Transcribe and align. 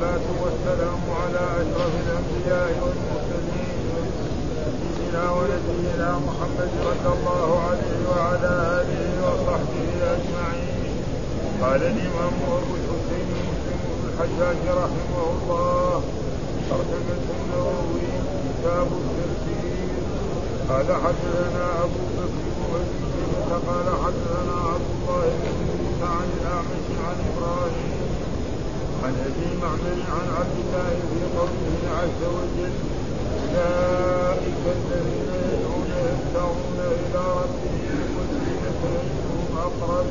والصلاة 0.00 0.42
والسلام 0.44 1.00
على 1.22 1.44
أشرف 1.60 1.92
الأنبياء 2.04 2.70
والمرسلين 2.82 3.76
سيدنا 4.80 5.30
ونبينا 5.30 6.18
محمد 6.26 6.70
صلى 6.84 7.12
الله 7.14 7.60
عليه 7.68 7.98
وعلى 8.10 8.52
آله 8.80 9.04
وصحبه 9.26 9.88
أجمعين. 10.14 10.94
قال 11.62 11.82
الإمام 11.82 12.34
أبو 12.48 12.74
الحسين 12.80 13.28
مسلم 13.48 13.80
بن 13.92 14.08
الحجاج 14.08 14.62
رحمه 14.82 15.22
الله 15.32 16.02
ترجمة 16.70 17.26
النووي 17.36 18.10
كتاب 18.44 18.88
التفسير 19.02 19.90
قال 20.68 20.86
حدثنا 21.04 21.66
أبو 21.84 22.02
بكر 22.16 22.44
بن 22.64 23.52
قال 23.68 23.86
حدثنا 24.04 24.56
عبد 24.72 24.90
الله 24.96 25.30
بن 25.42 26.04
عن 26.04 26.28
الأعمش 26.40 26.86
عن 27.06 27.16
إبراهيم 27.30 27.99
عن 29.04 29.14
أبي 29.28 29.48
معمر 29.62 29.98
عن 30.16 30.26
عبد 30.38 30.56
الله 30.64 30.90
في 31.10 31.20
قوله 31.38 31.80
عز 32.00 32.22
وجل. 32.36 32.74
أولئك 33.40 34.64
الذين 34.78 35.30
يدعون 35.50 35.90
يبتغون 36.08 36.78
إلى 37.00 37.22
ربهم 37.40 37.98
والزينة 38.16 38.80
ايهم 39.00 39.50
اقرب 39.66 40.06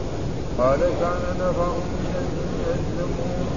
قال 0.59 0.79
كان 0.79 1.23
نفر 1.43 1.73
من 2.01 2.13
الجن 2.23 2.51
يسلمون 2.69 3.47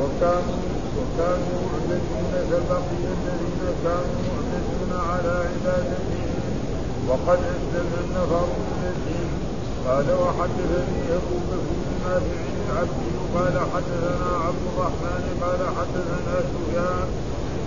وكانوا 0.00 0.62
وكانوا 0.98 1.58
معتدون 1.66 2.32
كبقي 2.50 3.02
الذين 3.16 3.62
كانوا 3.84 4.20
معتدون 4.28 4.92
على 5.10 5.32
عبادتهم. 5.50 6.32
وقد 7.08 7.38
أسلم 7.54 7.90
النفر 8.04 8.46
من 8.68 8.82
الجن 8.94 9.32
قال 9.86 10.06
وحدثني 10.22 11.02
أبو 11.18 11.36
بكر 11.48 11.68
بن 11.78 11.92
نافع 12.04 12.42
العبد 12.56 13.02
قال 13.34 13.56
حدثنا 13.74 14.30
عبد 14.46 14.64
الرحمن 14.72 15.24
قال 15.42 15.60
حدثنا 15.78 16.34
سفيان 16.52 17.08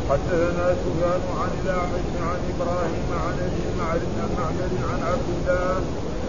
حدثنا 0.10 0.66
سفيان 0.84 1.22
عن 1.42 1.52
الأعمش 1.62 2.08
عن 2.30 2.40
إبراهيم 2.54 3.08
عن 3.26 3.36
أبي 3.48 3.66
معرف 3.80 4.12
عن 4.92 5.00
عبد 5.12 5.30
الله 5.38 5.76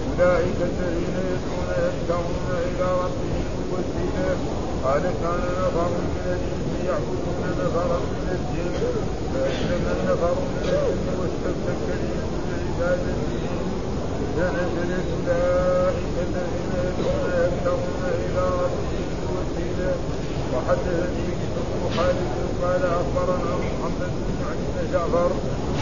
أولئك 0.08 0.58
الذين 0.70 1.16
يدعون 1.32 1.70
يبتغون 1.86 2.48
إلى 2.68 2.88
ربهم 3.02 3.46
الوسيلة 3.62 4.36
قال 4.84 5.02
كان 5.22 5.42
نفر 5.62 5.90
من 6.14 6.26
الجن 6.34 6.86
يعبدون 6.86 7.42
نفرا 7.60 7.98
من 8.12 8.26
الجن 8.38 8.74
فاسلم 9.34 9.84
النفر 9.96 10.34
من 10.34 10.62
الجن 10.62 11.06
واستمسك 11.18 11.82
لهم 12.02 12.32
عبادتهم 12.64 13.66
فنزلت 14.36 15.08
اولئك 15.16 16.14
الذين 16.26 16.72
يدعون 16.86 17.30
يبتغون 17.44 18.02
إلى 18.24 18.44
ربهم 18.62 18.97
الوسيله 19.58 19.94
وحدثني 20.54 21.26
بن 21.40 21.96
خالد 21.96 22.32
قال 22.62 22.82
أخبرنا 23.00 23.52
محمد 23.64 24.12
بن 24.26 24.36
عبد 24.48 24.92
جعفر 24.92 25.30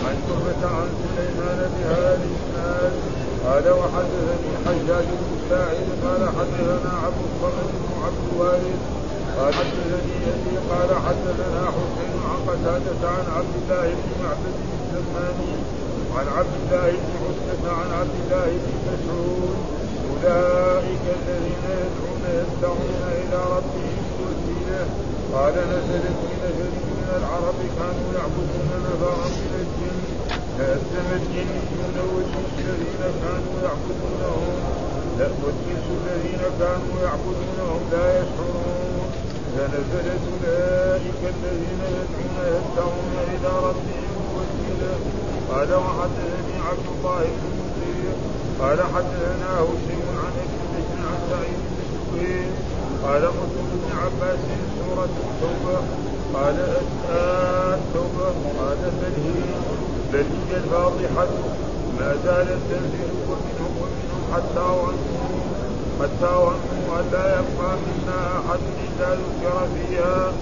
عن 0.07 0.17
شعبة 0.29 0.63
عن 0.77 0.89
سليمان 1.03 1.71
بهذا 1.75 2.21
الاسناد 2.21 2.93
قال 3.47 3.67
وحدثني 3.81 4.53
حجاج 4.67 5.07
بن 5.21 5.33
ساعد. 5.51 5.87
قال 6.05 6.23
حدثنا 6.39 6.93
عبد 7.05 7.23
الصمد 7.29 7.69
بن 7.83 7.93
عبد 8.05 8.23
الوارث. 8.33 8.81
قال 9.39 9.55
حدثني 9.55 10.17
ابي 10.33 10.57
قال 10.71 10.91
حدثنا 11.07 11.63
حسين 11.77 12.15
عن 12.31 12.41
قتادة 12.49 13.09
عن 13.09 13.27
عبد 13.37 13.55
الله 13.63 13.87
بن 14.01 14.11
معبد 14.23 14.57
السماني 14.75 15.55
عن 16.17 16.27
عبد 16.39 16.55
الله 16.63 16.91
بن 16.91 17.13
عتبة 17.25 17.73
عن 17.73 17.91
عبد 18.01 18.17
الله 18.23 18.47
بن 18.47 18.73
مسعود. 18.87 19.76
أولئك 20.25 21.05
الذين 21.19 21.65
يدعون 21.83 22.25
يبتغون 22.41 23.03
إلى 23.23 23.41
ربهم 23.57 24.05
الوسيلة 24.13 24.83
قال 25.35 25.55
نزلت 25.55 26.17
في 26.23 26.33
نفر 26.43 26.71
من 26.99 27.09
العرب 27.19 27.59
كانوا 27.79 28.09
يعبدون 28.19 28.71
نفرا 28.87 29.27
من 29.41 29.53
الجن. 29.63 29.99
فأسلم 30.59 31.09
الجنيون 31.21 31.97
والجن 32.13 32.47
الذين 32.59 33.03
كانوا 33.23 33.57
يعبدونهم. 33.67 34.57
لا 35.19 35.29
والجنس 35.43 35.87
الذين 36.01 36.43
كانوا 36.61 36.97
يعبدونهم 37.07 37.81
لا 37.93 38.07
يشعرون. 38.19 39.09
فنزلت 39.55 40.23
أولئك 40.33 41.21
الذين 41.35 41.83
يدعون 41.97 42.37
يبتغون 42.55 43.15
إلى 43.35 43.53
ربهم 43.69 44.13
الوسيلة 44.25 44.95
قال 45.51 45.75
وحدثني 45.75 46.57
عبد 46.69 46.87
الله 46.95 47.23
بن 47.23 47.57
قال 48.61 48.79
حدثنا 48.83 49.61
ابن 49.61 49.96
بن 51.31 51.87
جبير 51.93 52.51
قال 53.05 53.23
قلت 53.27 53.57
ابن 53.73 53.91
عباس 54.03 54.39
سورة 54.79 55.15
التوبة. 55.27 55.79
قال 56.35 56.57
التوبة. 57.75 58.29
قال 58.59 58.79
بل 59.01 59.15
هي 59.25 59.41
بل 60.13 60.27
هي 60.49 60.57
الفاضحة. 60.57 61.27
ما 61.99 62.15
زالت 62.25 62.61
تنزل 62.71 63.11
ومنهم 63.29 63.73
ومنهم 63.81 64.23
حتى 64.35 64.65
ظنوا 64.83 65.27
حتى 66.01 66.33
ظنوا 66.45 67.01
أن 67.01 67.05
لا 67.13 67.25
يبقى 67.41 67.77
منا 67.85 68.21
أحد 68.39 68.61
إلا 68.85 69.09
ذكر 69.15 69.57
فيها. 69.75 70.33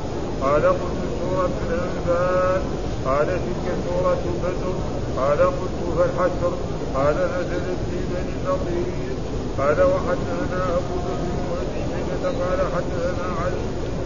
قال 0.42 0.66
قلت 0.66 1.00
سورة 1.20 1.50
الأنفال 1.68 2.62
قال 3.06 3.26
تلك 3.26 3.66
سورة 3.86 4.24
بدر. 4.42 4.74
قال 5.16 5.38
قلت 5.38 5.78
فالحشر. 5.98 6.52
قال 6.94 7.14
نزلت 7.14 7.80
في 7.90 7.98
بني 8.10 8.32
النضير. 8.38 9.14
قال 9.58 9.78
وحدثنا 9.82 10.62
أبو 10.78 10.94
بكر 11.06 11.32
وأبي 11.50 11.80
شيبة 11.90 12.24
قال 12.40 12.58
حدثنا 12.74 13.26
علي 13.40 13.64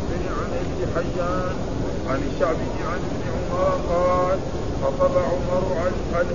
بن 0.08 0.24
عن 0.38 0.50
ابي 0.62 0.82
حيان 0.94 1.56
عن 2.10 2.20
الشعبي 2.28 2.70
عن 2.90 3.00
ابن 3.10 3.22
عمر 3.34 3.68
قال 3.90 4.38
خطب 4.82 5.14
عمر 5.18 5.64
على 6.14 6.26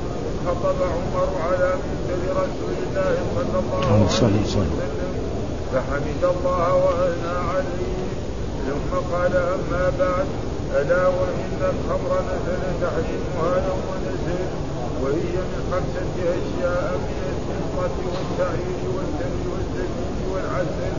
خطب 0.46 0.76
عمر 0.96 1.30
على 1.48 1.70
منزل 1.84 2.22
رسول 2.32 2.76
الله 2.84 3.16
صلى 3.36 3.60
الله 3.60 3.86
عليه 3.86 4.06
وسلم. 4.06 4.80
فحمد 5.74 6.24
الله 6.24 6.76
واثنى 6.76 7.38
عليه. 7.54 8.04
ثم 8.68 8.92
قال 9.14 9.34
أما 9.36 9.92
بعد 10.00 10.28
ألا 10.80 11.08
وإن 11.08 11.60
الخمر 11.74 12.12
نزل 12.30 12.62
تحريمها 12.82 13.52
يوم 13.68 13.88
نزل 14.08 14.46
وهي 15.02 15.36
من 15.52 15.62
خمسة 15.72 16.16
أشياء 16.38 16.94
من 16.98 17.33
الفضه 17.74 18.04
والشعير 18.14 18.82
والتمر 18.96 19.44
والزيتون 19.54 20.16
والعسل 20.34 20.94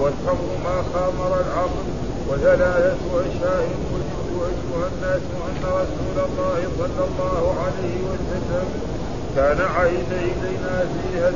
والخمر 0.00 0.50
ما 0.64 0.82
خامر 0.94 1.40
العقل 1.40 1.86
وثلاثه 2.28 3.20
اشياء 3.20 3.68
وجدت 3.92 4.20
ايها 4.40 4.88
الناس 4.94 5.22
ان 5.46 5.62
رسول 5.64 6.16
الله 6.16 6.68
صلى 6.78 7.04
الله 7.08 7.54
عليه 7.64 7.96
وسلم 8.10 8.64
كان 9.36 9.58
عيد 9.76 10.12
إلينا 10.12 10.84
فيها 10.94 11.30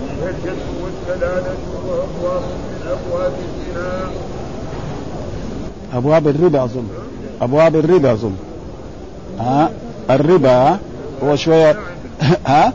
فيها 0.00 0.30
الجد 0.30 0.62
والكلاله 0.82 1.56
وأبواب 1.86 2.42
من 2.42 2.88
أبواب 2.88 3.32
الزنا. 3.32 4.10
أبواب 5.94 6.28
الربا 6.28 6.64
أظن. 6.64 6.88
أبواب 7.42 7.76
الربا 7.76 8.12
أظن. 8.12 8.36
ها؟ 9.38 9.70
الربا 10.10 10.78
هو 11.24 11.36
شوية 11.36 11.76
ها؟ 12.46 12.72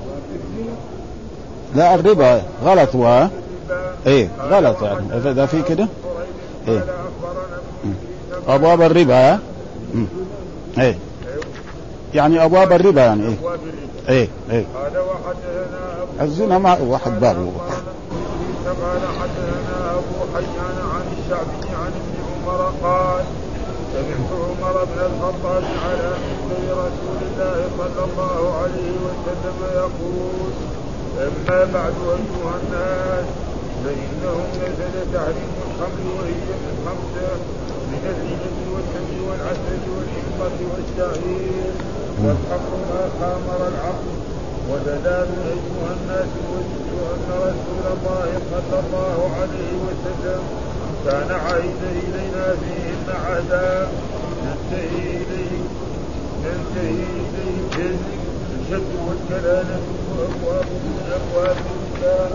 لا 1.75 1.96
الربا 1.96 2.41
غلط 2.66 2.96
هو. 2.96 3.28
إيه 4.07 4.30
غلط 4.50 4.81
يعني. 4.81 5.18
اذا 5.18 5.46
في 5.46 5.62
كده. 5.62 5.88
إيه. 6.68 6.85
أبواب 8.47 8.81
الربا. 8.81 9.40
إيه. 10.78 10.97
يعني 12.13 12.44
أبواب 12.44 12.72
الربا 12.72 13.02
يعني. 13.02 13.25
إيه. 13.28 13.35
إيه 14.09 14.28
إيه. 14.52 14.66
الزنا 16.22 16.57
ما 16.57 16.78
واحد 16.81 17.19
باب. 17.19 17.52
قال 18.69 19.01
حدثنا 19.19 19.91
أبو 19.91 20.36
حيان 20.36 20.78
عن 20.94 21.06
الشعبي 21.18 21.75
عن 21.75 21.92
ابن 22.00 22.16
عمر 22.30 22.74
قال 22.83 23.24
سمعت 23.94 24.31
عمر 24.31 24.86
بن 24.86 25.00
الخطاب 25.00 25.63
على 25.86 26.12
منبر 26.24 26.71
رسول 26.71 27.19
الله 27.31 27.69
صلى 27.77 28.04
الله 28.06 28.54
عليه 28.62 28.92
وسلم 29.06 29.57
يقول 29.75 30.51
أما 31.17 31.59
بعد 31.73 31.94
ايها 32.07 32.53
الناس 32.63 33.25
فانه 33.83 34.35
نزل 34.61 34.95
تحريم 35.13 35.51
الخمر 35.65 36.03
وهي 36.17 36.41
من 36.63 36.75
خمسه 36.85 37.31
من 37.91 38.03
الرجل 38.13 38.57
والدم 38.73 39.09
والعسل 39.27 39.83
والحنطه 39.95 40.57
والشعير 40.71 41.73
والخمر 42.23 42.73
ما 42.89 43.03
خامر 43.19 43.67
العقل. 43.67 44.15
ودلال 44.69 45.29
ايها 45.53 45.91
الناس 45.97 46.31
وجدت 46.51 46.89
أن 47.13 47.29
رسول 47.29 47.85
الله 47.94 48.29
صلى 48.51 48.79
الله 48.79 49.31
عليه 49.41 49.73
وسلم 49.85 50.41
كان 51.06 51.31
عهد 51.31 51.81
إلينا 52.03 52.45
فيهن 52.61 53.07
عهدا 53.25 53.88
ننتهي 54.44 55.17
إليه. 55.17 55.61
ننتهي 56.44 57.03
إليه. 57.75 58.19
الشد 58.69 58.95
والكلالة 59.07 59.80
وابواب 60.12 60.66
من 60.66 61.13
ابواب 61.19 61.57
النساء 61.57 62.31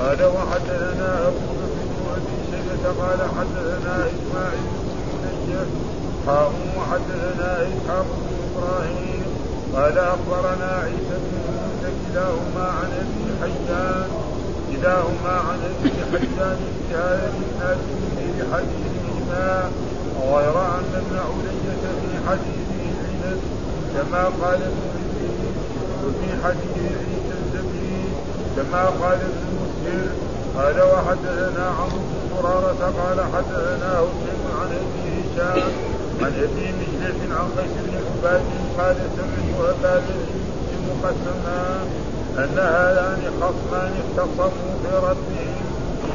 قال 0.00 0.20
وحدثنا 0.36 1.28
ابو 1.28 1.46
بكر 1.58 1.90
وابي 2.06 2.36
شيبه 2.50 3.02
قال 3.02 3.18
حدثنا 3.38 3.94
اسماعيل 4.10 4.68
بن 4.82 4.98
منجح 5.22 5.66
حاء 6.26 6.52
وحدثنا 6.78 7.52
اسحاق 7.62 8.06
بن 8.20 8.34
إبراهيم 8.46 9.22
قال 9.74 9.98
اخبرنا 9.98 10.70
عيسى 10.84 11.16
بن 11.24 11.34
موسى 11.46 11.90
كلاهما 12.12 12.66
عن 12.78 12.90
ابي 13.02 13.24
حيان 13.40 14.08
كلاهما 14.72 15.34
عن 15.48 15.58
ابي 15.70 15.90
حيان 16.10 16.56
في 16.88 16.94
هذا 16.94 17.30
الاسناد 17.38 17.78
في 18.16 18.54
حديثهما 18.54 19.70
غير 20.22 20.58
ان 20.58 20.94
ابن 20.94 21.16
علية 21.16 21.82
في 22.00 22.28
حديثه 22.28 22.78
العنب 22.90 23.57
كما 23.94 24.24
قال 24.24 24.60
ابن 24.62 24.98
وفي 26.04 26.28
حديث 26.44 26.76
عيسى 26.76 27.62
كما 28.56 28.84
قال 28.84 29.18
ابن 29.30 29.44
مسهر 29.60 30.08
قال 30.56 30.82
وحدثنا 30.92 31.66
عمرو 31.78 31.98
بن 31.98 32.34
مرارة 32.34 32.92
قال 33.00 33.20
حدثنا 33.34 33.98
هشيم 34.00 34.42
عن 34.60 34.70
أبي 34.80 35.04
هشام 35.20 35.62
عن 36.22 36.32
أبي 36.44 36.72
مجلس 36.78 37.18
عن 37.30 37.48
قيس 37.58 37.74
بن 37.84 37.94
عباد 38.06 38.40
قال 38.78 38.96
سمعت 39.16 39.76
أبا 39.84 39.98
المسلم 39.98 41.00
قسما 41.04 41.84
أن 42.38 42.58
هذان 42.58 43.22
خصمان 43.40 43.92
اختصموا 44.02 44.74
في 44.82 44.96
ربهم 44.96 45.64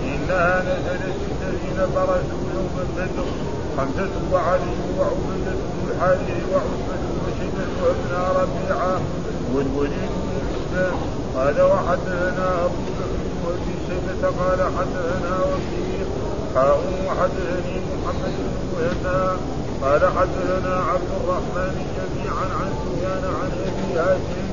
إنها 0.04 0.62
نزلت 0.62 1.18
الذين 1.42 1.78
برزوا 1.96 2.44
يوم 2.56 2.76
البدر 2.80 3.26
خمسة 3.78 4.12
وعلي 4.32 4.76
وعبيدة 5.00 5.52
بن 5.52 5.92
الحارث 5.92 6.44
وعتبة 6.52 7.03
وابن 7.84 8.12
ربيعة. 8.40 8.96
والوليد 9.54 10.12
بن 10.24 10.32
مسلم 10.52 10.96
قال 11.36 11.58
وحدثنا 11.62 12.48
أبو 12.66 12.84
بكر 12.98 13.56
شيبه 13.88 14.22
قال 14.40 14.60
حدثنا 14.78 15.34
وكيل 15.50 16.08
حاء 16.56 16.80
وحدثني 17.08 17.76
محمد 17.92 18.34
بن 18.46 18.56
مهنا 18.74 19.20
قال 19.82 20.02
حدثنا 20.18 20.76
عبد 20.92 21.12
الرحمن 21.20 21.76
جميعا 21.98 22.46
عن 22.60 22.70
سفيان 22.82 23.24
عن 23.40 23.50
أبي 23.68 24.00
هاشم. 24.00 24.48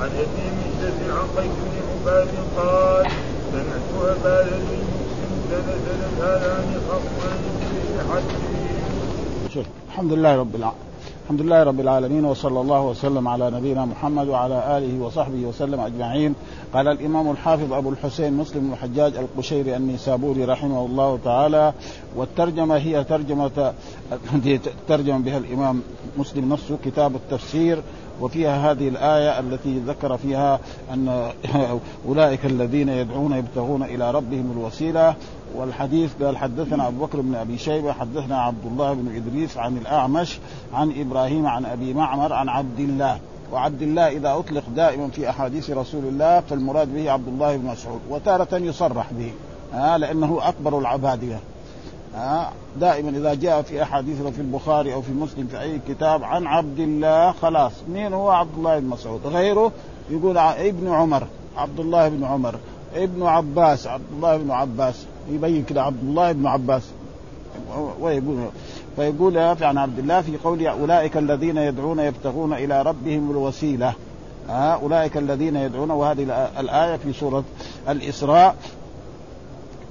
عن 0.00 0.10
أبي 0.24 0.44
مجلس 0.58 0.98
عن 1.18 1.26
قيس 1.36 1.56
بن 1.66 1.76
عباد 1.90 2.28
قال 2.56 3.04
سمعت 3.52 3.88
أبا 4.02 4.36
ذر 4.48 4.60
مسلم 4.66 5.32
تنزلت 5.50 6.20
هذان 6.20 6.68
خصمان 6.88 7.40
في 7.60 7.98
حديث 8.12 9.66
الحمد 9.88 10.12
لله 10.12 10.36
رب 10.36 10.54
العالمين. 10.54 10.85
الحمد 11.26 11.40
لله 11.40 11.62
رب 11.62 11.80
العالمين 11.80 12.24
وصلى 12.24 12.60
الله 12.60 12.82
وسلم 12.82 13.28
على 13.28 13.50
نبينا 13.50 13.84
محمد 13.84 14.28
وعلى 14.28 14.78
آله 14.78 15.04
وصحبه 15.04 15.46
وسلم 15.46 15.80
أجمعين. 15.80 16.34
قال 16.74 16.88
الإمام 16.88 17.30
الحافظ 17.30 17.72
أبو 17.72 17.90
الحسين 17.90 18.32
مسلم 18.32 18.72
الحجاج 18.72 19.16
القشيري 19.16 19.76
النيسابوري 19.76 20.44
رحمه 20.44 20.86
الله 20.86 21.18
تعالى 21.24 21.72
والترجمة 22.16 22.76
هي 22.76 23.04
ترجمة 23.04 23.74
ترجم 24.88 25.22
بها 25.22 25.38
الإمام 25.38 25.82
مسلم 26.18 26.52
نفسه 26.52 26.78
كتاب 26.84 27.14
التفسير 27.14 27.82
وفيها 28.20 28.70
هذه 28.70 28.88
الآية 28.88 29.38
التي 29.38 29.78
ذكر 29.78 30.16
فيها 30.16 30.60
أن 30.92 31.30
أولئك 32.08 32.46
الذين 32.46 32.88
يدعون 32.88 33.32
يبتغون 33.32 33.82
إلى 33.82 34.10
ربهم 34.10 34.52
الوسيلة. 34.56 35.14
والحديث 35.54 36.10
قال 36.22 36.36
حدثنا 36.36 36.88
أبو 36.88 37.06
بكر 37.06 37.20
بن 37.20 37.34
أبي 37.34 37.58
شيبة 37.58 37.92
حدثنا 37.92 38.42
عبد 38.42 38.66
الله 38.66 38.92
بن 38.92 39.16
إدريس 39.16 39.56
عن 39.56 39.76
الأعمش 39.76 40.38
عن 40.74 40.92
إبراهيم 41.00 41.46
عن 41.46 41.64
أبي 41.64 41.94
معمر 41.94 42.32
عن 42.32 42.48
عبد 42.48 42.80
الله. 42.80 43.18
وعبد 43.52 43.82
الله 43.82 44.08
إذا 44.08 44.32
أطلق 44.32 44.62
دائما 44.76 45.08
في 45.08 45.30
أحاديث 45.30 45.70
رسول 45.70 46.04
الله 46.04 46.40
فالمراد 46.40 46.94
به 46.94 47.10
عبد 47.10 47.28
الله 47.28 47.56
بن 47.56 47.66
مسعود 47.66 48.00
وتارة 48.10 48.56
يصرح 48.56 49.12
به 49.12 49.32
آه 49.74 49.96
لأنه 49.96 50.38
أكبر 50.42 50.78
العبادية. 50.78 51.40
آه 52.16 52.48
دائما 52.80 53.10
إذا 53.10 53.34
جاء 53.34 53.62
في 53.62 53.82
أحاديث 53.82 54.22
في 54.22 54.40
البخاري 54.40 54.94
أو 54.94 55.02
في 55.02 55.12
مسلم 55.12 55.46
في 55.46 55.60
أي 55.60 55.80
كتاب 55.88 56.24
عن 56.24 56.46
عبد 56.46 56.78
الله 56.78 57.32
خلاص. 57.32 57.72
مين 57.88 58.12
هو؟ 58.12 58.30
عبد 58.30 58.56
الله 58.56 58.78
بن 58.78 58.86
مسعود. 58.86 59.20
غيره 59.26 59.72
يقول 60.10 60.38
ابن 60.38 60.88
عمر 60.88 61.26
عبد 61.56 61.80
الله 61.80 62.08
بن 62.08 62.24
عمر 62.24 62.54
ابن 62.94 63.22
عباس 63.22 63.86
عبد 63.86 64.12
الله 64.12 64.36
بن 64.36 64.50
عباس. 64.50 65.06
يبين 65.30 65.64
كده 65.64 65.82
عبد 65.82 66.02
الله 66.02 66.32
بن 66.32 66.46
عباس. 66.46 66.82
ويقول 68.00 68.38
فيقول 68.96 69.38
عن 69.38 69.78
عبد 69.78 69.98
الله 69.98 70.20
في 70.20 70.36
قول 70.36 70.66
أولئك 70.66 71.16
الذين 71.16 71.56
يدعون 71.56 71.98
يبتغون 71.98 72.52
إلى 72.52 72.82
ربهم 72.82 73.30
الوسيلة. 73.30 73.92
أولئك 74.50 75.16
الذين 75.16 75.56
يدعون 75.56 75.90
وهذه 75.90 76.48
الآية 76.58 76.96
في 76.96 77.12
سورة 77.12 77.44
الإسراء. 77.88 78.56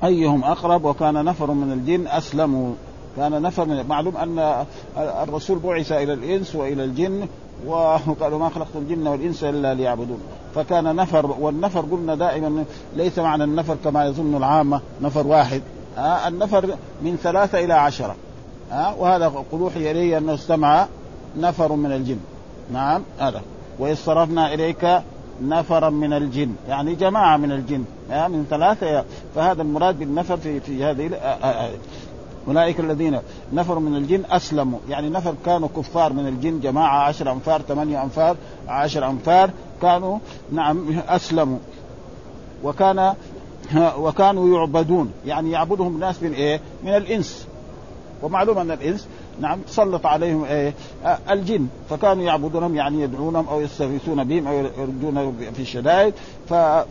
أيهم 0.03 0.43
أقرب 0.43 0.85
وكان 0.85 1.25
نفر 1.25 1.51
من 1.51 1.71
الجن 1.71 2.07
اسلموا 2.07 2.73
كان 3.17 3.41
نفر 3.41 3.65
من 3.65 3.85
معلوم 3.87 4.17
أن 4.17 4.65
الرسول 4.97 5.59
بعث 5.59 5.91
إلى 5.91 6.13
الإنس 6.13 6.55
وإلى 6.55 6.83
الجن 6.83 7.27
وقالوا 7.67 8.39
ما 8.39 8.49
خلقت 8.49 8.75
الجن 8.75 9.07
والإنس 9.07 9.43
إلا 9.43 9.73
ليعبدون. 9.73 10.19
فكان 10.55 10.95
نفر 10.95 11.35
والنفر 11.39 11.81
قلنا 11.81 12.15
دائما 12.15 12.65
ليس 12.95 13.19
معنى 13.19 13.43
النفر 13.43 13.77
كما 13.83 14.05
يظن 14.05 14.35
العامة. 14.35 14.81
نفر 15.01 15.27
واحد. 15.27 15.61
آه 15.97 16.27
النفر 16.27 16.75
من 17.01 17.17
ثلاثة 17.23 17.59
إلى 17.59 17.73
عشرة. 17.73 18.15
آه 18.71 18.95
وهذا 18.97 19.27
قل 19.27 19.59
اوحي 19.59 19.91
الي 19.91 20.17
أنه 20.17 20.33
استمع 20.33 20.87
نفر 21.37 21.75
من 21.75 21.91
الجن. 21.91 22.19
نعم 22.73 23.01
هذا. 23.19 23.41
وإذ 23.79 23.95
صرفنا 23.95 24.53
إليك 24.53 25.01
نفرا 25.41 25.89
من 25.89 26.13
الجن. 26.13 26.51
يعني 26.69 26.95
جماعة 26.95 27.37
من 27.37 27.51
الجن. 27.51 27.83
آه 27.83 27.94
من 28.09 28.45
ثلاثة. 28.49 29.05
فهذا 29.35 29.61
المراد 29.61 29.99
بالنفر 29.99 30.37
في 30.37 30.59
في 30.59 30.83
هذه 30.83 31.11
أولئك 32.47 32.79
الذين 32.79 33.19
نفر 33.53 33.79
من 33.79 33.95
الجن 33.95 34.23
أسلموا. 34.29 34.79
يعني 34.89 35.09
نفر 35.09 35.35
كانوا 35.45 35.69
كفار 35.77 36.13
من 36.13 36.27
الجن 36.27 36.59
جماعة 36.59 37.07
عشر 37.07 37.31
أنفار 37.31 37.61
ثمانية 37.61 38.03
أنفار 38.03 38.37
عشر 38.67 39.09
أنفار 39.09 39.49
كانوا 39.81 40.17
نعم 40.51 40.99
أسلموا. 41.07 41.57
وكان 42.63 43.13
وكانوا 43.97 44.57
يعبدون. 44.57 45.11
يعني 45.25 45.51
يعبدهم 45.51 45.95
الناس 45.95 46.23
من 46.23 46.33
إيه؟ 46.33 46.61
من 46.83 46.95
الإنس. 46.95 47.47
ومعلوم 48.23 48.57
أن 48.57 48.71
الإنس 48.71 49.07
نعم 49.41 49.59
تسلط 49.59 50.05
عليهم 50.05 50.45
إيه؟ 50.45 50.73
الجن. 51.29 51.67
فكانوا 51.89 52.23
يعبدونهم 52.23 52.75
يعني 52.75 53.01
يدعونهم 53.01 53.47
أو 53.47 53.61
يستغيثون 53.61 54.23
بهم 54.23 54.47
أو 54.47 54.53
يردون 54.53 55.33
في 55.53 55.59
الشدائد. 55.59 56.13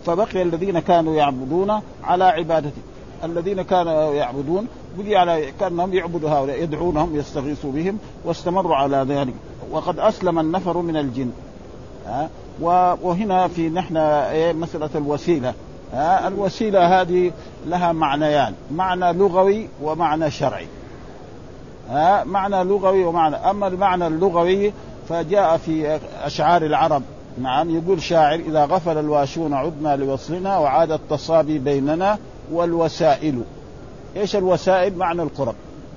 فبقي 0.07 0.43
الذين 0.43 0.79
كانوا 0.79 1.15
يعبدون 1.15 1.81
على 2.05 2.25
عبادته. 2.25 2.83
الذين 3.25 3.63
كانوا 3.63 4.15
يعبدون 4.15 4.67
بقي 4.99 5.17
على 5.17 5.53
كأنهم 5.61 5.95
يعبدوا 5.95 6.31
هؤلاء 6.31 6.63
يدعونهم 6.63 7.17
يستغيثوا 7.17 7.73
بهم 7.73 7.99
واستمروا 8.25 8.77
على 8.77 8.97
ذلك. 9.09 9.35
وقد 9.71 9.99
أسلم 9.99 10.39
النفر 10.39 10.79
من 10.79 10.97
الجن. 10.97 11.31
ها 12.07 12.29
وهنا 13.03 13.49
في 13.49 13.69
نحن 13.69 13.97
إيه 13.97 14.53
مسألة 14.53 14.91
الوسيلة. 14.95 15.55
ها 15.93 16.29
الوسيلة 16.29 17.01
هذه 17.01 17.33
لها 17.67 17.93
معنيان. 17.93 18.55
معنى 18.75 19.13
لغوي 19.13 19.69
ومعنى 19.83 20.31
شرعي. 20.31 20.67
ها 21.91 22.25
معنى 22.25 22.65
لغوي 22.65 23.05
ومعنى 23.05 23.37
أما 23.37 23.67
المعنى 23.67 24.07
اللغوي 24.07 24.73
فجاء 25.09 25.57
في 25.57 26.01
أشعار 26.23 26.63
العرب. 26.63 27.03
نعم 27.39 27.71
يقول 27.71 28.03
شاعر 28.03 28.39
إذا 28.39 28.65
غفل 28.65 28.99
الواشون 28.99 29.55
عدنا 29.55 29.97
لوصلنا 29.97 30.59
وعاد 30.59 30.93
التصابي 30.93 31.59
بيننا 31.59 32.19
والوسائل. 32.53 33.43
إيش 34.17 34.37
الوسائل؟ 34.37 34.97
معنى 34.97 35.23
القرب. 35.23 35.55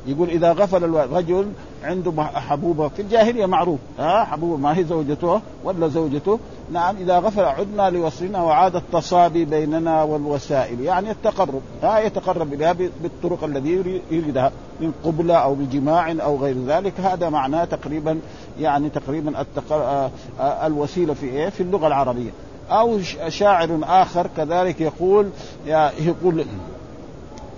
يقول 0.07 0.29
إذا 0.29 0.51
غفل 0.51 0.83
الرجل 0.83 1.51
عنده 1.83 2.23
حبوبة 2.23 2.87
في 2.87 3.01
الجاهلية 3.01 3.45
معروف. 3.45 3.79
ها 3.99 4.23
حبوبة 4.23 4.57
ما 4.57 4.77
هي 4.77 4.83
زوجته 4.83 5.41
ولا 5.63 5.87
زوجته؟ 5.87 6.39
نعم 6.71 6.95
إذا 6.97 7.19
غفل 7.19 7.41
عدنا 7.41 7.89
لوصلنا 7.89 8.43
وعاد 8.43 8.75
التصابي 8.75 9.45
بيننا 9.45 10.03
والوسائل 10.03 10.81
يعني 10.81 11.11
التقرب 11.11 11.61
ها 11.83 11.99
يتقرب 11.99 12.53
إليها 12.53 12.73
بالطرق 12.73 13.43
الذي 13.43 13.99
يريدها 14.11 14.51
من 14.81 14.91
قبلة 15.03 15.35
أو 15.35 15.55
بجماع 15.55 16.11
أو 16.11 16.37
غير 16.37 16.55
ذلك. 16.67 16.99
هذا 16.99 17.29
معناه 17.29 17.65
تقريبا 17.65 18.19
يعني 18.59 18.89
تقريبا 18.89 19.41
التقر... 19.41 20.09
الوسيلة 20.39 21.13
في 21.13 21.25
إيه؟ 21.25 21.49
في 21.49 21.63
اللغة 21.63 21.87
العربية. 21.87 22.31
أو 22.69 22.99
شاعر 23.27 23.79
آخر 23.83 24.27
كذلك 24.37 24.81
يقول 24.81 25.29
يقول 25.99 26.45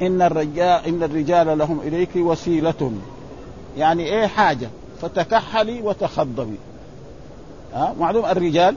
إن 0.02 0.22
الرجال 0.22 0.86
إن 0.88 1.04
الرجال 1.04 1.58
لهم 1.58 1.80
إليك 1.80 2.10
وسيلة. 2.16 2.92
يعني 3.78 4.04
إيه 4.04 4.28
حاجة؟ 4.28 4.70
فتكحلي 5.02 5.82
وتخضبي. 5.82 6.58
ها؟ 7.74 7.96
معلوم؟ 8.00 8.26
الرجال 8.26 8.76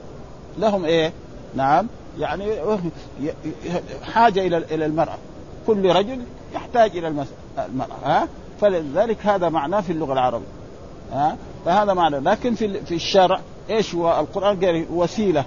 لهم 0.59 0.85
إيه؟ 0.85 1.13
نعم 1.55 1.87
يعني 2.19 2.45
حاجة 4.13 4.47
إلى 4.47 4.57
إلى 4.57 4.87
المرأة. 4.87 5.19
كل 5.67 5.89
رجل 5.93 6.21
يحتاج 6.55 6.97
إلى 6.97 7.09
المرأة. 7.59 7.97
ها؟ 8.05 8.29
فلذلك 8.61 9.27
هذا 9.27 9.49
معناه 9.49 9.81
في 9.81 9.93
اللغة 9.93 10.13
العربية. 10.13 10.47
ها؟ 11.13 11.37
فهذا 11.65 11.95
معنى. 11.95 12.19
لكن 12.19 12.55
في 12.55 12.81
في 12.81 12.95
الشرع 12.95 13.41
إيش 13.71 13.95
هو؟ 13.95 14.21
القرآن 14.21 14.65
قال 14.65 14.87
وسيلة. 14.91 15.45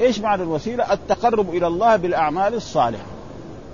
إيش 0.00 0.18
معنى 0.18 0.42
الوسيلة؟ 0.42 0.92
التقرب 0.92 1.50
إلى 1.50 1.66
الله 1.66 1.96
بالأعمال 1.96 2.54
الصالحة. 2.54 3.06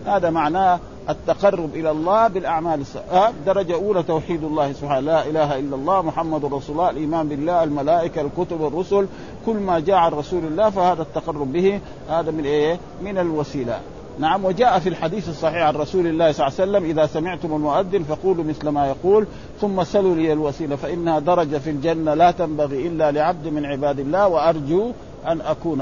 هذا 0.07 0.31
معناه 0.31 0.81
التقرب 1.09 1.75
إلى 1.75 1.91
الله 1.91 2.29
بالأعمال 2.29 2.81
الصالحه 2.81 3.33
درجة 3.47 3.75
أولى 3.75 4.03
توحيد 4.03 4.45
الله 4.45 4.73
سبحانه. 4.73 5.01
لا 5.01 5.27
إله 5.27 5.59
إلا 5.59 5.77
الله 5.77 6.03
محمد 6.03 6.45
رسول 6.45 6.77
الله 6.77 6.91
الإيمان 6.91 7.29
بالله 7.29 7.65
الملائكة 7.65 8.21
الكتب 8.21 8.67
الرسل. 8.67 9.07
كل 9.47 9.57
ما 9.57 9.79
جاء 9.79 9.97
عن 9.97 10.13
رسول 10.13 10.45
الله 10.45 10.71
فهذا 10.71 11.03
التقرب 11.03 11.53
به 11.53 11.81
هذا 12.09 12.31
من 12.31 12.45
إيه؟ 12.45 12.79
من 13.03 13.19
الوسيلة. 13.19 13.81
نعم 14.19 14.45
وجاء 14.45 14.79
في 14.79 14.89
الحديث 14.89 15.29
الصحيح 15.29 15.63
عن 15.63 15.75
رسول 15.75 16.07
الله 16.07 16.33
صلى 16.33 16.47
الله 16.47 16.61
عليه 16.61 16.71
وسلم 16.71 16.91
إذا 16.91 17.07
سمعتم 17.07 17.55
المؤذن 17.55 18.03
فقولوا 18.03 18.45
مثل 18.45 18.69
ما 18.69 18.87
يقول 18.87 19.27
ثم 19.61 19.85
سلوا 19.85 20.15
لي 20.15 20.33
الوسيلة 20.33 20.77
فإنها 20.77 21.19
درجة 21.19 21.57
في 21.57 21.71
الجنة 21.71 22.15
لا 22.15 22.31
تنبغي 22.31 22.87
إلا 22.87 23.11
لعبد 23.11 23.49
من 23.49 23.67
عباد 23.67 24.01
الله 24.01 24.29
وأرجو 24.29 24.93
أن 25.27 25.41
أكون 25.41 25.81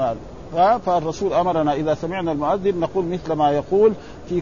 فالرسول 0.85 1.33
أمرنا 1.33 1.73
إذا 1.73 1.93
سمعنا 1.93 2.31
المؤذن 2.31 2.79
نقول 2.79 3.05
مثل 3.05 3.33
ما 3.33 3.51
يقول 3.51 3.93
في 4.29 4.41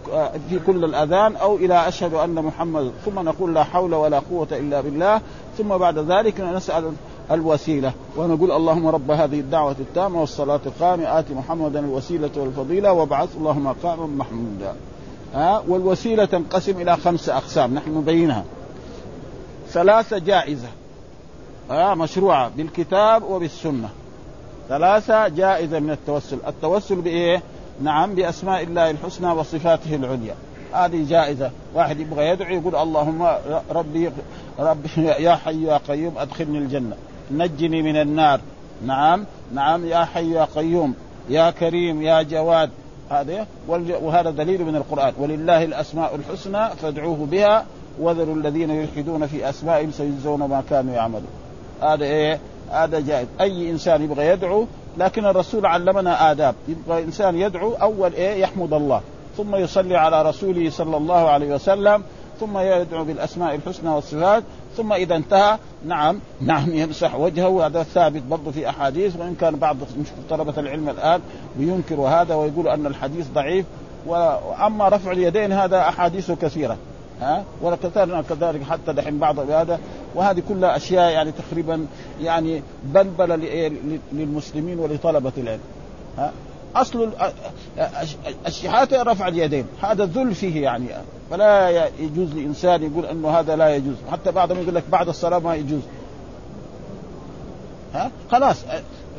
في 0.50 0.60
كل 0.68 0.86
الأذان 0.86 1.36
أو 1.36 1.56
إلى 1.56 1.88
أشهد 1.88 2.14
أن 2.14 2.36
محمد. 2.36 2.92
ثم 3.06 3.20
نقول 3.20 3.54
لا 3.54 3.64
حول 3.64 3.94
ولا 3.94 4.20
قوة 4.20 4.48
إلا 4.52 4.82
بالله. 4.82 5.22
ثم 5.58 5.78
بعد 5.78 5.98
ذلك 5.98 6.42
نسأل 6.42 6.94
الوسيلة 7.32 7.94
ونقول 8.18 8.52
اللهم 8.52 8.88
رب 8.88 9.12
هذه 9.12 9.40
الدعوة 9.40 9.76
التامة 9.80 10.20
والصلاة 10.20 10.60
القامه 10.66 11.20
آت 11.20 11.32
محمدا 11.32 11.80
الوسيلة 11.80 12.32
والفضيلة 12.38 12.92
وابعث 12.92 13.38
اللهم 13.38 13.64
مقاما 13.64 14.06
محمودا. 14.06 14.76
ها 15.34 15.64
والوسيلة 15.68 16.26
تنقسم 16.26 16.82
إلى 16.82 16.98
خمس 16.98 17.30
أقسام. 17.30 17.74
نحن 17.74 17.98
نبينها. 17.98 18.44
ثلاثة 19.70 20.18
جائزة. 20.18 20.68
ها 21.70 21.96
مشروعة 21.96 22.50
بالكتاب 22.58 23.24
وبالسنة. 23.24 23.90
ثلاثة 24.70 25.28
جائزة 25.28 25.80
من 25.80 25.92
التوسل. 25.92 26.38
التوسل 26.48 26.96
بإيه؟ 26.96 27.42
نعم 27.82 28.16
بأسماء 28.16 28.64
الله 28.64 28.90
الحسنى 28.90 29.32
وصفاته 29.32 29.96
العليا. 29.96 30.36
هذه 30.74 31.10
جائزة. 31.10 31.52
واحد 31.74 32.00
يبغى 32.00 32.30
يدعو 32.30 32.56
يقول 32.56 32.76
اللهم 32.76 33.28
ربي 33.72 34.10
ربي 34.60 34.90
يا 34.98 35.36
حي 35.36 35.64
يا 35.64 35.78
قيوم 35.78 36.18
أدخلني 36.18 36.58
الجنة. 36.58 36.96
نجني 37.32 37.82
من 37.82 37.96
النار. 37.96 38.40
نعم 38.86 39.26
نعم 39.54 39.86
يا 39.86 40.06
حي 40.06 40.32
يا 40.32 40.48
قيوم 40.56 40.96
يا 41.30 41.52
كريم 41.52 42.02
يا 42.02 42.22
جواد. 42.22 42.70
هذا 43.10 43.48
وهذا 44.02 44.30
دليل 44.30 44.66
من 44.66 44.76
القرآن. 44.76 45.14
ولله 45.18 45.64
الأسماء 45.64 46.16
الحسنى 46.16 46.70
فادعوه 46.70 47.28
بها. 47.32 47.66
وذروا 48.00 48.36
الذين 48.36 48.70
يلحدون 48.70 49.28
في 49.28 49.50
أسمائهم 49.50 49.92
سيجزون 49.92 50.40
ما 50.40 50.64
كانوا 50.70 50.94
يعملون. 50.94 51.28
هذا 51.82 52.06
إيه؟ 52.06 52.40
هذا 52.72 53.00
جائز. 53.00 53.28
أي 53.42 53.70
إنسان 53.70 54.02
يبغى 54.02 54.28
يدعو 54.28 54.66
لكن 54.98 55.26
الرسول 55.26 55.66
علمنا 55.66 56.32
آداب. 56.32 56.56
يبغى 56.68 57.04
إنسان 57.04 57.38
يدعو 57.38 57.74
أول 57.74 58.14
إيه؟ 58.14 58.42
يحمد 58.42 58.74
الله. 58.74 59.02
ثم 59.38 59.56
يصلي 59.56 59.98
على 59.98 60.22
رسوله 60.22 60.70
صلى 60.70 60.98
الله 60.98 61.30
عليه 61.30 61.56
وسلم 61.56 62.04
ثم 62.40 62.58
يدعو 62.58 63.04
بالأسماء 63.04 63.56
الحسنى 63.56 63.90
والصفات 63.90 64.44
ثم 64.78 64.94
إذا 64.94 65.16
انتهى 65.16 65.58
نعم 65.86 66.20
نعم 66.42 66.74
يمسح 66.74 67.16
وجهه. 67.16 67.66
هذا 67.66 67.84
ثابت 67.84 68.22
برضه 68.22 68.52
في 68.52 68.70
أحاديث 68.70 69.16
وإن 69.16 69.36
كان 69.36 69.56
بعض 69.56 69.78
طلبة 70.30 70.54
العلم 70.58 70.90
الآن 70.90 71.22
بينكر 71.58 71.96
هذا 71.96 72.36
ويقول 72.36 72.68
أن 72.68 72.86
الحديث 72.86 73.28
ضعيف. 73.34 73.66
وأما 74.06 74.90
رفع 74.90 75.12
اليدين 75.12 75.52
هذا 75.52 75.80
أحاديثه 75.80 76.36
كثيرة. 76.36 76.78
ها؟ 77.24 77.44
وكذلك 77.64 78.64
حتى 78.64 78.94
دحين 78.94 79.20
بعض 79.20 79.40
هذا. 79.40 79.80
وهذه 80.16 80.44
كلها 80.50 80.76
أشياء 80.78 81.12
يعني 81.12 81.32
تقريبا 81.32 81.86
يعني 82.22 82.62
بلبله 82.84 83.36
للمسلمين 84.12 84.80
ولطلبة 84.80 85.32
العلم. 85.38 85.60
ها؟ 86.18 86.32
أصل 86.76 87.10
الشهاده 88.48 89.04
رفع 89.04 89.28
اليدين. 89.28 89.66
هذا 89.82 90.06
ذل 90.06 90.36
فيه 90.36 90.64
يعني. 90.64 90.88
فلا 91.32 91.70
يجوز 92.00 92.34
لإنسان 92.34 92.84
يقول 92.84 93.06
إنه 93.06 93.30
هذا 93.30 93.56
لا 93.56 93.76
يجوز. 93.76 93.96
حتى 94.12 94.32
بعضهم 94.32 94.62
يقول 94.62 94.76
لك 94.76 94.84
بعد 94.92 95.08
الصلاة 95.08 95.40
ما 95.40 95.56
يجوز. 95.56 95.82
ها؟ 97.94 98.12
خلاص. 98.32 98.58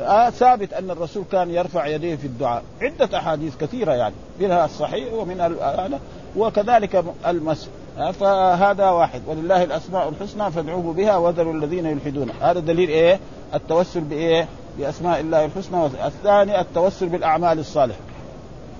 آه 0.01 0.29
ثابت 0.29 0.73
أن 0.73 0.91
الرسول 0.91 1.23
كان 1.31 1.49
يرفع 1.49 1.87
يديه 1.87 2.15
في 2.15 2.27
الدعاء. 2.27 2.63
عدة 2.81 3.17
أحاديث 3.17 3.57
كثيرة 3.57 3.91
يعني. 3.91 4.15
منها 4.39 4.65
الصحيح 4.65 5.13
ومن 5.13 5.41
هذا. 5.41 5.99
وكذلك 6.37 7.03
المس 7.27 7.69
فهذا 7.95 8.89
واحد. 8.89 9.21
ولله 9.27 9.63
الأسماء 9.63 10.09
الحسنى 10.09 10.51
فادعوه 10.51 10.93
بها 10.93 11.17
وذروا 11.17 11.53
الذين 11.53 11.85
يلحدون. 11.85 12.29
هذا 12.41 12.59
دليل 12.59 12.89
إيه؟ 12.89 13.19
التوسل 13.53 14.01
بإيه؟ 14.01 14.47
بأسماء 14.77 15.19
الله 15.19 15.45
الحسنى. 15.45 15.85
الثاني 15.85 16.61
التوسل 16.61 17.09
بالأعمال 17.09 17.59
الصالحة. 17.59 17.99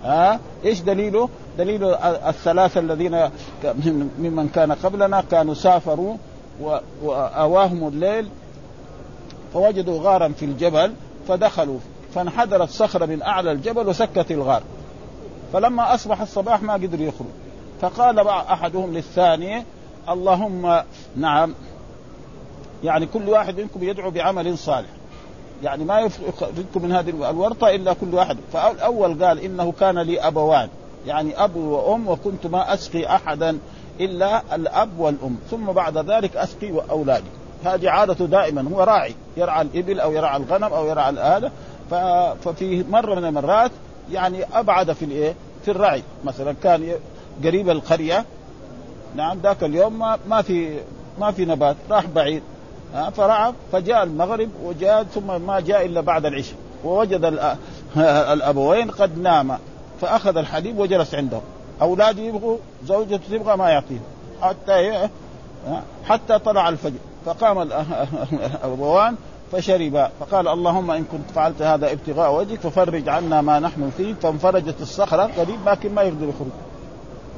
ها؟ 0.04 0.40
إيش 0.66 0.82
دليله؟ 0.82 1.30
دليل 1.58 1.84
الثلاثه 2.04 2.80
الذين 2.80 3.30
ممن 4.20 4.50
كان 4.56 4.72
قبلنا. 4.72 5.24
كانوا 5.32 5.54
سافروا 5.54 6.18
وأواهم 7.04 7.88
الليل 7.88 8.28
فوجدوا 9.54 10.00
غارا 10.02 10.28
في 10.28 10.46
الجبل 10.46 10.94
فدخلوا. 11.28 11.80
فانحدرت 12.16 12.70
صخرة 12.70 13.06
من 13.06 13.22
أعلى 13.22 13.52
الجبل 13.52 13.88
وسكت 13.88 14.32
الغار. 14.32 14.64
فلما 15.54 15.94
أصبح 15.94 16.22
الصباح 16.22 16.64
ما 16.64 16.74
قدر 16.74 17.02
يخرج 17.02 17.28
فقال 17.90 18.28
أحدهم 18.28 18.94
للثاني 18.94 19.64
اللهم 20.10 20.82
نعم. 21.16 21.54
يعني 22.84 23.06
كل 23.06 23.30
واحد 23.30 23.60
منكم 23.60 23.84
يدعو 23.84 24.12
بعمل 24.12 24.58
صالح. 24.58 24.90
يعني 25.64 25.84
ما 25.84 26.00
يخرجكم 26.00 26.82
من 26.82 26.92
هذه 26.92 27.10
الورطة 27.10 27.70
إلا 27.70 27.94
كل 27.94 28.14
واحد. 28.16 28.38
فالأول 28.54 29.26
قال 29.26 29.40
إنه 29.40 29.74
كان 29.80 30.00
لي 30.00 30.20
أبوان 30.20 30.70
يعني 31.08 31.44
أب 31.44 31.56
وأم 31.56 32.08
وكنت 32.08 32.48
ما 32.48 32.74
أسقي 32.74 33.16
أحدا 33.16 33.58
إلا 34.00 34.56
الأب 34.56 35.00
والأم. 35.00 35.38
ثم 35.52 35.66
بعد 35.66 35.98
ذلك 35.98 36.38
أسقي 36.38 36.82
أولادي 36.90 37.30
هذه 37.66 37.90
عادته 37.90 38.26
دائما. 38.26 38.76
هو 38.76 38.84
راعي. 38.84 39.16
يرعى 39.38 39.62
الإبل 39.62 40.00
أو 40.00 40.12
يرعى 40.12 40.38
الغنم 40.38 40.74
أو 40.74 40.88
يرعى 40.88 41.14
هذا 41.14 41.52
ففي 42.42 42.84
مرة 42.90 43.16
من 43.16 43.26
المرات 43.26 43.72
يعني 44.12 44.44
أبعد 44.54 44.92
في 44.92 45.06
الإيه؟ 45.06 45.36
في 45.66 45.72
الرعي. 45.72 46.04
مثلا 46.24 46.56
كان 46.64 46.96
قريب 47.44 47.70
القرية. 47.70 48.26
نعم 49.16 49.40
ذاك 49.44 49.64
اليوم 49.64 50.00
ما, 50.00 50.18
ما 50.30 50.42
في 50.42 50.80
ما 51.20 51.32
في 51.32 51.46
نبات 51.46 51.76
راح 51.90 52.06
بعيد. 52.06 52.44
فرعى 53.18 53.54
فجاء 53.72 54.04
المغرب 54.04 54.50
وجاء 54.64 55.04
ثم 55.04 55.42
ما 55.42 55.60
جاء 55.60 55.86
إلا 55.86 56.02
بعد 56.02 56.26
العشاء. 56.26 56.58
ووجد 56.84 57.26
الأبوين 58.34 58.92
قد 58.92 59.18
ناما 59.18 59.60
فأخذ 60.02 60.38
الحليب 60.38 60.80
وجلس 60.80 61.16
عندهم 61.16 61.42
اولاده 61.82 62.22
يبغوا 62.22 62.58
زوجته 62.86 63.38
تبغى 63.38 63.58
ما 63.58 63.70
يعطيه 63.70 64.00
حتى 64.42 65.10
حتى 66.06 66.40
طلع 66.40 66.70
الفجر. 66.70 67.00
فقام 67.26 67.62
الأبوان 68.32 69.16
فشربا. 69.52 70.12
فقال 70.20 70.48
اللهم 70.48 70.92
إن 70.92 71.04
كنت 71.04 71.32
فعلت 71.36 71.62
هذا 71.62 71.92
ابتغاء 71.92 72.36
وجهك 72.36 72.60
ففرج 72.60 73.10
عنا 73.10 73.42
ما 73.42 73.60
نحن 73.60 73.92
فيه. 73.98 74.14
فانفرجت 74.14 74.82
الصخرة 74.82 75.24
قريب 75.38 75.60
لكن 75.66 75.96
ما 75.96 76.02
يقدر 76.02 76.28
يخرج. 76.30 76.65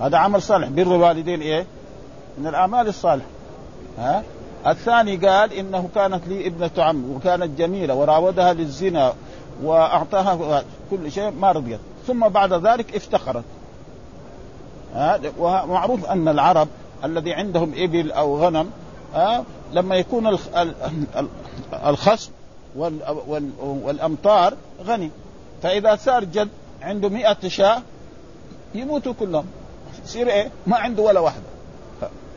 هذا 0.02 0.18
عمل 0.18 0.42
صالح. 0.42 0.68
بر 0.68 0.82
الوالدين 0.82 1.42
إيه؟ 1.42 1.66
من 2.38 2.48
الأعمال 2.48 2.88
الصالحة. 2.88 3.28
ها؟ 3.98 4.24
الثاني 4.68 5.16
قال 5.16 5.54
إنه 5.54 5.90
كانت 5.96 6.28
لي 6.28 6.48
ابنة 6.48 6.72
عم 6.78 7.12
وكانت 7.12 7.58
جميلة 7.58 7.94
وراودها 7.94 8.54
للزنا 8.54 9.14
وأعطاها 9.64 10.64
كل 10.92 11.12
شيء 11.12 11.32
ما 11.32 11.52
رضيت. 11.52 11.80
ثم 12.08 12.28
بعد 12.28 12.54
ذلك 12.54 12.96
افتقرت 12.96 13.44
ها؟ 14.96 15.20
ومعروف 15.40 16.06
أن 16.06 16.28
العرب 16.28 16.68
الذي 17.04 17.34
عندهم 17.34 17.74
إبل 17.78 18.12
أو 18.12 18.46
غنم 18.46 18.70
ها؟ 19.14 19.44
لما 19.74 19.96
يكون 19.96 20.38
الخصم 21.74 22.32
والأمطار 23.60 24.54
غني. 24.86 25.12
فإذا 25.64 25.96
صار 25.96 26.24
جد 26.24 26.50
عنده 26.82 27.10
مئة 27.10 27.48
شاة 27.48 27.82
يموتوا 28.76 29.14
كلهم. 29.20 29.46
يصير 30.08 30.28
إيه؟ 30.28 30.52
ما 30.68 30.78
عنده 30.78 31.04
ولا 31.04 31.20
واحدة. 31.20 31.44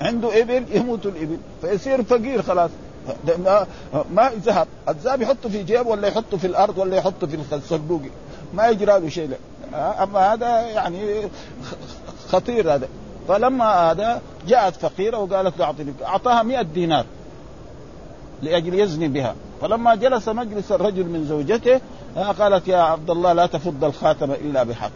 عنده 0.01 0.41
إبل 0.41 0.65
يموت 0.71 1.07
الإبل. 1.07 1.39
فيصير 1.61 2.03
فقير 2.03 2.43
خلاص. 2.43 2.71
ما 3.39 3.67
ما 4.15 4.31
ذهب 4.45 4.69
الذهب 4.89 5.23
يحطه 5.23 5.49
في 5.49 5.63
جيب 5.63 5.87
ولا 5.87 6.09
يحطه 6.09 6.37
في 6.37 6.47
الأرض 6.47 6.79
ولا 6.79 6.97
يحطه 6.97 7.27
في 7.27 7.55
الصندوق. 7.55 8.03
ما 8.55 8.69
يجرى 8.69 9.01
له 9.01 9.09
شيء. 9.09 9.31
أما 9.75 10.33
هذا 10.33 10.61
يعني 10.61 11.29
خطير 12.29 12.75
هذا. 12.75 12.89
فلما 13.29 13.65
هذا 13.65 14.23
جاءت 14.49 14.77
فقيرة 14.77 15.19
وقالت 15.19 15.59
له 15.59 15.65
اعطيني 15.65 15.93
أعطاها 16.05 16.43
100 16.43 16.63
دينار 16.63 17.05
لأجل 18.43 18.75
يزني 18.81 19.09
بها. 19.09 19.35
فلما 19.63 19.95
جلس 19.95 20.29
مجلس 20.29 20.73
الرجل 20.73 21.05
من 21.05 21.27
زوجته 21.29 21.81
قالت 22.39 22.69
يا 22.69 22.77
عبد 22.77 23.11
الله 23.11 23.33
لا 23.33 23.47
تفض 23.47 23.85
الخاتم 23.85 24.31
إلا 24.31 24.63
بحق. 24.63 24.91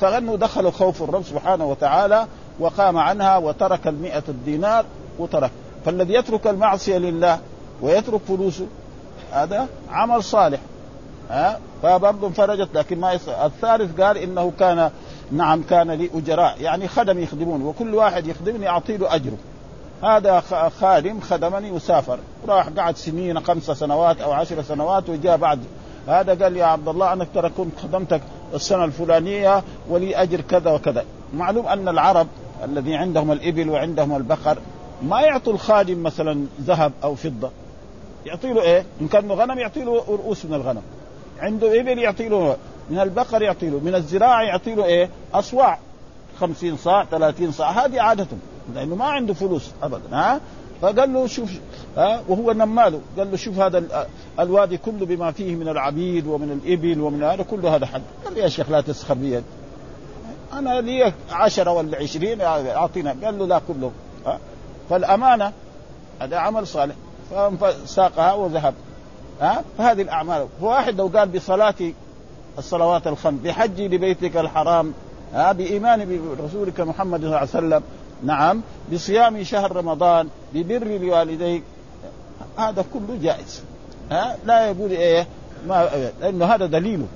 فغنوا 0.00 0.36
دخلوا 0.36 0.70
خوف 0.70 1.02
الرب 1.02 1.22
سبحانه 1.22 1.64
وتعالى 1.64 2.26
وقام 2.60 2.98
عنها 2.98 3.36
وترك 3.36 3.86
المئة 3.86 4.22
الدينار 4.28 4.84
وترك. 5.18 5.50
فالذي 5.84 6.14
يترك 6.14 6.46
المعصية 6.46 6.98
لله 6.98 7.38
ويترك 7.82 8.20
فلوسه 8.28 8.66
هذا 9.32 9.68
عمل 9.90 10.24
صالح. 10.24 10.60
ها؟ 11.30 11.60
فبرضه 11.82 12.26
انفرجت 12.26 12.68
لكن 12.74 13.00
ما 13.00 13.12
يص... 13.12 13.28
الثالث 13.28 14.00
قال 14.00 14.18
إنه 14.18 14.52
كان 14.58 14.90
نعم 15.32 15.62
كان 15.62 15.90
لي 15.90 16.10
أجراء. 16.14 16.60
يعني 16.60 16.88
خدم 16.88 17.18
يخدمون 17.18 17.62
وكل 17.62 17.94
واحد 17.94 18.26
يخدمني 18.26 18.68
أعطي 18.68 18.96
له 18.96 19.14
أجره. 19.14 19.36
هذا 20.02 20.42
خادم 20.80 21.20
خدمني 21.20 21.70
وسافر. 21.70 22.18
راح 22.48 22.68
قعد 22.68 22.96
سنين 22.96 23.40
خمس 23.40 23.70
سنوات 23.70 24.20
أو 24.20 24.32
عشر 24.32 24.62
سنوات 24.62 25.08
وجاء 25.08 25.36
بعد 25.36 25.60
هذا 26.08 26.44
قال 26.44 26.56
يا 26.56 26.64
عبد 26.64 26.88
الله 26.88 27.12
أنا 27.12 27.26
ترى 27.34 27.48
كنت 27.48 27.78
خدمتك 27.82 28.20
السنة 28.54 28.84
الفلانية 28.84 29.62
ولي 29.88 30.16
أجر 30.16 30.40
كذا 30.40 30.70
وكذا. 30.70 31.04
معلوم 31.34 31.66
أن 31.66 31.88
العرب 31.88 32.26
الذي 32.64 32.94
عندهم 32.94 33.32
الإبل 33.32 33.70
وعندهم 33.70 34.16
البقر 34.16 34.58
ما 35.02 35.20
يعطوا 35.20 35.52
الخادم 35.52 36.02
مثلا 36.02 36.46
ذهب 36.60 36.92
أو 37.04 37.14
فضة. 37.14 37.50
يعطي 38.26 38.52
له 38.52 38.62
إيه؟ 38.62 38.84
إن 39.00 39.08
كان 39.08 39.32
غنم 39.32 39.58
يعطي 39.58 39.84
له 39.84 40.04
رؤوس 40.08 40.44
من 40.44 40.54
الغنم. 40.54 40.82
عنده 41.40 41.80
إبل 41.80 41.98
يعطي 41.98 42.28
له 42.28 42.56
من 42.90 42.98
البقر 42.98 43.42
يعطي 43.42 43.70
له 43.70 43.78
من 43.78 43.94
الزراعه 43.94 44.42
يعطي 44.42 44.74
له 44.74 44.84
إيه؟ 44.84 45.08
أصواع. 45.34 45.78
50 46.40 46.76
صاع 46.76 47.04
30 47.04 47.52
صاع. 47.52 47.70
هذه 47.70 48.00
عادتهم. 48.00 48.40
لأنه 48.74 48.94
ما 48.94 49.04
عنده 49.04 49.34
فلوس 49.34 49.70
ابدا 49.82 50.02
ها؟ 50.12 50.40
فقال 50.82 51.12
له 51.12 51.26
شوف 51.26 51.50
ها 51.96 52.22
وهو 52.28 52.52
نماله 52.52 53.00
قال 53.18 53.30
له 53.30 53.36
شوف 53.36 53.58
هذا 53.58 54.06
الوادي 54.40 54.76
كله 54.76 55.06
بما 55.06 55.30
فيه 55.32 55.54
من 55.54 55.68
العبيد 55.68 56.26
ومن 56.26 56.60
الإبل 56.64 57.00
ومن 57.00 57.22
هذا 57.22 57.42
كله 57.42 57.76
هذا 57.76 57.86
حق 57.86 58.00
قال 58.24 58.38
يا 58.38 58.48
شيخ 58.48 58.70
لا 58.70 58.80
تسخر 58.80 59.14
بي 59.14 59.42
أنا 60.58 60.80
لي 60.80 61.12
عشرة 61.30 61.70
ولا 61.70 61.98
عشرين 61.98 62.40
أعطينا. 62.40 63.16
قال 63.24 63.38
له 63.38 63.46
لا 63.46 63.60
كله 63.68 63.92
ها. 64.26 64.38
فالأمانة 64.90 65.52
هذا 66.20 66.36
عمل 66.36 66.66
صالح. 66.66 66.94
فساقها 67.60 68.32
وذهب 68.32 68.74
ها. 69.40 69.64
فهذه 69.78 70.02
الأعمال. 70.02 70.46
فواحد 70.60 70.98
لو 70.98 71.06
قال 71.06 71.28
بصلاة 71.28 71.74
الصلوات 72.58 73.06
الخمس 73.06 73.40
بحجي 73.40 73.88
لبيتك 73.88 74.36
الحرام 74.36 74.92
ها 75.34 75.52
بإيمان 75.52 76.20
برسولك 76.38 76.80
محمد 76.80 77.20
صلى 77.20 77.26
الله 77.26 77.38
عليه 77.38 77.48
وسلم 77.48 77.82
نعم 78.24 78.62
بصيام 78.92 79.42
شهر 79.42 79.76
رمضان 79.76 80.28
ببر 80.54 80.98
لوالديك 80.98 81.62
هذا 82.58 82.84
كله 82.92 83.18
جائز. 83.22 83.62
ها؟ 84.10 84.36
لا 84.44 84.66
يقول 84.66 84.90
إيه 84.90 85.26
ما 85.66 86.10
لأنه 86.20 86.44
هذا 86.44 86.66
دليله. 86.66 87.06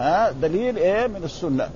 ها؟ 0.00 0.30
دليل 0.30 0.76
إيه؟ 0.76 1.06
من 1.06 1.24
السنة. 1.24 1.68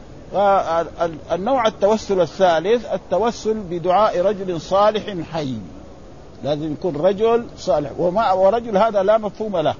النوع 1.32 1.66
التوسل 1.66 2.20
الثالث 2.20 2.92
التوسل 2.92 3.54
بدعاء 3.54 4.20
رجل 4.20 4.60
صالح 4.60 5.16
حي. 5.32 5.54
لازم 6.44 6.72
يكون 6.72 6.96
رجل 6.96 7.46
صالح. 7.58 7.90
وما 7.98 8.32
ورجل 8.32 8.76
هذا 8.76 9.02
لا 9.02 9.18
مفهوم 9.18 9.56
له. 9.56 9.74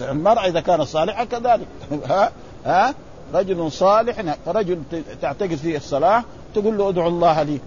المرأة 0.00 0.46
إذا 0.46 0.60
كانت 0.60 0.82
صالحة 0.82 1.24
كذلك. 1.24 1.66
ها؟ 2.10 2.32
ها؟ 2.66 2.94
رجل 3.34 3.72
صالح 3.72 4.36
رجل 4.46 4.82
تعتقد 5.22 5.54
فيه 5.54 5.76
الصلاة 5.76 6.24
تقول 6.54 6.78
له 6.78 6.88
ادعو 6.88 7.08
الله 7.08 7.42
لي. 7.42 7.60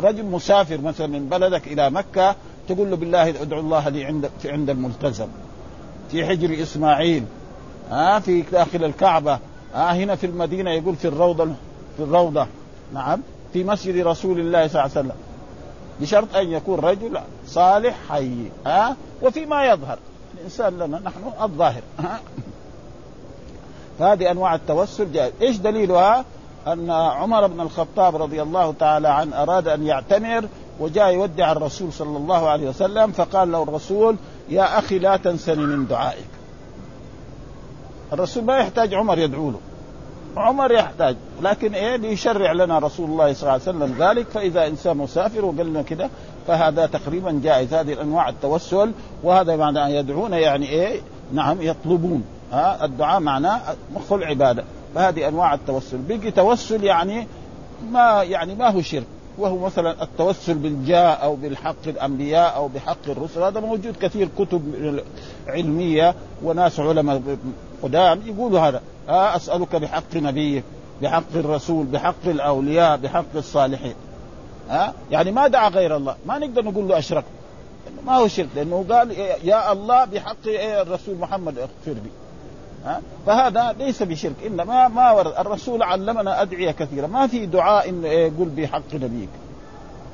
رجل 0.00 0.24
مسافر 0.24 0.80
مثلا 0.80 1.06
من 1.06 1.28
بلدك 1.28 1.66
إلى 1.66 1.90
مكة 1.90 2.36
تقول 2.68 2.90
له 2.90 2.96
بالله 2.96 3.28
ادعو 3.28 3.60
الله 3.60 3.88
لي 3.88 4.04
عند 4.04 4.30
في 4.42 4.50
عند 4.50 4.70
الملتزم 4.70 5.28
في 6.10 6.26
حجر 6.26 6.62
إسماعيل 6.62 7.24
ها 7.90 8.18
في 8.18 8.42
داخل 8.42 8.84
الكعبة 8.84 9.38
ها 9.74 9.94
هنا 9.94 10.16
في 10.16 10.26
المدينة 10.26 10.70
يقول 10.70 10.96
في 10.96 11.08
الروضة 11.08 11.44
في 11.96 12.02
الروضة 12.02 12.46
نعم 12.94 13.20
في 13.52 13.64
مسجد 13.64 14.06
رسول 14.06 14.40
الله 14.40 14.68
صلى 14.68 14.84
الله 14.84 14.96
عليه 14.96 15.08
وسلم. 15.08 15.16
بشرط 16.00 16.36
أن 16.36 16.52
يكون 16.52 16.78
رجل 16.80 17.20
صالح 17.46 17.96
حي 18.08 18.50
ها 18.66 18.96
وفيما 19.22 19.64
يظهر. 19.64 19.98
الإنسان 20.38 20.78
لنا 20.78 20.98
نحن 20.98 21.42
الظاهر 21.42 21.82
ها. 21.98 22.20
فهذه 23.98 24.30
أنواع 24.30 24.54
التوسل 24.54 25.12
جائز. 25.12 25.32
إيش 25.42 25.56
دليلها؟ 25.56 26.24
أن 26.66 26.90
عمر 26.90 27.46
بن 27.46 27.60
الخطاب 27.60 28.16
رضي 28.16 28.42
الله 28.42 28.72
تعالى 28.72 29.08
عنه 29.08 29.42
أراد 29.42 29.68
أن 29.68 29.86
يعتمر 29.86 30.48
وجاء 30.80 31.14
يودع 31.14 31.52
الرسول 31.52 31.92
صلى 31.92 32.16
الله 32.16 32.48
عليه 32.48 32.68
وسلم 32.68 33.12
فقال 33.12 33.52
له 33.52 33.62
الرسول 33.62 34.16
يا 34.48 34.78
أخي 34.78 34.98
لا 34.98 35.16
تنسني 35.16 35.62
من 35.62 35.86
دعائك. 35.86 36.28
الرسول 38.12 38.44
ما 38.44 38.56
يحتاج 38.58 38.94
عمر 38.94 39.18
يدعو 39.18 39.50
له. 39.50 39.60
عمر 40.36 40.72
يحتاج 40.72 41.16
لكن 41.42 41.74
إيه 41.74 41.96
ليشرع 41.96 42.52
لنا 42.52 42.78
رسول 42.78 43.10
الله 43.10 43.32
صلى 43.32 43.42
الله 43.42 43.52
عليه 43.52 43.62
وسلم 43.62 43.96
ذلك 43.98 44.26
فإذا 44.28 44.66
إنسان 44.66 44.96
مسافر 44.96 45.44
وقال 45.44 45.66
لنا 45.66 45.82
كده 45.82 46.10
فهذا 46.46 46.86
تقريبا 46.86 47.40
جائز 47.44 47.74
هذه 47.74 48.02
انواع 48.02 48.28
التوسل 48.28 48.92
وهذا 49.22 49.56
معنى 49.56 49.94
يدعون 49.96 50.32
يعني 50.32 50.68
إيه 50.68 51.00
نعم 51.32 51.62
يطلبون. 51.62 52.24
ها 52.52 52.84
الدعاء 52.84 53.20
معناه 53.20 53.60
مخ 53.94 54.12
العباده 54.12 54.64
فهذه 54.94 55.28
أنواع 55.28 55.54
التوسل. 55.54 55.98
بيجي 55.98 56.30
توسل 56.30 56.84
يعني 56.84 57.26
ما 57.90 58.22
يعني 58.22 58.54
ما 58.54 58.70
هو 58.70 58.80
شرك. 58.80 59.06
وهو 59.38 59.58
مثلا 59.58 60.02
التوسل 60.02 60.54
بالجاء 60.54 61.22
أو 61.22 61.36
بالحق 61.36 61.86
الأنبياء 61.86 62.56
أو 62.56 62.68
بحق 62.68 63.08
الرسل. 63.08 63.42
هذا 63.42 63.60
موجود 63.60 63.96
كثير 64.00 64.28
كتب 64.38 65.00
علمية 65.46 66.14
وناس 66.42 66.80
علماء 66.80 67.22
قدام 67.82 68.22
يقولوا 68.26 68.60
هذا. 68.60 68.82
ها 69.08 69.36
أسألك 69.36 69.76
بحق 69.76 70.14
نبيك 70.16 70.64
بحق 71.02 71.34
الرسول 71.34 71.86
بحق 71.86 72.26
الأولياء 72.26 72.96
بحق 72.96 73.36
الصالحين. 73.36 73.94
ها 74.70 74.94
يعني 75.10 75.30
ما 75.30 75.48
دعا 75.48 75.68
غير 75.68 75.96
الله. 75.96 76.16
ما 76.26 76.38
نقدر 76.38 76.64
نقول 76.64 76.88
له 76.88 76.98
أشرك. 76.98 77.24
ما 78.06 78.16
هو 78.16 78.28
شرك. 78.28 78.48
لأنه 78.56 78.84
قال 78.90 79.10
يا 79.44 79.72
الله 79.72 80.04
بحق 80.04 80.46
الرسول 80.46 81.16
محمد 81.16 81.58
اغفر 81.58 81.70
لي. 81.86 82.10
ها؟ 82.84 83.00
فهذا 83.26 83.74
ليس 83.78 84.02
بشرك 84.02 84.34
إنما 84.46 84.88
ما 84.88 85.12
ورد 85.12 85.32
الرسول 85.38 85.82
علمنا 85.82 86.42
أدعية 86.42 86.70
كثيرة. 86.70 87.06
ما 87.06 87.26
في 87.26 87.46
دعاء 87.46 87.94
يقول 88.04 88.48
بحق 88.48 88.94
نبيك. 88.94 89.28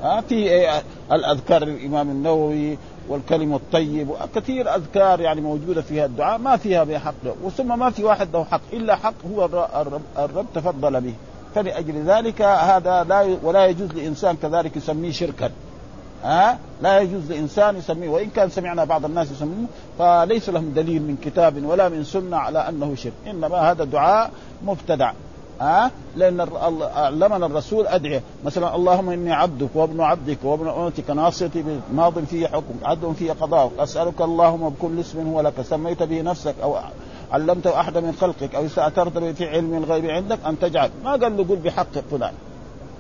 ها؟ 0.03 0.21
في 0.21 0.35
إيه 0.35 0.83
الأذكار 1.13 1.63
الامام 1.63 2.11
النووي 2.11 2.79
والكلم 3.09 3.55
الطيب 3.55 4.09
وكثير 4.09 4.75
أذكار 4.75 5.21
يعني 5.21 5.41
موجودة 5.41 5.83
فيها 5.83 6.07
الدعاء. 6.07 6.39
ما 6.39 6.57
فيها 6.57 6.85
بحق 6.85 7.15
وثم 7.43 7.79
ما 7.79 7.91
في 7.91 8.05
واحد 8.05 8.29
له 8.33 8.45
حق. 8.45 8.61
إلا 8.73 8.97
حق 8.97 9.15
هو 9.35 9.45
الرب, 9.45 10.03
الرب 10.19 10.47
تفضل 10.55 11.01
به. 11.01 11.15
فلأجل 11.55 12.05
ذلك 12.05 12.43
هذا 12.43 13.05
لا 13.05 13.37
ولا 13.43 13.67
يجوز 13.67 13.93
لإنسان 13.93 14.37
كذلك 14.37 14.77
يسميه 14.77 15.13
شركا. 15.13 15.51
ها؟ 16.25 16.59
لا 16.83 17.01
يجوز 17.01 17.33
لإنسان 17.33 17.77
يسميه 17.77 18.09
وإن 18.09 18.31
كان 18.31 18.51
سمعنا 18.51 18.85
بعض 18.85 19.05
الناس 19.05 19.31
يسموه 19.31 19.67
فليس 19.99 20.49
لهم 20.49 20.73
دليل 20.77 21.03
من 21.03 21.17
كتاب 21.25 21.65
ولا 21.65 21.89
من 21.89 22.05
سنة 22.05 22.37
على 22.37 22.69
أنه 22.69 22.95
شرك. 22.95 23.13
إنما 23.27 23.71
هذا 23.71 23.85
دعاء 23.85 24.31
مبتدع 24.65 25.13
ها؟ 25.61 25.91
لأن 26.17 26.41
علمنا 26.97 27.47
الرسول 27.47 27.87
أدعية. 27.87 28.23
مثلا 28.45 28.75
اللهم 28.77 29.11
إني 29.11 29.33
عبدك 29.33 29.69
وابن 29.75 30.01
عبدك 30.01 30.39
وابن 30.45 30.69
امتك 30.69 31.11
ناصيتي 31.11 31.65
ماض 31.93 32.25
في 32.25 32.49
حكم 32.49 32.75
عدل 32.83 33.15
في 33.15 33.31
قضاء 33.31 33.73
أسألك 33.79 34.21
اللهم 34.21 34.69
بكل 34.69 35.01
اسم 35.01 35.29
هو 35.29 35.41
لك 35.41 35.63
سميت 35.63 36.03
به 36.03 36.23
نفسك 36.23 36.55
أو 36.63 36.77
علمته 37.33 37.81
أحد 37.81 37.99
من 37.99 38.13
خلقك 38.13 38.55
أو 38.55 38.67
استأثرت 38.67 39.19
به 39.19 39.33
في 39.33 39.49
علم 39.49 39.75
الغيب 39.75 40.07
عندك 40.07 40.39
أن 40.47 40.59
تجعل. 40.59 40.91
ما 41.05 41.11
قال 41.11 41.37
له 41.37 41.45
قل 41.45 41.57
بحق 41.57 41.99
فلان. 42.11 42.33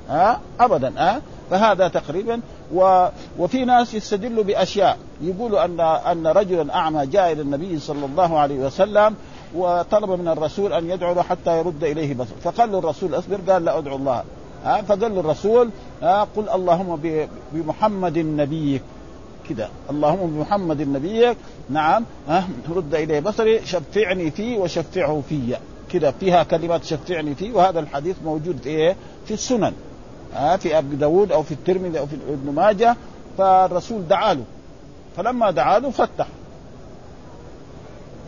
ها؟ 0.09 0.40
ابدا 0.61 0.93
ها؟ 0.97 1.23
فهذا 1.51 1.88
تقريبا 1.88 2.40
و... 2.75 3.09
وفي 3.38 3.64
ناس 3.64 3.95
يستدلوا 3.95 4.45
بأشياء. 4.45 4.99
يقولوا 5.23 5.64
ان 5.64 5.81
أن 5.81 6.27
رجلا 6.27 6.75
أعمى 6.75 7.07
جاء 7.07 7.33
إلى 7.33 7.43
النبي 7.43 7.79
صلى 7.79 8.07
الله 8.07 8.38
عليه 8.38 8.59
وسلم 8.59 9.14
وطلب 9.55 10.11
من 10.11 10.29
الرسول 10.29 10.73
أن 10.73 10.90
يدعو 10.90 11.14
له 11.14 11.23
حتى 11.23 11.59
يرد 11.59 11.85
إليه 11.85 12.14
بصر. 12.14 12.35
فقال 12.43 12.73
له 12.73 12.79
الرسول 12.79 13.14
أصبر. 13.14 13.40
قال 13.53 13.64
لا 13.64 13.79
أدعو 13.79 13.97
الله. 13.97 14.25
ها؟ 14.64 14.83
فقال 14.83 15.14
له 15.14 15.21
الرسول 15.21 15.71
ها؟ 16.03 16.29
قل 16.37 16.49
اللهم 16.49 17.01
بمحمد 17.53 18.19
نبيك. 18.19 18.83
كده. 19.49 19.69
اللهم 19.90 20.31
بمحمد 20.31 20.81
نبيك. 20.81 21.37
نعم. 21.71 22.05
ها؟ 22.29 22.49
رد 22.77 22.95
إليه 22.95 23.21
بصري 23.21 23.67
شفعني 23.67 24.31
فيه 24.31 24.59
وشفعه 24.59 25.23
في. 25.29 25.57
كده. 25.90 26.11
فيها 26.11 26.43
كلمات 26.43 26.85
شفعني 26.85 27.35
فيه. 27.35 27.53
وهذا 27.53 27.81
الحديث 27.81 28.17
موجود 28.25 28.67
إيه؟ 28.67 28.97
في 29.27 29.35
السنن. 29.35 29.73
ها 30.35 30.57
في 30.57 30.79
ابي 30.79 30.97
داود 30.97 31.33
أو 31.33 31.42
في 31.42 31.53
الترمذي 31.53 31.99
أو 31.99 32.07
في 32.07 32.14
ابن 32.29 32.53
ماجه 32.55 32.97
فالرسول 33.38 34.09
دعا 34.09 34.35
له. 34.35 34.44
فلما 35.16 35.51
دعا 35.51 35.79
له 35.79 35.90
فتح. 35.90 36.27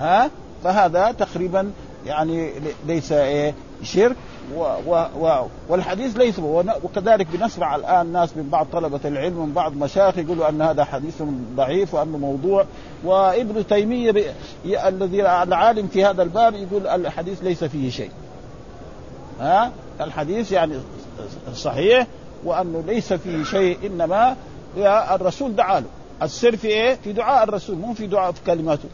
ها؟ 0.00 0.30
فهذا 0.64 1.12
تقريبا 1.12 1.70
يعني 2.06 2.52
ليس 2.86 3.12
إيه 3.12 3.54
شرك. 3.82 4.16
و 4.54 4.60
و 4.86 5.06
و 5.20 5.46
والحديث 5.68 6.16
ليس 6.16 6.38
وكذلك 6.82 7.26
بنسمع 7.32 7.76
الآن 7.76 8.12
ناس 8.12 8.36
من 8.36 8.48
بعض 8.48 8.66
طلبة 8.72 9.00
العلم 9.04 9.46
من 9.46 9.52
بعض 9.52 9.76
مشايخ 9.76 10.18
يقولوا 10.18 10.48
أن 10.48 10.62
هذا 10.62 10.84
حديث 10.84 11.22
ضعيف 11.56 11.94
وانه 11.94 12.18
موضوع. 12.18 12.64
وابن 13.04 13.66
تيمية 13.66 14.10
ب... 14.10 14.24
الذي 14.64 15.22
العالم 15.22 15.86
في 15.86 16.04
هذا 16.04 16.22
الباب 16.22 16.54
يقول 16.54 16.86
الحديث 16.86 17.42
ليس 17.42 17.64
فيه 17.64 17.90
شيء. 17.90 18.10
ها؟ 19.40 19.72
الحديث 20.00 20.52
يعني 20.52 20.74
صحيح 21.54 22.06
وأنه 22.44 22.82
ليس 22.86 23.12
فيه 23.12 23.44
شيء 23.44 23.78
إنما 23.86 24.36
الرسول 25.14 25.56
دعا 25.56 25.80
له. 25.80 25.86
السر 26.22 26.56
في 26.56 26.68
إيه؟ 26.68 26.94
في 27.04 27.12
دعاء 27.12 27.44
الرسول 27.44 27.76
مو 27.76 27.94
في 27.94 28.06
دعاء 28.06 28.32
في 28.32 28.40
كلماته. 28.46 28.88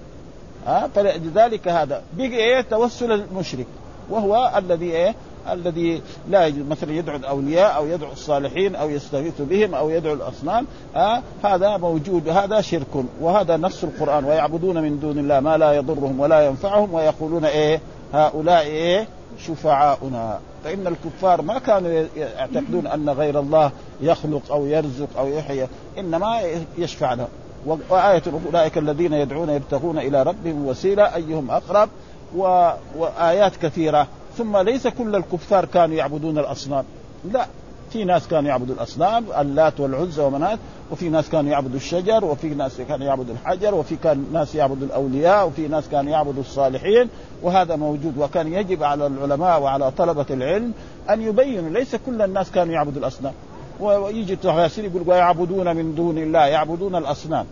ها؟ 0.66 0.88
فلذلك 0.94 1.68
هذا. 1.68 2.02
بقي 2.16 2.36
إيه؟ 2.36 2.60
توسل 2.60 3.12
المشرك. 3.12 3.66
وهو 4.10 4.52
الذي 4.56 4.92
إيه؟ 4.92 5.14
الذي 5.50 6.02
لا 6.30 6.46
يجوز 6.46 6.66
مثلا 6.66 6.92
يدعو 6.92 7.16
الأولياء 7.16 7.76
أو 7.76 7.86
يدعو 7.86 8.12
الصالحين 8.12 8.74
أو 8.74 8.90
يستغيث 8.90 9.40
بهم 9.40 9.74
أو 9.74 9.90
يدعو 9.90 10.14
الأصنام. 10.14 10.66
آه 10.96 11.22
هذا 11.44 11.76
موجود 11.76 12.28
هذا 12.28 12.60
شرك 12.60 13.04
وهذا 13.20 13.56
نص 13.56 13.84
القرآن. 13.84 14.24
ويعبدون 14.24 14.82
من 14.82 15.00
دون 15.00 15.18
الله 15.18 15.40
ما 15.40 15.56
لا 15.56 15.72
يضرهم 15.72 16.20
ولا 16.20 16.46
ينفعهم 16.46 16.94
ويقولون 16.94 17.44
إيه؟ 17.44 17.80
هؤلاء 18.14 18.62
إيه؟ 18.62 19.06
شفعاؤنا. 19.46 20.38
فإن 20.64 20.86
الكفار 20.86 21.42
ما 21.42 21.58
كانوا 21.58 22.06
يعتقدون 22.16 22.86
أن 22.86 23.10
غير 23.10 23.40
الله 23.40 23.70
يخلق 24.00 24.52
أو 24.52 24.66
يرزق 24.66 25.18
أو 25.18 25.28
يحيي 25.28 25.68
إنما 25.98 26.40
يشفع 26.78 27.14
لهم 27.14 27.28
وآية 27.66 28.22
أولئك 28.46 28.78
الذين 28.78 29.12
يدعون 29.12 29.50
يبتغون 29.50 29.98
إلى 29.98 30.22
ربهم 30.22 30.66
وسيلة 30.66 31.14
أيهم 31.14 31.50
أقرب 31.50 31.88
و... 32.36 32.70
وآيات 32.98 33.56
كثيرة. 33.56 34.06
ثم 34.38 34.56
ليس 34.56 34.86
كل 34.86 35.16
الكفار 35.16 35.64
كانوا 35.64 35.96
يعبدون 35.96 36.38
الأصنام. 36.38 36.84
لا 37.32 37.46
في 37.92 38.04
ناس 38.04 38.28
كانوا 38.28 38.48
يعبدوا 38.48 38.74
الأصنام 38.74 39.24
اللات 39.38 39.80
والعزى 39.80 40.22
ومنات 40.22 40.58
وفي 40.90 41.08
ناس 41.08 41.28
كانوا 41.28 41.50
يعبدوا 41.50 41.76
الشجر 41.76 42.24
وفي 42.24 42.48
ناس 42.48 42.80
كانوا 42.80 43.06
يعبدوا 43.06 43.34
الحجر 43.34 43.74
وفي 43.74 43.96
كان 43.96 44.24
ناس 44.32 44.54
يعبدوا 44.54 44.86
الأولياء 44.86 45.46
وفي 45.46 45.68
ناس 45.68 45.88
كانوا 45.88 46.12
يعبدوا 46.12 46.40
الصالحين. 46.40 47.08
وهذا 47.42 47.76
موجود 47.76 48.18
وكان 48.18 48.52
يجب 48.52 48.82
على 48.82 49.06
العلماء 49.06 49.62
وعلى 49.62 49.90
طلبة 49.90 50.26
العلم 50.30 50.72
أن 51.10 51.22
يبينوا 51.22 51.70
ليس 51.70 51.96
كل 51.96 52.22
الناس 52.22 52.50
كانوا 52.50 52.74
يعبدوا 52.74 53.00
الأصنام. 53.00 53.32
ويجي 53.80 54.32
التفاسير 54.32 54.84
يقول 54.84 55.02
ويعبدون 55.06 55.76
من 55.76 55.94
دون 55.94 56.18
الله 56.18 56.46
يعبدون 56.46 56.96
الأصنام. 56.96 57.46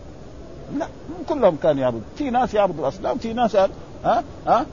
لا 0.77 0.87
كلهم 1.29 1.57
كانوا 1.63 1.81
يعبدون 1.81 2.03
في 2.17 2.29
ناس 2.29 2.53
يعبدوا 2.53 2.83
الأصنام 2.83 3.17
في 3.17 3.33
ناس 3.33 3.55
ها؟ 3.55 3.69
ها, 4.47 4.65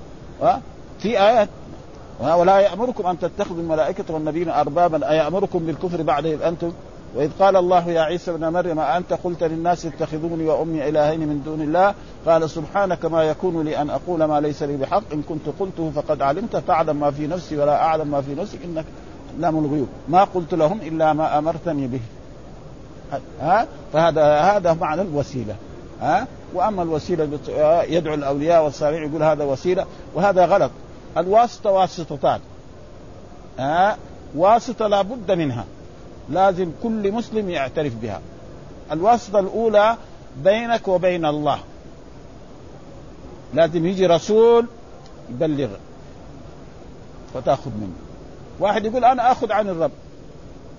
ها؟ 0.42 0.60
في 0.98 1.20
آيات. 1.20 1.48
ولا 2.20 2.58
يأمركم 2.58 3.06
أن 3.06 3.18
تتخذوا 3.18 3.60
الملائكة 3.60 4.04
والنبيين 4.14 4.48
أربابا 4.48 5.10
أيأمركم 5.10 5.58
بالكفر 5.58 6.02
بعد 6.02 6.26
إذ 6.26 6.42
أنتم؟ 6.42 6.72
وإذ 7.16 7.30
قال 7.40 7.56
الله 7.56 7.90
يا 7.90 8.00
عيسى 8.00 8.30
ابن 8.30 8.48
مريم 8.48 8.80
أنت 8.80 9.12
قلت 9.12 9.42
للناس 9.42 9.86
اتخذوني 9.86 10.44
وأمي 10.44 10.88
إلهين 10.88 11.20
من 11.20 11.42
دون 11.44 11.60
الله؟ 11.60 11.94
قال 12.26 12.50
سبحانك 12.50 13.04
ما 13.04 13.22
يكون 13.22 13.64
لي 13.64 13.80
أن 13.80 13.90
أقول 13.90 14.24
ما 14.24 14.40
ليس 14.40 14.62
لي 14.62 14.76
بحق 14.76 15.02
إن 15.12 15.22
كنت 15.22 15.48
قلته 15.60 15.92
فقد 15.94 16.22
علمت 16.22 16.56
تعلم 16.56 17.00
ما 17.00 17.10
في 17.10 17.26
نفسي 17.26 17.56
ولا 17.56 17.82
أعلم 17.82 18.08
ما 18.08 18.20
في 18.20 18.34
نفسك 18.34 18.58
إنك 18.64 18.84
لام 19.38 19.58
الغيوب. 19.58 19.88
ما 20.08 20.24
قلت 20.24 20.54
لهم 20.54 20.80
إلا 20.80 21.12
ما 21.12 21.38
أمرتني 21.38 21.86
به. 21.86 22.00
ها؟ 23.40 23.66
فهذا 23.92 24.40
هذا 24.40 24.72
معنى 24.72 25.02
الوسيلة. 25.02 25.54
ها؟ 26.00 26.26
وأما 26.54 26.82
الوسيلة 26.82 27.28
يدعو 27.88 28.14
الأولياء 28.14 28.64
والصالحين 28.64 29.10
يقول 29.10 29.22
هذا 29.22 29.44
وسيلة 29.44 29.86
وهذا 30.14 30.44
غلط. 30.44 30.70
الواسطة 31.16 31.70
واسطتان. 31.70 32.40
ها؟ 33.58 33.96
واسطة 34.34 34.86
لابد 34.86 35.32
منها. 35.32 35.64
لازم 36.30 36.70
كل 36.82 37.12
مسلم 37.12 37.50
يعترف 37.50 37.94
بها. 37.94 38.20
الواسطة 38.92 39.38
الأولى 39.38 39.96
بينك 40.44 40.88
وبين 40.88 41.26
الله. 41.26 41.58
لازم 43.54 43.86
يجي 43.86 44.06
رسول 44.06 44.66
يبلغ 45.30 45.68
فتاخذ 47.34 47.70
منه. 47.70 47.96
واحد 48.60 48.84
يقول 48.84 49.04
أنا 49.04 49.32
أخذ 49.32 49.52
عن 49.52 49.68
الرب. 49.68 49.90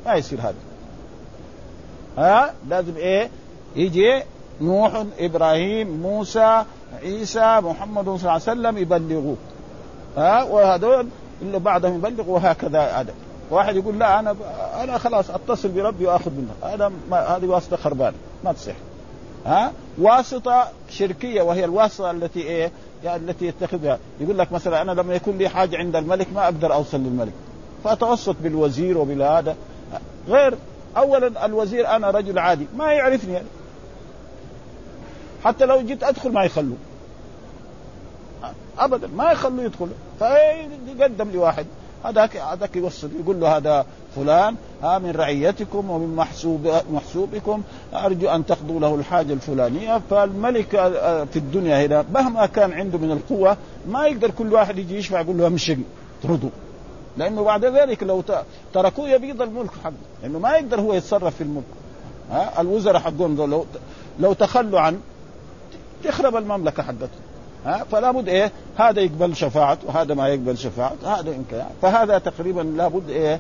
ما 0.06 0.14
يصير 0.14 0.42
هذا. 0.42 0.56
ها؟ 2.18 2.54
لازم 2.70 2.96
إيه؟ 2.96 3.30
يجي 3.76 4.24
نوح 4.62 5.04
إبراهيم 5.20 6.02
موسى 6.02 6.64
عيسى 7.02 7.60
محمد 7.64 8.06
صلى 8.06 8.16
الله 8.16 8.32
عليه 8.32 8.42
وسلم 8.42 8.78
يبلغوك 8.78 9.38
ها 10.18 10.44
وهذول 10.44 11.08
اللي 11.42 11.60
بعدهم 11.60 11.96
يبلغ 11.96 12.30
وهكذا 12.30 12.82
هذا. 12.82 13.14
واحد 13.52 13.76
يقول 13.76 14.00
لا 14.00 14.20
أنا 14.20 14.36
أنا 14.84 14.98
خلاص 14.98 15.30
أتصل 15.30 15.70
بربي 15.70 16.06
وآخذ 16.06 16.32
منه. 16.32 16.74
هذا 16.74 16.92
هذه 17.12 17.46
واسطة 17.46 17.78
خربانة 17.78 18.16
ما 18.44 18.54
تصح 18.54 18.74
ها؟ 19.46 19.72
واسطة 19.98 20.68
شركية 20.90 21.42
وهي 21.42 21.66
الواسطة 21.66 22.12
التي 22.12 22.42
إيه؟ 22.42 22.72
يعني 23.04 23.30
التي 23.30 23.46
يتخذها. 23.46 24.00
يقول 24.20 24.38
لك 24.38 24.52
مثلا 24.52 24.82
أنا 24.82 24.92
لما 24.92 25.16
يكون 25.16 25.38
لي 25.38 25.50
حاجة 25.50 25.78
عند 25.78 25.96
الملك 25.96 26.28
ما 26.34 26.44
أقدر 26.44 26.74
أوصل 26.74 26.98
للملك. 26.98 27.34
فأتوسط 27.84 28.36
بالوزير 28.42 28.98
وبالهذا. 28.98 29.56
غير 30.28 30.54
اولا 30.98 31.46
الوزير 31.46 31.88
أنا 31.88 32.10
رجل 32.10 32.40
عادي 32.40 32.68
ما 32.78 32.92
يعرفني. 32.92 33.34
يعني. 33.34 33.48
حتى 35.44 35.66
لو 35.66 35.82
جيت 35.82 36.04
أدخل 36.04 36.32
ما 36.32 36.44
يخلوا 36.44 36.76
ابدا 38.80 39.08
ما 39.16 39.32
يخلوه 39.32 39.64
يدخل. 39.64 39.88
فيقدم 40.20 41.32
لواحد؟ 41.32 41.66
هذاك 42.06 42.38
هذاك 42.38 42.76
يوصل 42.76 43.10
يقول 43.20 43.40
له 43.40 43.58
هذا 43.58 43.86
فلان 44.16 44.56
ها 44.84 45.00
من 45.00 45.12
رعيتكم 45.12 45.90
ومن 45.90 46.16
محسوب 46.16 46.72
محسوبكم 46.92 47.62
أرجو 47.94 48.30
أن 48.30 48.46
تقضوا 48.46 48.80
له 48.80 48.96
الحاجة 48.96 49.34
الفلانية. 49.34 50.02
فالملك 50.10 50.70
في 51.32 51.36
الدنيا 51.36 51.86
هنا 51.86 52.06
مهما 52.14 52.46
كان 52.46 52.74
عنده 52.74 52.98
من 52.98 53.12
القوة 53.12 53.58
ما 53.90 54.08
يقدر 54.08 54.32
كل 54.32 54.54
واحد 54.54 54.78
يجي 54.78 54.98
يشفع 54.98 55.22
يقول 55.22 55.38
له 55.38 55.48
امشي 55.48 55.78
اطرده 56.24 56.50
لأنه 57.18 57.44
بعد 57.44 57.66
ذلك 57.66 58.04
لو 58.04 58.24
تركوه 58.74 59.10
يبيض 59.10 59.42
الملك 59.42 59.72
حقه. 59.84 59.94
لأنه 60.24 60.40
ما 60.40 60.52
يقدر 60.52 60.82
هو 60.82 60.94
يتصرف 60.94 61.36
في 61.36 61.42
الملك. 61.42 61.64
ها 62.32 62.62
الوزراء 62.62 63.02
حقهم 63.02 63.36
لو 63.36 63.66
لو 64.20 64.34
تخلوا 64.34 64.80
عن 64.80 65.00
تخرب 66.04 66.36
المملكة 66.36 66.84
حقته. 66.84 67.10
ها؟ 67.66 67.86
فلا 67.92 68.12
بد 68.12 68.30
إيه؟ 68.30 68.52
هذا 68.78 69.02
يقبل 69.02 69.36
شفاعة 69.36 69.78
وهذا 69.86 70.14
ما 70.14 70.28
يقبل 70.28 70.58
شفاعة 70.58 70.96
هذا 71.06 71.32
يمكن 71.32 71.62
فهذا 71.82 72.18
تقريبا 72.18 72.62
لابد 72.62 73.10
إيه؟ 73.10 73.40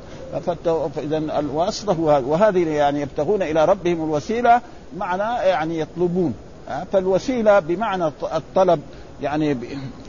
فاذا 0.95 1.17
الواسطة 1.17 1.93
هو 1.93 2.21
وهذه 2.25 2.67
يعني 2.67 3.01
يبتغون 3.01 3.41
إلى 3.41 3.65
ربهم 3.65 4.03
الوسيلة 4.03 4.62
معنى 4.97 5.47
يعني 5.47 5.79
يطلبون. 5.79 6.34
فالوسيلة 6.91 7.60
بمعنى 7.60 8.08
الطلب 8.34 8.82
يعني 9.21 9.58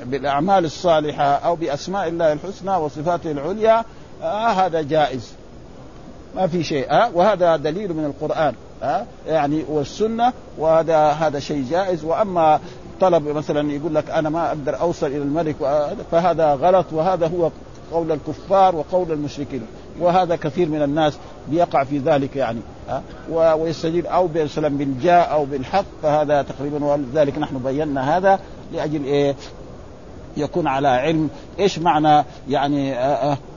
بالأعمال 0.04 0.64
الصالحة 0.64 1.24
أو 1.24 1.56
بأسماء 1.56 2.08
الله 2.08 2.32
الحسنى 2.32 2.76
وصفاته 2.76 3.30
العليا 3.30 3.84
آه 4.22 4.48
هذا 4.48 4.82
جائز. 4.82 5.32
ما 6.36 6.46
في 6.46 6.62
شيء 6.62 6.90
آه 6.92 7.10
وهذا 7.14 7.56
دليل 7.56 7.94
من 7.94 8.04
القرآن. 8.04 8.54
آه 8.82 9.04
يعني 9.26 9.64
والسنة 9.68 10.32
وهذا 10.58 11.08
هذا 11.08 11.38
شيء 11.38 11.64
جائز. 11.70 12.04
وأما 12.04 12.60
طلب 13.00 13.28
مثلا 13.28 13.72
يقول 13.72 13.94
لك 13.94 14.10
أنا 14.10 14.30
ما 14.30 14.48
أقدر 14.48 14.80
أوصل 14.80 15.06
إلى 15.06 15.16
الملك 15.16 15.56
فهذا 16.10 16.54
غلط 16.54 16.86
وهذا 16.92 17.26
هو 17.26 17.50
قول 17.92 18.12
الكفار 18.12 18.76
وقول 18.76 19.12
المشركين. 19.12 19.62
وهذا 20.00 20.36
كثير 20.36 20.68
من 20.68 20.82
الناس 20.82 21.18
بيقع 21.48 21.84
في 21.84 21.98
ذلك 21.98 22.36
يعني 22.36 22.60
ويستجيب 23.30 24.06
أو 24.06 24.28
مثلا 24.34 24.68
بالجاء 24.68 25.32
أو 25.32 25.44
بالحق 25.44 25.84
فهذا 26.02 26.42
تقريبا 26.42 26.84
ولذلك 26.84 27.38
نحن 27.38 27.58
بينا 27.58 28.16
هذا 28.16 28.40
لأجل 28.72 29.04
إيه؟ 29.04 29.34
يكون 30.36 30.66
على 30.66 30.88
علم. 30.88 31.28
إيش 31.58 31.78
معنى 31.78 32.24
يعني 32.48 32.94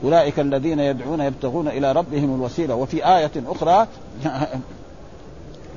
أولئك 0.03 0.39
الذين 0.39 0.79
يدعون 0.79 1.21
يبتغون 1.21 1.67
إلى 1.67 1.91
ربهم 1.91 2.35
الوسيلة؟ 2.35 2.75
وفي 2.75 3.05
آية 3.17 3.31
أخرى 3.47 3.87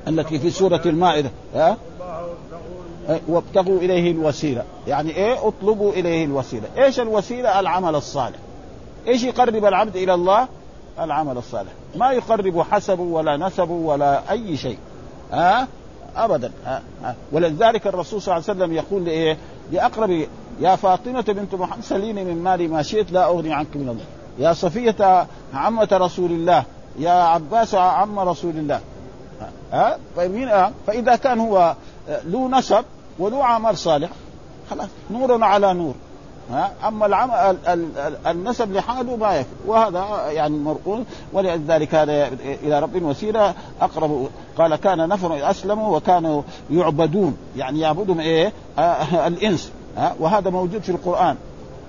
التي 0.07 0.39
في 0.39 0.49
سورة 0.49 0.81
المائدة 0.85 1.31
ها؟ 1.55 1.77
وابتغوا 3.27 3.79
إليه 3.79 4.11
الوسيلة. 4.11 4.63
يعني 4.87 5.11
إيه؟ 5.11 5.47
اطلبوا 5.47 5.93
إليه 5.93 6.25
الوسيلة. 6.25 6.67
إيش 6.77 6.99
الوسيلة؟ 6.99 7.59
العمل 7.59 7.95
الصالح. 7.95 8.37
إيش 9.07 9.23
يقرب 9.23 9.65
العبد 9.65 9.95
إلى 9.95 10.13
الله؟ 10.13 10.47
العمل 10.99 11.37
الصالح. 11.37 11.71
ما 11.95 12.11
يقرب 12.11 12.61
حسبه 12.61 13.03
ولا 13.03 13.37
نسبه 13.37 13.71
ولا 13.71 14.31
أي 14.31 14.57
شيء. 14.57 14.77
ها؟ 15.31 15.67
ابدا. 16.15 16.51
أه؟ 16.65 16.81
أه؟ 17.05 17.15
ولذلك 17.31 17.87
الرسول 17.87 18.21
صلى 18.21 18.35
الله 18.35 18.45
عليه 18.49 18.59
وسلم 18.59 18.73
يقول 18.73 19.05
لإيه؟ 19.05 19.37
لأقرب 19.71 20.27
يا 20.59 20.75
فاطمة 20.75 21.21
بنت 21.21 21.55
محمد 21.55 21.83
سليني 21.83 22.23
من 22.23 22.43
مالي 22.43 22.67
ما 22.67 22.81
شئت 22.81 23.11
لا 23.11 23.25
أغني 23.25 23.53
عنك 23.53 23.75
من 23.75 23.89
الله. 23.89 24.05
يا 24.39 24.53
صفية 24.53 25.27
عمة 25.53 25.89
رسول 25.93 26.31
الله. 26.31 26.63
يا 26.99 27.11
عباس 27.11 27.75
عم 27.75 28.19
رسول 28.19 28.57
الله. 28.57 28.79
ها؟ 29.71 29.97
أه؟ 30.17 30.71
فإذا 30.87 31.15
كان 31.15 31.39
هو 31.39 31.75
له 32.07 32.49
نسب 32.49 32.85
وله 33.19 33.45
عمل 33.45 33.77
صالح 33.77 34.09
خلاص 34.69 34.87
نور 35.11 35.43
على 35.43 35.73
نور 35.73 35.93
ها؟ 36.51 36.71
أما 36.87 37.05
العمل 37.05 37.57
النسب 38.27 38.71
لحاله 38.73 39.15
ما 39.15 39.35
يكفي 39.35 39.49
وهذا 39.65 40.31
يعني 40.31 40.57
مرقول 40.57 41.03
ولذلك 41.33 41.95
هذا 41.95 42.27
إلى 42.63 42.79
رب 42.79 43.03
وسيلة 43.03 43.53
أقرب. 43.81 44.27
قال 44.57 44.75
كان 44.75 45.09
نفر 45.09 45.49
اسلموا 45.49 45.97
وكانوا 45.97 46.41
يعبدون 46.71 47.37
يعني 47.57 47.79
يعبدهم 47.79 48.19
إيه؟ 48.19 48.53
آه 48.79 49.27
الإنس 49.27 49.71
ها؟ 49.97 50.15
وهذا 50.19 50.49
موجود 50.49 50.81
في 50.81 50.89
القرآن. 50.89 51.35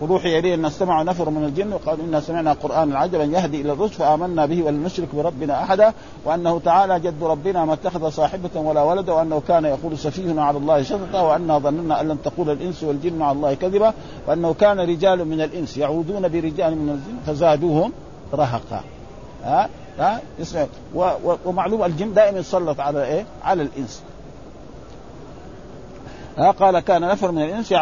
وروحي 0.00 0.38
إليه 0.38 0.54
أن 0.54 0.64
استمعوا 0.64 1.04
نفر 1.04 1.30
من 1.30 1.44
الجن 1.44 1.72
وقالوا 1.72 2.04
إنا 2.04 2.20
سمعنا 2.20 2.52
قرانا 2.52 2.98
عجبا 2.98 3.24
يهدي 3.24 3.60
إلى 3.60 3.72
الرشد 3.72 3.92
فآمنا 3.92 4.46
به 4.46 4.62
ولن 4.62 4.82
نشرك 4.82 5.08
بربنا 5.14 5.62
أحدا 5.62 5.92
وأنه 6.24 6.58
تعالى 6.58 7.00
جد 7.00 7.22
ربنا 7.22 7.64
ما 7.64 7.72
اتخذ 7.72 8.10
صاحبة 8.10 8.60
ولا 8.60 8.82
ولدا 8.82 9.12
وأنه 9.12 9.42
كان 9.48 9.64
يقول 9.64 9.98
سفيهنا 9.98 10.44
على 10.44 10.58
الله 10.58 10.82
شططا 10.82 11.20
وأنا 11.20 11.58
ظننا 11.58 12.00
أن 12.00 12.08
لن 12.08 12.22
تقول 12.22 12.50
الإنس 12.50 12.82
والجن 12.82 13.22
على 13.22 13.36
الله 13.36 13.54
كذبا 13.54 13.94
وأنه 14.28 14.54
كان 14.54 14.80
رجال 14.80 15.24
من 15.24 15.40
الإنس 15.40 15.76
يعودون 15.76 16.28
برجال 16.28 16.76
من 16.76 16.88
الجن 16.88 17.16
فزادوهم 17.26 17.92
رهقا. 18.34 18.80
ها؟ 19.44 19.68
ها؟ 19.98 20.20
اسمع. 20.40 20.66
ومعلوم 21.44 21.84
الجن 21.84 22.14
دائما 22.14 22.38
يسلط 22.38 22.80
على 22.80 23.04
إيه؟ 23.04 23.24
على 23.44 23.62
الإنس. 23.62 24.02
ها؟ 26.38 26.50
قال 26.50 26.80
كان 26.80 27.00
نفر 27.00 27.32
من 27.32 27.42
الإنس 27.42 27.74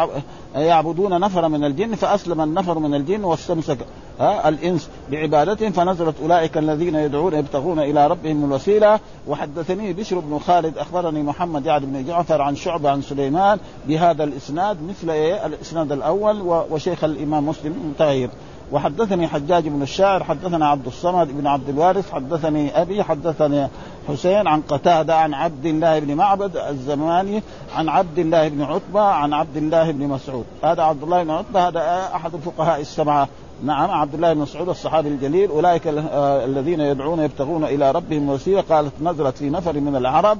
يعبدون 0.57 1.19
نفر 1.19 1.47
من 1.47 1.63
الجن 1.63 1.95
فأسلم 1.95 2.41
النفر 2.41 2.79
من 2.79 2.93
الجن 2.95 3.23
واستمسك 3.23 3.77
الإنس 4.21 4.89
بعبادتهم 5.11 5.71
فنزلت 5.71 6.15
أولئك 6.21 6.57
الذين 6.57 6.95
يدعون 6.95 7.33
يبتغون 7.33 7.79
إلى 7.79 8.07
ربهم 8.07 8.45
الوسيلة. 8.45 8.99
وحدثني 9.27 9.93
بشر 9.93 10.19
بن 10.19 10.39
خالد 10.39 10.77
أخبرني 10.77 11.23
محمد 11.23 11.65
يعني 11.65 11.85
بن 11.85 12.05
جعفر 12.05 12.41
عن 12.41 12.55
شعبة 12.55 12.89
عن 12.89 13.01
سليمان 13.01 13.59
بهذا 13.87 14.23
الإسناد 14.23 14.77
مثل 14.89 15.09
إيه؟ 15.09 15.45
الإسناد 15.45 15.91
الأول 15.91 16.41
وشيخ 16.71 17.03
الإمام 17.03 17.47
مسلم 17.47 17.73
متغير. 17.89 18.29
وحدثني 18.71 19.27
حجاج 19.27 19.67
بن 19.67 19.81
الشاعر 19.81 20.23
حدثنا 20.23 20.67
عبد 20.67 20.87
الصمد 20.87 21.27
بن 21.27 21.47
عبد 21.47 21.69
الوارث 21.69 22.11
حدثني 22.11 22.81
أبي 22.81 23.03
حدثني 23.03 23.67
حسين 24.07 24.47
عن 24.47 24.61
قتادة 24.61 25.15
عن 25.15 25.33
عبد 25.33 25.65
الله 25.65 25.99
بن 25.99 26.15
معبد 26.15 26.57
الزماني 26.57 27.43
عن 27.75 27.89
عبد 27.89 28.19
الله 28.19 28.47
بن 28.47 28.61
عتبة 28.61 29.01
عن 29.01 29.33
عبد 29.33 29.57
الله 29.57 29.91
بن 29.91 30.07
مسعود. 30.07 30.45
هذا 30.63 30.83
عبد 30.83 31.03
الله 31.03 31.23
بن 31.23 31.31
عتبة 31.31 31.67
هذا 31.67 32.09
أحد 32.15 32.33
الفقهاء 32.33 32.81
السبعة. 32.81 33.27
نعم 33.63 33.91
عبد 33.91 34.13
الله 34.13 34.33
بن 34.33 34.39
مسعود 34.39 34.69
الصحابي 34.69 35.09
الجليل. 35.09 35.49
أولئك 35.49 35.87
آه، 35.87 36.45
الذين 36.45 36.79
يدعون 36.79 37.19
يبتغون 37.19 37.63
إلى 37.63 37.91
ربهم 37.91 38.29
وسيله 38.29 38.61
قالت 38.61 38.93
نزلت 39.01 39.37
في 39.37 39.49
نفر 39.49 39.79
من 39.79 39.95
العرب 39.95 40.37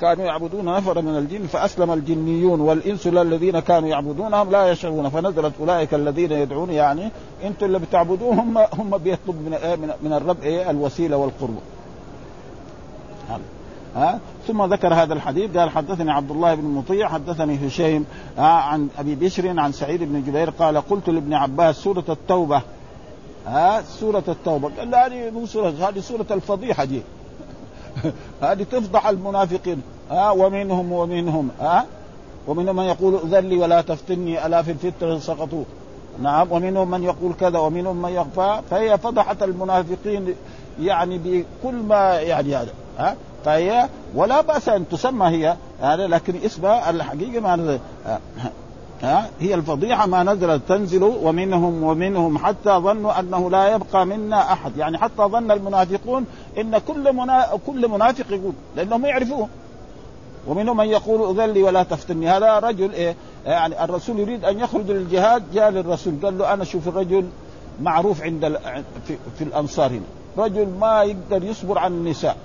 كانوا 0.00 0.24
يعبدون 0.24 0.64
نفر 0.64 1.02
من 1.02 1.18
الجن 1.18 1.46
فأسلم 1.46 1.92
الجنيون 1.92 2.60
والإنس 2.60 3.06
الذين 3.06 3.60
كانوا 3.60 3.88
يعبدونهم 3.88 4.50
لا 4.50 4.70
يشعرون 4.70 5.08
فنزلت 5.08 5.52
أولئك 5.60 5.94
الذين 5.94 6.32
يدعون 6.32 6.70
يعني 6.70 7.10
أنتم 7.44 7.66
اللي 7.66 7.78
بتعبدوهم 7.78 8.58
هم 8.58 8.66
هم 8.72 8.98
بيطلب 8.98 9.36
من 9.46 9.54
إيه؟ 9.54 9.76
من 9.76 10.12
الرب 10.12 10.42
إيه؟ 10.42 10.70
الوسيلة 10.70 11.16
والقرب. 11.16 11.58
ها؟ 13.96 14.20
ثم 14.46 14.64
ذكر 14.64 14.94
هذا 14.94 15.14
الحديث 15.14 15.56
قال 15.56 15.70
حدثني 15.70 16.12
عبد 16.12 16.30
الله 16.30 16.54
بن 16.54 16.64
مطيع 16.64 17.08
حدثني 17.08 17.66
هشيم 17.66 18.06
عن 18.38 18.88
أبي 18.98 19.14
بشر 19.14 19.60
عن 19.60 19.72
سعيد 19.72 20.02
بن 20.02 20.22
جبير 20.22 20.50
قال 20.50 20.80
قلت 20.80 21.10
لابن 21.10 21.34
عباس 21.34 21.76
سورة 21.76 22.04
التوبة. 22.08 22.62
ها؟ 23.46 23.82
سورة 23.82 24.24
التوبة. 24.28 24.70
قال 24.78 24.94
هذه 24.94 25.30
مو 25.30 25.46
سورة 25.46 25.68
هذه 25.68 26.00
سورة 26.00 26.26
الفضيحة 26.30 26.84
دي. 26.84 27.02
هذه 28.42 28.62
تفضح 28.62 29.06
المنافقين. 29.06 29.82
ها 30.10 30.30
ومنهم 30.30 30.92
ومنهم 30.92 31.48
ها؟ 31.60 31.86
ومنهم 32.48 32.76
من 32.76 32.84
يقول 32.84 33.20
ذلي 33.30 33.56
ولا 33.56 33.80
تفتني 33.80 34.46
ألا 34.46 34.62
في 34.62 34.70
الفتر 34.70 35.18
سقطوا 35.18 35.64
نعم 36.22 36.52
ومنهم 36.52 36.90
من 36.90 37.02
يقول 37.02 37.32
كذا 37.40 37.58
ومنهم 37.58 38.02
من 38.02 38.10
يخفى 38.10 38.60
فهي 38.70 38.98
فضحت 38.98 39.42
المنافقين 39.42 40.34
يعني 40.80 41.18
بكل 41.18 41.74
ما 41.74 42.20
يعني 42.20 42.56
هذا 42.56 42.72
ها؟ 42.98 43.16
فهي 43.44 43.88
ولا 44.14 44.40
بأس 44.40 44.68
أن 44.68 44.88
تسمى 44.88 45.26
هي 45.26 45.56
هذا 45.80 46.06
لكن 46.06 46.36
اسمها 46.44 46.90
الحقيقة 46.90 47.40
ما 47.40 47.78
ها 49.04 49.30
هي 49.40 49.54
الفضيحة 49.54 50.06
ما 50.06 50.22
نزلت 50.22 50.62
تنزل 50.68 51.02
ومنهم 51.02 51.82
ومنهم 51.82 52.38
حتى 52.38 52.70
ظنوا 52.70 53.20
أنه 53.20 53.50
لا 53.50 53.74
يبقى 53.74 54.06
منا 54.06 54.52
أحد. 54.52 54.76
يعني 54.76 54.98
حتى 54.98 55.22
ظن 55.22 55.50
المنافقون 55.50 56.26
إن 56.58 56.78
كل 56.78 57.12
منا... 57.12 57.48
كل 57.66 57.88
منافق 57.88 58.32
يقول 58.32 58.52
لأنهم 58.76 59.06
يعرفوه. 59.06 59.48
ومنهم 60.46 60.76
من 60.76 60.86
يقول 60.86 61.40
أذلي 61.40 61.62
ولا 61.62 61.82
تفتني. 61.82 62.28
هذا 62.28 62.58
رجل 62.58 62.92
إيه 62.92 63.16
يعني 63.46 63.84
الرسول 63.84 64.18
يريد 64.18 64.44
أن 64.44 64.60
يخرج 64.60 64.90
للجهاد 64.90 65.42
جاء 65.54 65.70
للرسول 65.70 66.14
قال 66.22 66.38
له 66.38 66.52
أنا 66.52 66.64
شوف 66.64 66.88
الرجل 66.88 67.28
معروف 67.82 68.22
عند 68.22 68.44
ال... 68.44 68.58
في, 69.06 69.16
في 69.38 69.44
الأنصار 69.44 69.90
هنا. 69.90 70.44
رجل 70.44 70.68
ما 70.80 71.02
يقدر 71.02 71.44
يصبر 71.44 71.78
عن 71.78 71.92
النساء. 71.92 72.36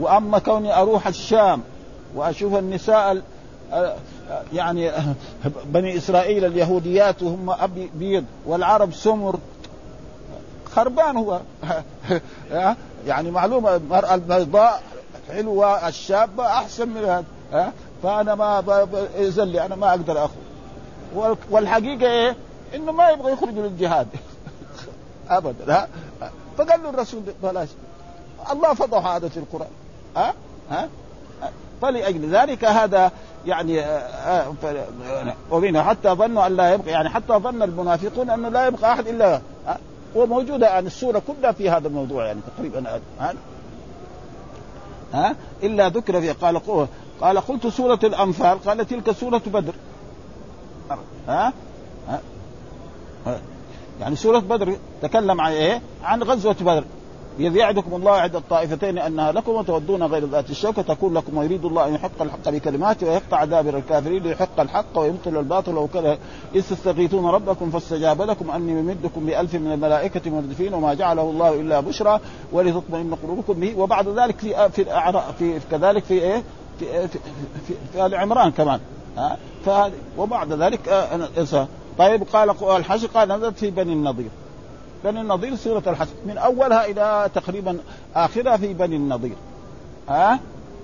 وأما 0.00 0.38
كوني 0.38 0.80
أروح 0.80 1.06
الشام 1.06 1.60
وأشوف 2.14 2.54
النساء 2.54 3.22
يعني 4.52 4.92
بني 5.64 5.96
إسرائيل 5.96 6.44
اليهوديات 6.44 7.22
وهم 7.22 7.50
أبي 7.50 7.90
بيض 7.94 8.24
والعرب 8.46 8.92
سمر. 8.92 9.38
خربان 10.74 11.16
هو. 11.16 11.40
يعني 13.06 13.30
معلومة 13.30 13.76
المرأة 13.76 14.14
البيضاء 14.14 14.82
حلوة 15.28 15.88
الشابة 15.88 16.46
أحسن 16.46 16.88
من 16.88 17.04
هذا. 17.04 17.72
فأنا 18.02 18.34
ما 18.34 18.86
يزلي 19.16 19.66
أنا 19.66 19.76
ما 19.76 19.90
أقدر 19.90 20.24
أخذ. 20.24 20.34
والحقيقة 21.50 22.06
إيه؟ 22.06 22.36
إنه 22.74 22.92
ما 22.92 23.10
يبغى 23.10 23.32
يخرج 23.32 23.54
للجهاد. 23.54 24.06
ابدا 25.30 25.88
فقال 26.58 26.82
له 26.82 26.90
الرسول 26.90 27.22
بلاش. 27.42 27.68
الله 28.52 28.74
فضح 28.74 29.06
هذا 29.06 29.28
في 29.28 29.36
القرآن. 29.36 29.70
ها؟ 30.16 30.34
ها؟ 30.70 30.88
فلأجل 31.82 32.30
ذلك 32.30 32.64
هذا 32.64 33.12
يعني 33.46 33.80
آه، 33.80 33.84
آه، 33.84 35.34
ومنها 35.50 35.82
حتى 35.82 36.08
ظنوا 36.08 36.46
أن 36.46 36.56
لا 36.56 36.74
يبقى 36.74 36.90
يعني 36.90 37.08
حتى 37.08 37.32
ظن 37.32 37.62
المنافقون 37.62 38.30
أنه 38.30 38.48
لا 38.48 38.66
يبقى 38.66 38.92
أحد 38.92 39.08
إلا 39.08 39.40
وموجودة 40.14 40.66
يعني 40.66 40.86
السورة 40.86 41.22
كلها 41.26 41.52
في 41.52 41.70
هذا 41.70 41.88
الموضوع 41.88 42.26
يعني 42.26 42.40
تقريبا 42.56 43.00
ها 45.12 45.36
إلا 45.62 45.88
ذكر 45.88 46.20
فيها 46.20 46.32
قال 46.32 46.60
قال 47.20 47.38
قلت 47.40 47.66
سورة 47.66 47.98
الأنفال 48.04 48.64
قال 48.64 48.86
تلك 48.86 49.12
سورة 49.12 49.42
بدر 49.46 49.74
ها, 51.28 51.52
ها؟ 52.08 52.22
يعني 54.00 54.16
سورة 54.16 54.38
بدر 54.38 54.76
تكلم 55.02 55.40
عن 55.40 55.52
إيه؟ 55.52 55.82
عن 56.02 56.22
غزوة 56.22 56.56
بدر 56.60 56.84
إذ 57.40 57.56
يعدكم 57.56 57.94
الله 57.94 58.12
عند 58.12 58.36
الطائفتين 58.36 58.98
أنها 58.98 59.32
لكم 59.32 59.52
وتودون 59.52 60.02
غير 60.02 60.24
ذات 60.24 60.50
الشوكة 60.50 60.82
تكون 60.82 61.14
لكم 61.14 61.38
ويريد 61.38 61.64
الله 61.64 61.88
أن 61.88 61.94
يحق 61.94 62.22
الحق 62.22 62.48
بكلماته 62.48 63.06
ويقطع 63.06 63.44
دابر 63.44 63.78
الكافرين 63.78 64.22
ليحق 64.22 64.60
الحق 64.60 64.98
ويبطل 64.98 65.36
الباطل 65.36 65.78
وكذا. 65.78 66.18
إذ 66.54 66.62
تستغيثون 66.62 67.26
ربكم 67.26 67.70
فاستجاب 67.70 68.22
لكم 68.22 68.50
أني 68.50 68.82
ممدكم 68.82 69.26
بألف 69.26 69.54
من 69.54 69.72
الملائكة 69.72 70.30
مردفين 70.30 70.74
وما 70.74 70.94
جعله 70.94 71.22
الله 71.22 71.60
إلا 71.60 71.80
بشرى 71.80 72.20
ولتطمئن 72.52 73.14
قلوبكم 73.14 73.52
به. 73.52 73.78
وبعد 73.78 74.08
ذلك 74.08 74.38
في 74.38 74.70
في 74.70 74.84
في 75.38 75.60
كذلك 75.70 76.04
في 76.04 76.14
إيه؟ 76.14 76.42
في 76.78 77.08
في, 77.08 77.18
في, 77.66 77.74
في, 77.92 78.06
آل 78.06 78.14
عمران 78.14 78.50
كمان. 78.50 78.80
ها؟ 79.16 79.90
وبعد 80.18 80.52
ذلك 80.52 80.88
آه 80.88 81.68
طيب 81.98 82.22
قال 82.32 82.50
الحشر 82.76 83.06
قال 83.06 83.28
نزلت 83.28 83.58
في 83.58 83.70
بني 83.70 83.92
النضير. 83.92 84.30
بني 85.04 85.20
النضير 85.20 85.56
سورة 85.56 85.82
الحشر 85.86 86.10
من 86.26 86.38
أولها 86.38 86.86
إلى 86.86 87.30
تقريبا 87.34 87.78
آخرها 88.16 88.56
في 88.56 88.74
بني 88.74 88.96
النضير. 88.96 89.36
ها؟ 90.08 90.40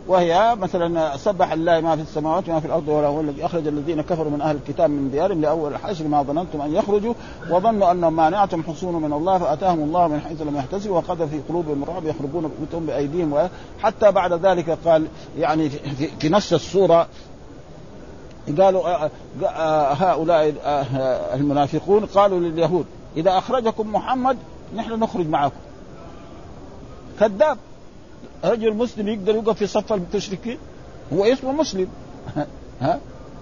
وهي 0.09 0.57
مثلا 0.61 1.17
سبح 1.17 1.53
الله 1.53 1.81
ما 1.81 1.97
في 1.97 2.03
السماوات 2.03 2.49
وما 2.49 2.61
في 2.61 2.67
الأرض 2.67 2.89
ولا 2.89 3.07
هو 3.07 3.21
الذي 3.21 3.45
أخرج 3.45 3.67
الذين 3.67 4.03
كفروا 4.03 4.31
من 4.31 4.41
أهل 4.41 4.57
الكتاب 4.57 4.91
من 4.91 5.11
ديارهم 5.11 5.41
لأول 5.41 5.73
الحشر 5.73 6.09
ما 6.09 6.23
ظننتم 6.23 6.61
أن 6.61 6.75
يخرجوا 6.75 7.15
وظنوا 7.51 7.91
انهم 7.91 8.17
مانعتهم 8.17 8.63
حصون 8.63 9.03
من 9.03 9.13
الله 9.13 9.39
فأتاهم 9.39 9.81
الله 9.81 10.09
من 10.09 10.21
حيث 10.21 10.43
لم 10.43 10.57
يحتسبوا 10.57 10.97
وقذف 10.97 11.31
في 11.31 11.41
قلوبهم 11.49 11.83
الرعب 11.83 12.07
يخرجون 12.07 12.51
بيوتهم 12.59 12.87
بأيديهم. 12.87 13.49
حتى 13.83 14.13
بعد 14.13 14.33
ذلك 14.33 14.79
قال 14.85 15.07
يعني 15.39 15.69
في, 16.21 16.29
نفس 16.29 16.53
السورة 16.53 17.07
قالوا 18.59 18.89
آه، 18.89 19.11
آه، 19.45 19.93
هؤلاء 19.93 20.55
آه، 20.65 21.35
المنافقون 21.35 22.05
قالوا 22.05 22.41
لليهود 22.41 22.87
إذا 23.17 23.39
أخرجكم 23.39 23.93
محمد 23.93 24.37
نحن 24.77 24.93
نخرج 24.93 25.29
معكم. 25.29 25.61
كذاب. 27.21 27.59
رجل 28.45 28.75
مسلم 28.75 29.09
يقدر 29.09 29.35
يوقف 29.35 29.59
في 29.59 29.67
صف 29.67 29.93
المشركين 29.93 30.59
هو 31.13 31.25
اسمه 31.25 31.53
مسلم. 31.53 31.89
ها؟ 32.81 33.01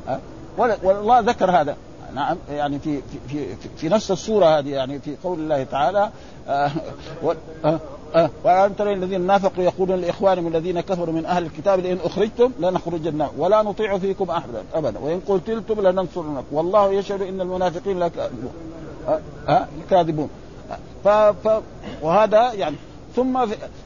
ها؟ 0.09 0.21
والله 0.59 1.21
ذكر 1.21 1.51
هذا. 1.51 1.77
نعم 2.15 2.37
يعني 2.51 2.79
في 2.79 3.03
في 3.29 3.57
في, 3.57 3.69
في 3.77 3.89
نفس 3.89 4.11
السوره 4.11 4.59
هذه 4.59 4.71
يعني 4.71 4.99
في 4.99 5.17
قول 5.25 5.39
الله 5.39 5.65
تعالى 5.65 6.11
آه 6.49 6.71
آه. 8.15 8.19
آه 8.19 8.31
وأن 8.45 8.77
ترى 8.77 8.93
الذين 8.93 9.21
نافقوا 9.21 9.65
يقولون 9.65 10.01
لإخوانهم 10.01 10.47
الذين 10.47 10.81
كفروا 10.81 11.15
من 11.15 11.27
أهل 11.27 11.47
الكتاب 11.47 11.81
لئن 11.81 11.99
أخرجتم 12.05 12.53
لنخرجن 12.61 13.27
ولا 13.39 13.63
نطيع 13.63 13.99
فيكم 13.99 14.31
أحدا 14.31 14.63
أبدا. 14.75 14.99
وإن 14.99 15.21
قتلتم 15.29 15.81
لننصرنكم. 15.81 16.47
والله 16.53 16.93
يشهد 16.93 17.23
إن 17.23 17.41
المنافقين 17.41 17.99
لكاذبون 17.99 18.53
ها 19.49 19.69
كاذبون. 19.91 20.31
ف... 21.05 21.09
ف... 21.09 21.63
وهذا 22.03 22.53
يعني 22.53 22.77
ثم 23.17 23.39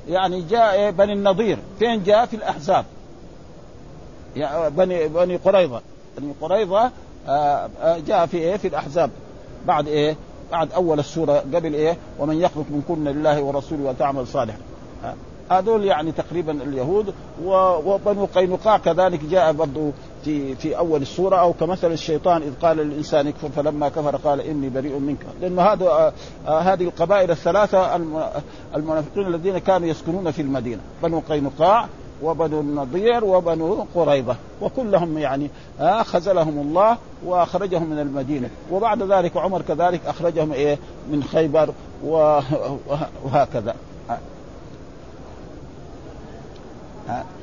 يعني 0.09 0.43
جاء 0.43 0.91
بني 0.91 1.13
النضير. 1.13 1.59
فين 1.79 2.03
جاء؟ 2.03 2.27
في 2.27 2.37
الأحزاب. 2.37 2.85
يعني 4.37 4.71
بني 4.71 5.09
بني 5.09 5.37
قريظة. 5.37 5.81
بني 6.19 6.33
قريظة 6.41 6.91
آه، 7.29 7.71
آه، 7.83 7.99
جاء 7.99 8.27
في 8.27 8.37
إيه؟ 8.37 8.57
في 8.57 8.69
الأحزاب. 8.69 9.11
بعد 9.67 9.89
إيه؟ 9.89 10.17
بعد 10.53 10.73
أول 10.73 10.99
السورة 10.99 11.33
قبل 11.33 11.75
إيه؟ 11.75 11.97
ومن 12.19 12.37
يخلق 12.37 12.65
من 12.71 12.83
كن 12.89 13.05
لله 13.05 13.43
ورسوله 13.43 13.83
وتعمل 13.83 14.27
صالحا. 14.27 14.59
هذول 15.51 15.85
يعني 15.85 16.13
تقريبا 16.13 16.53
اليهود 16.53 17.15
وبنو 17.45 18.25
قينقاع 18.35 18.79
كذلك 18.79 19.25
جاء 19.25 19.53
برضه 19.53 19.93
في 20.25 20.55
في 20.55 20.79
أول 20.79 21.03
السورة 21.03 21.37
أو 21.37 21.53
كمثل 21.53 21.93
الشيطان 21.93 22.43
إذ 22.43 22.53
قال 22.63 22.77
للإنسان 22.77 23.27
اكفر 23.27 23.49
فلما 23.49 23.89
كفر 23.89 24.17
قال 24.17 24.41
إني 24.41 24.69
بريء 24.69 24.99
منك. 24.99 25.19
لأن 25.41 25.59
هذا 25.59 26.13
آه، 26.47 26.59
هذه 26.59 26.85
القبائل 26.85 27.31
الثلاثة 27.31 27.97
المنافقين 28.77 29.27
الذين 29.27 29.59
كانوا 29.59 29.89
يسكنون 29.89 30.31
في 30.31 30.43
المدينة. 30.43 30.81
بنو 31.03 31.23
قينقاع 31.29 31.89
وبنو 32.23 32.61
النضير 32.61 33.25
وبنو 33.25 33.87
قريضة 33.95 34.37
وكلهم 34.63 35.19
يعني 35.19 35.51
آه 35.81 36.03
خزلهم 36.03 36.59
الله 36.59 36.99
وأخرجهم 37.25 37.91
من 37.91 37.99
المدينة. 37.99 38.51
وبعد 38.71 39.03
ذلك 39.03 39.37
عمر 39.37 39.63
كذلك 39.63 40.01
أخرجهم 40.07 40.53
إيه؟ 40.53 40.79
من 41.11 41.25
خيبر 41.25 41.71
وهكذا. 43.25 43.75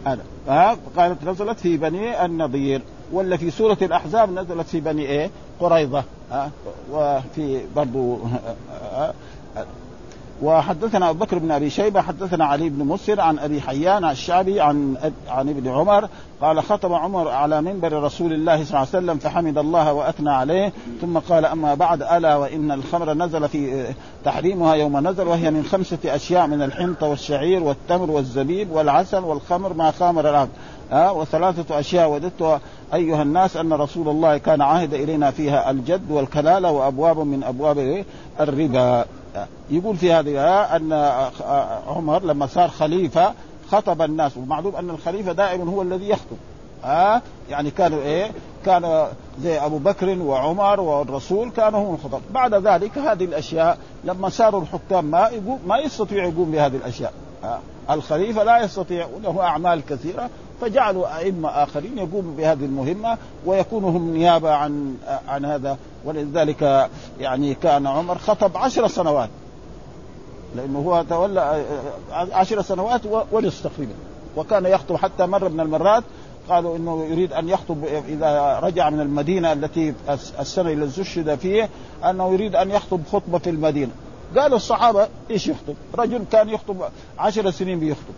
هذا 0.05 0.23
ها 0.47 0.77
قالت 0.97 1.23
نزلت 1.23 1.59
في 1.59 1.77
بني 1.77 2.25
النضير. 2.25 2.81
ولا 3.11 3.37
في 3.37 3.51
سورة 3.51 3.77
الأحزاب 3.81 4.31
نزلت 4.31 4.67
في 4.67 4.79
بني 4.79 5.05
إيه؟ 5.05 5.29
قريضة 5.59 6.03
وفي 6.91 7.61
برضو 7.75 8.17
وحدثنا 10.41 11.09
أبو 11.09 11.19
بكر 11.19 11.37
بن 11.37 11.51
أبي 11.51 11.69
شيبة 11.69 12.01
حدثنا 12.01 12.45
علي 12.45 12.69
بن 12.69 12.85
مسر 12.85 13.21
عن 13.21 13.39
أبي 13.39 13.61
حيان 13.61 14.05
الشعبي 14.05 14.61
عن 14.61 14.95
عن 15.29 15.49
ابن 15.49 15.67
عمر 15.67 16.09
قال 16.41 16.63
خطب 16.63 16.93
عمر 16.93 17.27
على 17.27 17.61
منبر 17.61 18.03
رسول 18.03 18.33
الله 18.33 18.55
صلى 18.55 18.67
الله 18.67 18.77
عليه 18.77 18.89
وسلم 18.89 19.17
فحمد 19.17 19.57
الله 19.57 19.93
وأثنى 19.93 20.31
عليه 20.31 20.73
ثم 21.01 21.17
قال 21.17 21.45
أما 21.45 21.75
بعد 21.75 22.01
ألا 22.01 22.35
وإن 22.35 22.71
الخمر 22.71 23.13
نزل 23.13 23.49
في 23.49 23.85
تحريمها 24.25 24.75
يوم 24.75 25.07
نزل 25.07 25.27
وهي 25.27 25.51
من 25.51 25.63
خمسة 25.63 25.97
أشياء 26.05 26.47
من 26.47 26.61
الحنطه 26.61 27.07
والشعير 27.07 27.63
والتمر 27.63 28.11
والزبيب 28.11 28.71
والعسل 28.71 29.23
والخمر 29.23 29.73
ما 29.73 29.91
خامر 29.91 30.29
العبد. 30.29 30.51
ها 30.91 31.11
وثلاثة 31.11 31.79
أشياء 31.79 32.09
وددت 32.09 32.59
أيها 32.93 33.21
الناس 33.21 33.57
أن 33.57 33.73
رسول 33.73 34.09
الله 34.09 34.37
كان 34.37 34.61
عهد 34.61 34.93
إلينا 34.93 35.31
فيها 35.31 35.71
الجد 35.71 36.11
والكلالة 36.11 36.71
وأبواب 36.71 37.19
من 37.19 37.43
أبواب 37.43 38.05
الربا. 38.39 39.05
يقول 39.69 39.97
في 39.97 40.13
هذه 40.13 40.61
أن 40.75 40.93
عمر 41.87 42.23
لما 42.23 42.47
صار 42.47 42.69
خليفة 42.69 43.33
خطب 43.71 44.01
الناس 44.01 44.37
ومعلوم 44.37 44.75
أن 44.75 44.89
الخليفة 44.89 45.31
دائما 45.31 45.71
هو 45.71 45.81
الذي 45.81 46.09
يخطب. 46.09 46.37
ها؟ 46.83 47.21
يعني 47.49 47.71
كانوا 47.71 48.01
إيه؟ 48.01 48.31
كان 48.65 49.07
زي 49.41 49.59
أبو 49.59 49.77
بكر 49.77 50.19
وعمر 50.19 50.79
والرسول 50.79 51.51
كانوا 51.51 51.89
هم 51.89 51.95
الخطب. 51.95 52.21
بعد 52.33 52.53
ذلك 52.53 52.97
هذه 52.97 53.25
الأشياء 53.25 53.77
لما 54.03 54.29
صاروا 54.29 54.61
الحكام 54.61 55.05
ما 55.05 55.27
يقوم 55.27 55.59
ما 55.67 55.77
يستطيع 55.77 56.23
يقوم 56.23 56.51
بهذه 56.51 56.75
الأشياء. 56.75 57.13
الخليفة 57.89 58.43
لا 58.43 58.63
يستطيع 58.63 59.07
له 59.23 59.41
أعمال 59.41 59.85
كثيرة 59.85 60.29
فجعلوا 60.61 61.17
أئمة 61.17 61.49
آخرين 61.49 61.97
يقوموا 61.97 62.33
بهذه 62.37 62.65
المهمة 62.65 63.17
ويكونوا 63.45 63.91
هم 63.91 64.13
نيابة 64.13 64.51
عن 64.51 64.95
عن 65.27 65.45
هذا. 65.45 65.77
ولذلك 66.05 66.89
يعني 67.19 67.55
كان 67.55 67.87
عمر 67.87 68.17
خطب 68.17 68.57
عشر 68.57 68.87
سنوات. 68.87 69.29
لأنه 70.55 70.79
هو 70.79 71.05
تولى 71.09 71.65
عشر 72.11 72.61
سنوات 72.61 73.01
ونصف 73.31 73.63
تقريبا 73.63 73.93
وكان 74.37 74.65
يخطب 74.65 74.95
حتى 74.95 75.25
مرة 75.25 75.47
من 75.47 75.59
المرات. 75.59 76.03
قالوا 76.49 76.77
إنه 76.77 77.05
يريد 77.05 77.33
أن 77.33 77.49
يخطب 77.49 77.85
إذا 78.07 78.59
رجع 78.63 78.89
من 78.89 78.99
المدينة 78.99 79.53
التي 79.53 79.93
السنة 80.39 80.71
التي 80.71 81.01
استشهد 81.01 81.35
فيه 81.35 81.69
أنه 82.09 82.33
يريد 82.33 82.55
أن 82.55 82.71
يخطب 82.71 83.01
خطبة 83.11 83.37
في 83.37 83.49
المدينة. 83.49 83.91
قالوا 84.37 84.57
الصحابة 84.57 85.07
إيش 85.31 85.47
يخطب؟ 85.47 85.75
رجل 85.95 86.23
كان 86.31 86.49
يخطب 86.49 86.89
عشر 87.19 87.51
سنين 87.51 87.79
بيخطب. 87.79 88.13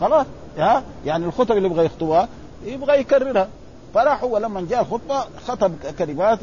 خلاص؟ 0.00 0.26
ها؟ 0.58 0.82
يعني 1.06 1.26
الخطب 1.26 1.56
اللي 1.56 1.68
يبغى 1.68 1.84
يخطبها 1.84 2.28
يبغى 2.64 3.00
يكررها. 3.00 3.48
فراح 3.94 4.24
هو 4.24 4.38
لما 4.38 4.66
جاء 4.70 4.80
الخطبة 4.80 5.24
خطب 5.46 5.72
كلمات 5.98 6.38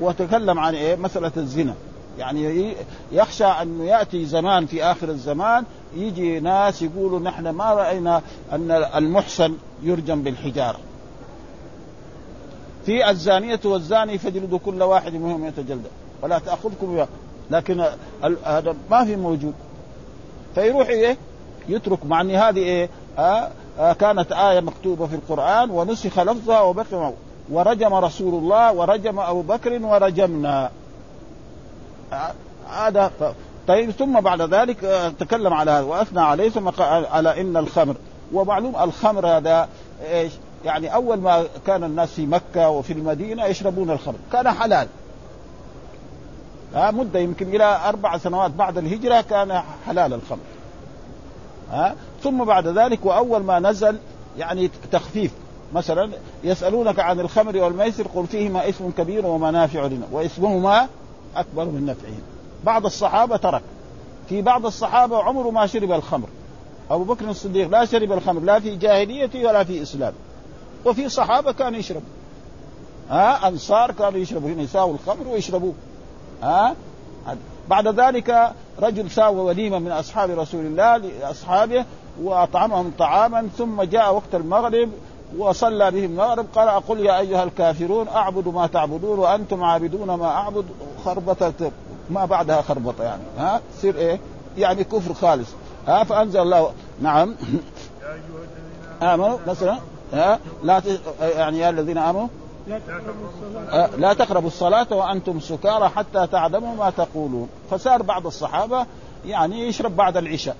وتكلم 0.00 0.58
عن 0.58 0.74
إيه؟ 0.74 0.96
مسألة 0.96 1.32
الزنا. 1.36 1.74
يعني 2.18 2.74
يخشى 3.12 3.44
انه 3.44 3.84
يأتي 3.84 4.24
زمان 4.24 4.66
في 4.66 4.84
آخر 4.84 5.08
الزمان 5.08 5.64
يجي 5.96 6.40
ناس 6.40 6.82
يقولوا 6.82 7.20
نحن 7.20 7.48
ما 7.48 7.72
رأينا 7.72 8.22
أن 8.52 8.70
المحسن 8.70 9.54
يرجم 9.82 10.22
بالحجارة. 10.22 10.78
في 12.86 13.10
الزانية 13.10 13.60
والزاني 13.64 14.18
فاجلدوا 14.18 14.58
كل 14.58 14.82
واحد 14.82 15.14
منهم 15.14 15.44
يتجلد 15.44 15.86
ولا 16.22 16.38
تأخذكم 16.38 16.94
بها. 16.94 17.08
لكن 17.50 17.84
هذا 18.44 18.74
ما 18.90 19.04
في 19.04 19.16
موجود. 19.16 19.54
فيروح 20.54 20.88
إيه؟ 20.88 21.16
يترك 21.68 22.06
مع 22.06 22.20
إن 22.20 22.30
هذه 22.30 22.58
إيه؟ 22.58 22.88
آه 23.18 23.50
آه 23.78 23.92
كانت 23.92 24.32
آية 24.32 24.60
مكتوبة 24.60 25.06
في 25.06 25.14
القرآن 25.14 25.70
ونسخ 25.70 26.18
لفظها 26.18 26.60
وبقي 26.60 27.12
ورجم 27.50 27.94
رسول 27.94 28.34
الله 28.34 28.72
ورجم 28.72 29.18
أبو 29.18 29.42
بكر 29.42 29.82
ورجمنا. 29.82 30.70
هذا 32.70 33.12
طيب 33.68 33.90
ثم 33.90 34.20
بعد 34.20 34.42
ذلك 34.42 34.84
آه، 34.84 35.08
تكلم 35.08 35.52
على 35.52 35.70
هذا. 35.70 35.84
وأثنى 35.84 36.20
عليه 36.20 36.48
ثم 36.48 36.68
قال 36.68 37.06
على 37.06 37.40
إن 37.40 37.56
الخمر. 37.56 37.96
ومعلوم 38.32 38.76
الخمر 38.76 39.26
هذا 39.26 39.68
إيش؟ 40.10 40.32
يعني 40.64 40.94
أول 40.94 41.18
ما 41.20 41.44
كان 41.66 41.84
الناس 41.84 42.12
في 42.12 42.26
مكة 42.26 42.68
وفي 42.68 42.92
المدينة 42.92 43.44
يشربون 43.44 43.90
الخمر. 43.90 44.16
كان 44.32 44.50
حلال. 44.50 44.88
ها 46.74 46.90
مدة 46.90 47.18
يمكن 47.18 47.54
إلى 47.54 47.80
أربع 47.88 48.18
سنوات 48.18 48.50
بعد 48.50 48.78
الهجرة 48.78 49.20
كان 49.20 49.62
حلال 49.86 50.14
الخمر. 50.14 50.38
ها 51.70 51.94
ثم 52.22 52.44
بعد 52.44 52.66
ذلك 52.66 53.04
وأول 53.04 53.42
ما 53.42 53.58
نزل 53.58 53.98
يعني 54.38 54.70
تخفيف. 54.92 55.32
مثلا 55.72 56.10
يسألونك 56.44 56.98
عن 56.98 57.20
الخمر 57.20 57.56
والميسر 57.56 58.06
قل 58.14 58.26
فيهما 58.26 58.68
اسم 58.68 58.90
كبير 58.98 59.26
ومنافع 59.26 59.86
لنا 59.86 60.06
واسمهما 60.12 60.88
أكبر 61.36 61.64
من 61.64 61.86
نفعهم. 61.86 62.22
بعض 62.64 62.86
الصحابة 62.86 63.36
ترك. 63.36 63.62
في 64.28 64.42
بعض 64.42 64.66
الصحابة 64.66 65.22
عمره 65.22 65.50
ما 65.50 65.66
شرب 65.66 65.92
الخمر. 65.92 66.28
أبو 66.90 67.04
بكر 67.04 67.30
الصديق 67.30 67.68
لا 67.68 67.84
شرب 67.84 68.12
الخمر 68.12 68.40
لا 68.40 68.60
في 68.60 68.76
جاهليته 68.76 69.46
ولا 69.46 69.64
في 69.64 69.82
إسلام. 69.82 70.12
وفي 70.84 71.08
صحابة 71.08 71.52
كانوا 71.52 71.78
يشربوا. 71.78 72.08
ها 73.10 73.48
أنصار 73.48 73.92
كانوا 73.92 74.18
يشربوا 74.18 74.50
نساء 74.50 74.90
الخمر 74.90 75.28
ويشربوه 75.28 75.74
ها؟ 76.42 76.74
بعد 77.68 77.88
ذلك 77.88 78.52
رجل 78.82 79.10
ساوى 79.10 79.40
وليمة 79.40 79.78
من 79.78 79.90
أصحاب 79.90 80.30
رسول 80.30 80.66
الله 80.66 80.96
لأصحابه 80.96 81.84
وأطعمهم 82.22 82.92
طعاما 82.98 83.48
ثم 83.58 83.82
جاء 83.82 84.14
وقت 84.14 84.34
المغرب 84.34 84.90
وصلى 85.38 85.90
بهم 85.90 86.04
المغرب 86.04 86.46
قال 86.54 86.68
أقول 86.68 87.00
يا 87.00 87.18
أيها 87.18 87.44
الكافرون 87.44 88.08
أعبد 88.08 88.48
ما 88.48 88.66
تعبدون 88.66 89.18
وأنتم 89.18 89.64
عابدون 89.64 90.14
ما 90.14 90.26
أعبد 90.26 90.64
خربطة 91.04 91.70
ما 92.10 92.24
بعدها 92.24 92.62
خربطة 92.62 93.04
يعني 93.04 93.22
ها؟ 93.38 93.60
تصير 93.78 93.96
إيه؟ 93.96 94.20
يعني 94.58 94.84
كفر 94.84 95.14
خالص 95.14 95.48
ها؟ 95.86 96.04
فأنزل 96.04 96.40
الله 96.40 96.72
نعم. 97.00 97.34
آمنوا 99.02 99.38
مثلا 99.46 99.78
ها؟ 100.12 100.38
لا 100.62 100.82
يعني 101.20 101.58
يا 101.58 101.70
الذين 101.70 101.98
آمنوا 101.98 102.28
لا 103.98 104.14
تقربوا 104.14 104.48
الصلاة 104.48 104.86
وأنتم 104.90 105.40
سكارى 105.40 105.88
حتى 105.88 106.26
تعلموا 106.26 106.74
ما 106.74 106.90
تقولون. 106.90 107.48
فصار 107.70 108.02
بعض 108.02 108.26
الصحابة 108.26 108.86
يعني 109.26 109.68
يشرب 109.68 109.96
بعد 109.96 110.16
العشاء. 110.16 110.56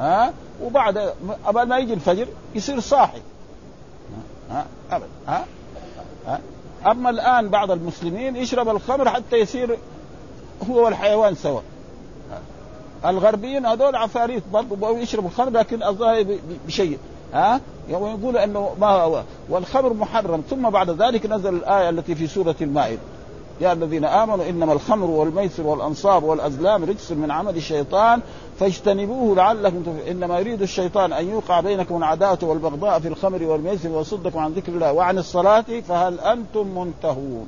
ها 0.00 0.32
وبعد 0.62 1.12
قبل 1.46 1.62
ما 1.62 1.78
يجي 1.78 1.94
الفجر 1.94 2.26
يصير 2.54 2.80
صاحي. 2.80 3.20
ها 4.50 4.66
ابدا 4.90 5.06
ها, 5.26 5.44
أما 6.86 7.10
الآن 7.10 7.48
بعض 7.48 7.70
المسلمين 7.70 8.36
يشرب 8.36 8.68
الخمر 8.68 9.10
حتى 9.10 9.36
يصير 9.36 9.78
هو 10.70 10.84
والحيوان 10.84 11.34
سوا 11.34 11.60
الغربيين 13.04 13.66
هذول 13.66 13.96
عفاريت 13.96 14.42
برضه 14.52 14.98
يشربوا 14.98 15.28
الخمر 15.28 15.50
لكن 15.50 15.82
الظاهر 15.82 16.38
بشيء. 16.66 16.98
ها؟ 17.34 17.60
ويقول 17.90 18.36
أنه 18.36 18.70
ما 18.80 18.86
هو؟ 18.86 19.22
والخمر 19.48 19.92
محرم. 19.92 20.42
ثم 20.50 20.70
بعد 20.70 20.90
ذلك 20.90 21.26
نزل 21.26 21.54
الآية 21.54 21.88
التي 21.88 22.14
في 22.14 22.26
سورة 22.26 22.56
المائدة. 22.60 23.00
يا 23.60 23.72
الذين 23.72 24.04
آمنوا 24.04 24.48
إنما 24.48 24.72
الخمر 24.72 25.10
والميسر 25.10 25.66
والأنصاب 25.66 26.24
والأزلام 26.24 26.84
رجس 26.84 27.12
من 27.12 27.30
عمل 27.30 27.56
الشيطان 27.56 28.20
فاجتنبوه 28.60 29.36
لعلكم 29.36 29.96
إنما 30.10 30.38
يريد 30.38 30.62
الشيطان 30.62 31.12
أن 31.12 31.28
يوقع 31.28 31.60
بينكم 31.60 31.96
العداوة 31.96 32.38
والبغضاء 32.42 33.00
في 33.00 33.08
الخمر 33.08 33.42
والميسر 33.42 33.88
ويصدكم 33.88 34.38
عن 34.38 34.52
ذكر 34.52 34.72
الله 34.72 34.92
وعن 34.92 35.18
الصلاة 35.18 35.64
فهل 35.88 36.20
أنتم 36.20 36.78
منتهون؟ 36.78 37.46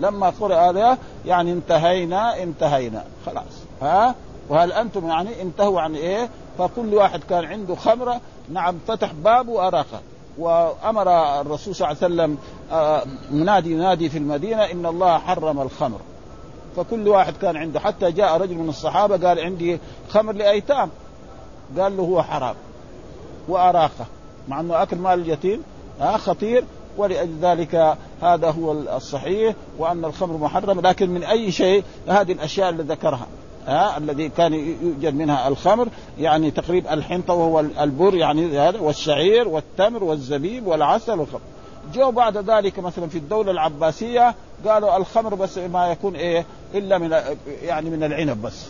لما 0.00 0.32
قرأ 0.40 0.70
هذا 0.70 0.98
يعني 1.26 1.52
انتهينا 1.52 2.42
انتهينا. 2.42 3.04
خلاص. 3.26 3.62
ها؟ 3.82 4.14
وهل 4.48 4.72
أنتم 4.72 5.08
يعني 5.08 5.42
انتهوا 5.42 5.80
عن 5.80 5.94
إيه؟ 5.94 6.28
فكل 6.58 6.94
واحد 6.94 7.20
كان 7.30 7.44
عنده 7.44 7.74
خمرة 7.74 8.20
نعم 8.48 8.78
فتح 8.88 9.12
باب 9.12 9.48
وأراقه. 9.48 10.00
وأمر 10.38 11.40
الرسول 11.40 11.74
صلى 11.74 11.90
الله 11.90 12.02
عليه 12.02 12.14
وسلم 12.14 12.38
آه، 12.72 13.02
منادي 13.30 13.72
ينادي 13.72 14.08
في 14.08 14.18
المدينة 14.18 14.62
إن 14.62 14.86
الله 14.86 15.18
حرم 15.18 15.60
الخمر. 15.60 16.00
فكل 16.76 17.08
واحد 17.08 17.34
كان 17.36 17.56
عنده 17.56 17.80
حتى 17.80 18.10
جاء 18.10 18.36
رجل 18.36 18.54
من 18.54 18.68
الصحابة 18.68 19.28
قال 19.28 19.40
عندي 19.40 19.78
خمر 20.08 20.32
لأيتام. 20.32 20.90
قال 21.78 21.96
له 21.96 22.02
هو 22.02 22.22
حرام. 22.22 22.54
وأراقه. 23.48 24.06
مع 24.48 24.60
إنه 24.60 24.82
أكل 24.82 24.96
مال 24.96 25.20
اليتيم 25.20 25.62
ها 26.00 26.16
خطير. 26.16 26.64
ولأجل 26.96 27.38
ذلك 27.42 27.96
هذا 28.22 28.50
هو 28.50 28.72
الصحيح 28.72 29.54
وأن 29.78 30.04
الخمر 30.04 30.36
محرم. 30.36 30.80
لكن 30.80 31.10
من 31.10 31.24
أي 31.24 31.52
شيء 31.52 31.84
هذه 32.08 32.32
الأشياء 32.32 32.70
اللي 32.70 32.82
ذكرها. 32.82 33.26
ها 33.66 33.98
الذي 33.98 34.28
كان 34.28 34.54
يوجد 34.54 35.14
منها 35.14 35.48
الخمر 35.48 35.88
يعني 36.18 36.50
تقريبا 36.50 36.92
الحنطة 36.94 37.34
وهو 37.34 37.60
البر 37.60 38.14
يعني 38.14 38.58
هذا 38.58 38.80
والشعير 38.80 39.48
والتمر 39.48 40.04
والزبيب 40.04 40.66
والعسل 40.66 41.20
والخمر. 41.20 41.40
جو 41.94 42.10
بعد 42.10 42.36
ذلك 42.36 42.78
مثلا 42.78 43.08
في 43.08 43.18
الدولة 43.18 43.50
العباسية 43.50 44.34
قالوا 44.66 44.96
الخمر 44.96 45.34
بس 45.34 45.58
ما 45.58 45.86
يكون 45.86 46.16
إيه 46.16 46.44
إلا 46.74 46.98
من 46.98 47.16
يعني 47.62 47.90
من 47.90 48.04
العنب 48.04 48.42
بس. 48.42 48.66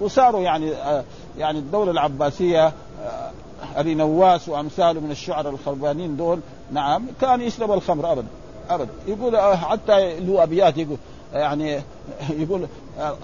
وصاروا 0.00 0.40
يعني 0.40 0.72
آه، 0.72 1.04
يعني 1.38 1.58
الدولة 1.58 1.90
العباسية 1.90 2.66
آه، 2.66 3.30
أبي 3.76 3.94
نواس 3.94 4.48
وأمثاله 4.48 5.00
من 5.00 5.10
الشعراء 5.10 5.52
الخربانين 5.52 6.16
دول 6.16 6.40
نعم 6.72 7.06
كان 7.20 7.40
يشرب 7.40 7.72
الخمر 7.72 8.12
ابدا 8.12 8.28
ابدا. 8.70 8.90
يقول 9.06 9.36
آه، 9.36 9.56
حتى 9.56 10.20
له 10.20 10.42
أبيات 10.42 10.78
يقول 10.78 10.96
يعني 11.32 11.80
يقول 12.42 12.66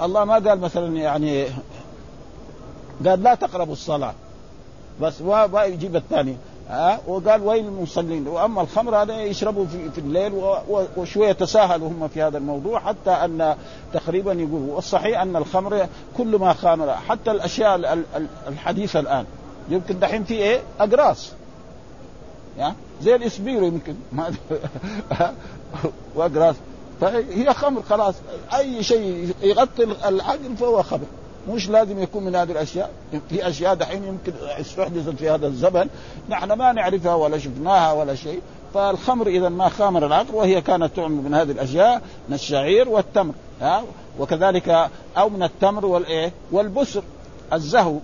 الله 0.03 0.25
ما 0.25 0.35
قال 0.35 0.61
مثلا 0.61 0.97
يعني 0.97 1.47
قال 3.07 3.23
لا 3.23 3.35
تقربوا 3.35 3.73
الصلاة 3.73 4.15
بس 5.01 5.21
يجيب 5.55 5.97
الثاني 5.97 6.37
ها 6.69 7.01
وقال 7.07 7.43
ويل 7.43 7.65
المصلين؟ 7.65 8.29
وأما 8.29 8.61
الخمر 8.63 9.03
هذا 9.03 9.23
يشربوا 9.23 9.67
في, 9.67 9.91
في 9.91 9.99
الليل 9.99 10.33
وشوية 10.97 11.33
تساهلوا 11.33 11.89
هم 11.89 12.09
في 12.09 12.23
هذا 12.23 12.39
الموضوع 12.39 12.81
حتى 12.81 13.11
أن 13.11 13.57
تقريبا 13.93 14.33
يقولوا 14.33 14.75
والصحيح 14.75 15.21
أن 15.21 15.37
الخمر 15.37 15.87
كل 16.17 16.37
ما 16.39 16.53
خامر 16.53 16.95
حتى 16.95 17.31
الأشياء 17.31 17.99
الحديثة 18.49 19.01
الآن 19.01 19.25
يمكن 19.69 19.99
دحين 19.99 20.25
في 20.25 20.35
إيه؟ 20.35 20.61
أقراص. 20.81 21.33
يعني 22.59 22.75
زي 23.03 23.15
الإسبيرو 23.15 23.67
يمكن. 23.67 23.95
ما 24.13 24.33
وأقراص. 26.15 26.55
فهي 27.01 27.55
خمر 27.55 27.83
خلاص. 27.83 28.15
أي 28.55 28.83
شيء 28.83 29.33
يغطي 29.43 29.83
العقل 30.09 30.57
فهو 30.57 30.83
خمر. 30.83 31.07
مش 31.49 31.69
لازم 31.69 32.03
يكون 32.03 32.25
من 32.25 32.37
هذه 32.37 32.53
الأشياء. 32.53 32.91
في 33.31 33.49
أشياء 33.49 33.75
دحين 33.75 34.05
يمكن 34.05 34.33
استحدثت 34.47 35.19
في 35.19 35.31
هذا 35.31 35.47
الزمن. 35.47 35.89
نحن 36.29 36.53
ما 36.53 36.73
نعرفها 36.73 37.15
ولا 37.15 37.39
شفناها 37.39 37.93
ولا 37.93 38.15
شيء. 38.15 38.41
فالخمر 38.75 39.27
إذا 39.27 39.49
ما 39.49 39.69
خامر 39.69 40.07
العقل 40.07 40.35
وهي 40.35 40.61
كانت 40.61 40.97
تعمل 40.97 41.23
من 41.23 41.35
هذه 41.35 41.51
الأشياء 41.51 42.03
من 42.29 42.35
الشعير 42.35 42.89
والتمر. 42.89 43.35
ها؟ 43.61 43.85
وكذلك 44.19 44.91
أو 45.19 45.29
من 45.29 45.43
التمر 45.43 45.87
والإيه؟ 45.87 46.33
والبسر. 46.53 47.03
الزهو. 47.53 47.99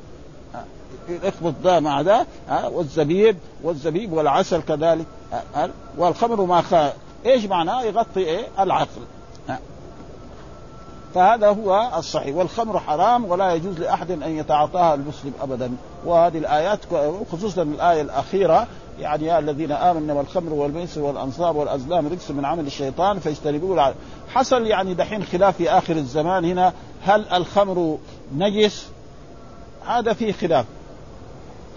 اخبط 1.25 1.55
ذا 1.65 1.81
مع 1.81 2.01
ذا. 2.01 2.27
والزبيب. 2.73 3.37
والزبيب 3.63 4.13
والعسل 4.13 4.63
كذلك. 4.63 5.07
والخمر 5.99 6.45
ما 6.45 6.61
إيش 7.27 7.45
معناه؟ 7.45 7.83
يغطي 7.83 8.21
إيه؟ 8.21 8.47
العقل. 8.59 9.03
فهذا 11.15 11.49
هو 11.49 11.91
الصحيح. 11.97 12.37
والخمر 12.37 12.81
حرام 12.81 13.25
ولا 13.25 13.55
يجوز 13.55 13.79
لأحد 13.79 14.11
أن 14.11 14.39
يتعاطاها 14.39 14.95
المسلم 14.95 15.33
ابدا. 15.43 15.77
وهذه 16.05 16.39
الآيات 16.39 16.79
خصوصا 17.33 17.63
الآية 17.63 18.03
الأخيرة 18.03 18.67
يعني 19.01 19.27
يا 19.27 19.39
الذين 19.39 19.73
آمنوا 19.73 20.17
والخمر 20.17 20.53
والميسر 20.53 21.01
والأنصاب 21.01 21.57
والأزلام 21.57 22.07
رجس 22.07 22.31
من 22.31 22.45
عمل 22.45 22.67
الشيطان 22.67 23.19
فاجتنبوه 23.19 23.95
حصل 24.29 24.67
يعني 24.67 24.95
دحين 24.95 25.25
خلاف 25.25 25.57
في 25.57 25.71
آخر 25.71 25.97
الزمان 25.97 26.45
هنا. 26.45 26.73
هل 27.05 27.29
الخمر 27.29 27.99
نجس؟ 28.37 28.89
هذا 29.87 30.13
فيه 30.13 30.33
خلاف. 30.33 30.65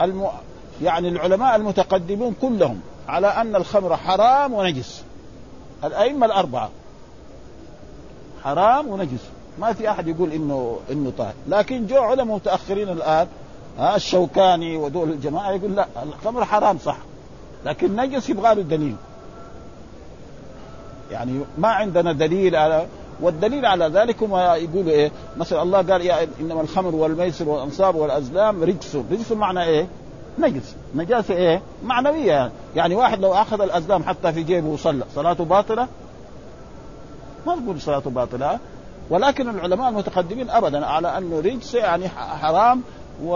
الم... 0.02 0.28
يعني 0.82 1.10
العلماء 1.10 1.56
المتقدمون 1.56 2.36
كلهم 2.42 2.80
على 3.08 3.28
أن 3.28 3.56
الخمر 3.56 3.98
حرام 3.98 4.54
ونجس. 4.54 5.04
الأئمة 5.84 6.26
الأربعة. 6.26 6.70
حرام 8.44 8.88
ونجس. 8.88 9.22
ما 9.60 9.74
في 9.74 9.90
أحد 9.90 10.08
يقول 10.08 10.32
إنه 10.32 10.80
إنه 10.92 11.12
طاهر. 11.18 11.34
لكن 11.48 11.88
جو 11.88 11.98
علماء 11.98 12.36
متأخرين 12.36 12.90
الآن 12.90 13.28
ها 13.78 13.96
الشوكاني 13.96 14.78
ودول 14.78 15.10
الجماعة 15.10 15.52
يقول 15.52 15.76
لا 15.76 15.88
الخمر 16.04 16.46
حرام 16.46 16.78
صح. 16.78 16.98
لكن 17.66 17.96
نجس 17.96 18.30
يبغى 18.30 18.56
له 18.56 18.62
دليل. 18.62 18.96
يعني 21.12 21.40
ما 21.58 21.68
عندنا 21.68 22.12
دليل 22.14 22.56
على 22.56 22.88
والدليل 23.22 23.66
على 23.66 23.86
ذلك 23.86 24.24
هم 24.24 24.36
يقولوا 24.36 24.92
إيه 24.92 25.12
مثلا 25.38 25.62
الله 25.62 25.82
قال 25.82 26.02
يا 26.02 26.28
إنما 26.40 26.62
الخمر 26.62 26.96
والميسر 26.96 27.50
والأنصاب 27.50 27.96
والأزلام 27.96 28.64
رجس. 28.64 28.96
رجس 29.12 29.32
معنى 29.32 29.64
إيه؟ 29.64 29.88
نجس 30.40 30.76
نجاسه 30.96 31.34
إيه؟ 31.34 31.62
معنوية. 31.84 32.52
يعني. 32.76 32.96
واحد 32.96 33.22
لو 33.22 33.34
أخذ 33.34 33.62
الأزلام 33.62 34.04
حتى 34.04 34.34
في 34.34 34.44
جيبه 34.44 34.68
وصلى 34.68 35.06
صلاته 35.16 35.46
باطلة؟ 35.46 35.88
ما 37.48 37.56
نقول 37.56 37.82
صلاته 37.82 38.10
باطلة. 38.10 38.60
ولكن 39.10 39.50
العلماء 39.50 39.90
المتقدمين 39.90 40.50
ابدا 40.50 40.86
على 40.86 41.18
انه 41.18 41.40
رجس 41.40 41.74
يعني 41.74 42.10
حرام 42.10 42.82
و... 43.24 43.34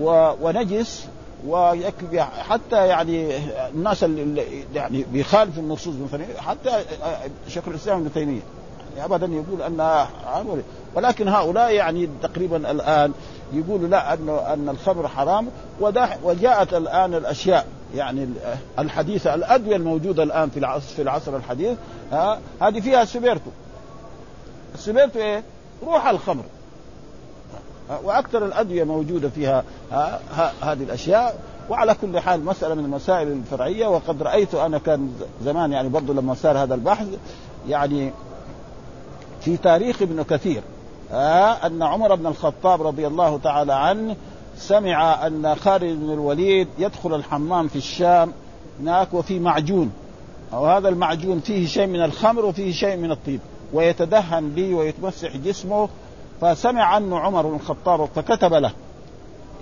و... 0.00 0.32
ونجس 0.42 1.08
ويكفي 1.46 2.22
حتى 2.22 2.86
يعني 2.86 3.36
الناس 3.68 4.04
اللي 4.04 4.64
يعني 4.74 5.04
بيخالفوا 5.12 5.62
النصوص 5.62 5.94
حتى 6.38 6.84
شيخ 7.48 7.68
الإسلام 7.68 8.00
ابن 8.00 8.12
تيمية. 8.12 8.40
يعني 8.96 9.14
ابدا 9.14 9.26
يقول 9.26 9.62
انها 9.62 10.08
ولكن 10.94 11.28
هؤلاء 11.28 11.72
يعني 11.72 12.08
تقريبا 12.22 12.70
الآن 12.70 13.12
يقولوا 13.52 13.88
لا 13.88 14.14
انه 14.14 14.38
أن 14.38 14.68
الخمر 14.68 15.08
حرام. 15.08 15.48
وجاءت 16.24 16.74
الآن 16.74 17.14
الأشياء 17.14 17.66
يعني 17.94 18.28
الحديثة 18.78 19.34
الأدوية 19.34 19.76
الموجودة 19.76 20.22
الآن 20.22 20.50
في 20.50 20.58
العصر 20.58 20.94
في 20.96 21.02
العصر 21.02 21.36
الحديث 21.36 21.78
ها 22.12 22.38
هذه 22.62 22.80
فيها 22.80 23.04
سبيرتو 23.04 23.50
السبيرتو 24.74 25.18
إيه؟ 25.18 25.42
روح 25.86 26.06
الخمر. 26.06 26.44
وأكثر 28.04 28.46
الأدوية 28.46 28.84
موجودة 28.84 29.28
فيها 29.28 29.64
هذه 30.62 30.82
الأشياء. 30.82 31.38
وعلى 31.70 31.94
كل 31.94 32.20
حال 32.20 32.44
مسألة 32.44 32.74
من 32.74 32.84
المسائل 32.84 33.28
الفرعية. 33.28 33.86
وقد 33.86 34.22
رأيت 34.22 34.54
أنا 34.54 34.78
كان 34.78 35.12
زمان 35.44 35.72
يعني 35.72 35.88
برضه 35.88 36.14
لما 36.14 36.34
صار 36.34 36.58
هذا 36.58 36.74
البحث 36.74 37.06
يعني 37.68 38.12
في 39.44 39.56
تاريخ 39.56 40.02
ابن 40.02 40.22
كثير. 40.22 40.62
آه 41.12 41.66
أن 41.66 41.82
عمر 41.82 42.14
بن 42.14 42.26
الخطاب 42.26 42.82
رضي 42.82 43.06
الله 43.06 43.38
تعالى 43.38 43.72
عنه 43.72 44.16
سمع 44.56 45.26
أن 45.26 45.54
خالد 45.54 46.00
بن 46.00 46.12
الوليد 46.12 46.68
يدخل 46.78 47.14
الحمام 47.14 47.68
في 47.68 47.76
الشام 47.76 48.32
هناك 48.80 49.14
وفي 49.14 49.38
معجون. 49.38 49.92
أو 50.52 50.66
هذا 50.66 50.88
المعجون 50.88 51.40
فيه 51.40 51.66
شيء 51.66 51.86
من 51.86 52.04
الخمر 52.04 52.44
وفيه 52.44 52.72
شيء 52.72 52.96
من 52.96 53.10
الطيب. 53.10 53.40
ويتدهن 53.72 54.48
به 54.48 54.74
ويتمسح 54.74 55.36
جسمه. 55.36 55.88
فسمع 56.40 56.84
عنه 56.84 57.18
عمر 57.18 57.46
بن 57.46 57.54
الخطاب 57.54 58.08
فكتب 58.14 58.54
له 58.54 58.72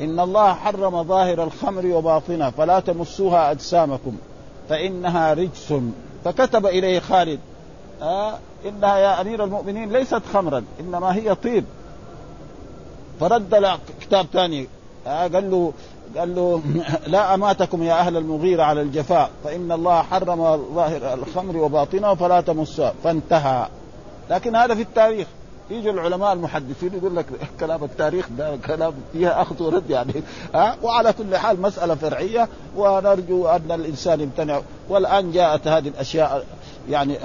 إن 0.00 0.20
الله 0.20 0.54
حرم 0.54 1.02
ظاهر 1.02 1.44
الخمر 1.44 1.86
وباطنها 1.86 2.50
فلا 2.50 2.80
تمسوها 2.80 3.50
أجسامكم 3.50 4.16
فإنها 4.68 5.34
رجس. 5.34 5.74
فكتب 6.24 6.66
إليه 6.66 7.00
خالد 7.00 7.40
آه 8.02 8.38
إنها 8.66 8.98
يا 8.98 9.20
أمير 9.20 9.44
المؤمنين 9.44 9.92
ليست 9.92 10.22
خمرا 10.32 10.64
إنما 10.80 11.14
هي 11.14 11.34
طيب. 11.34 11.64
فرد 13.20 13.54
له 13.54 13.78
كتاب 14.00 14.26
ثاني 14.32 14.68
آه 15.06 15.28
قال 15.28 15.50
له 15.50 15.72
قال 16.16 16.34
له 16.34 16.62
لا 17.06 17.34
أماتكم 17.34 17.82
يا 17.82 17.94
أهل 17.94 18.16
المغيرة 18.16 18.62
على 18.62 18.82
الجفاء 18.82 19.30
فإن 19.44 19.72
الله 19.72 20.02
حرم 20.02 20.56
ظاهر 20.74 21.14
الخمر 21.14 21.56
وباطنه 21.56 22.14
فلا 22.14 22.40
تمسها 22.40 22.94
فانتهى. 23.04 23.66
لكن 24.30 24.56
هذا 24.56 24.74
في 24.74 24.82
التاريخ. 24.82 25.26
يجي 25.70 25.90
العلماء 25.90 26.32
المحدثين 26.32 26.90
يقول 26.94 27.16
لك 27.16 27.26
كلام 27.60 27.84
التاريخ 27.84 28.28
ده 28.38 28.56
كلام 28.56 28.94
فيها 29.12 29.42
أخذ 29.42 29.62
ورد 29.62 29.90
يعني 29.90 30.12
ها 30.54 30.76
وعلى 30.82 31.12
كل 31.12 31.36
حال 31.36 31.62
مسألة 31.62 31.94
فرعية 31.94 32.48
ونرجو 32.76 33.48
أن 33.48 33.72
الإنسان 33.72 34.20
يمتنع. 34.20 34.60
والآن 34.88 35.32
جاءت 35.32 35.68
هذه 35.68 35.88
الأشياء 35.88 36.44
يعني 36.90 37.18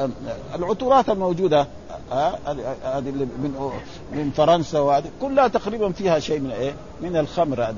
العطورات 0.55 1.10
الموجودة 1.10 1.68
هذه 2.12 3.10
اللي 3.10 3.26
من 3.26 3.72
من 4.12 4.32
فرنسا 4.38 4.80
وهذه 4.80 5.05
كلها 5.22 5.47
تقريبا 5.47 5.91
فيها 5.91 6.20
شيء 6.20 6.39
من 6.39 6.51
إيه؟ 6.51 6.74
من 7.01 7.18
الخمر 7.18 7.64
هذه. 7.64 7.76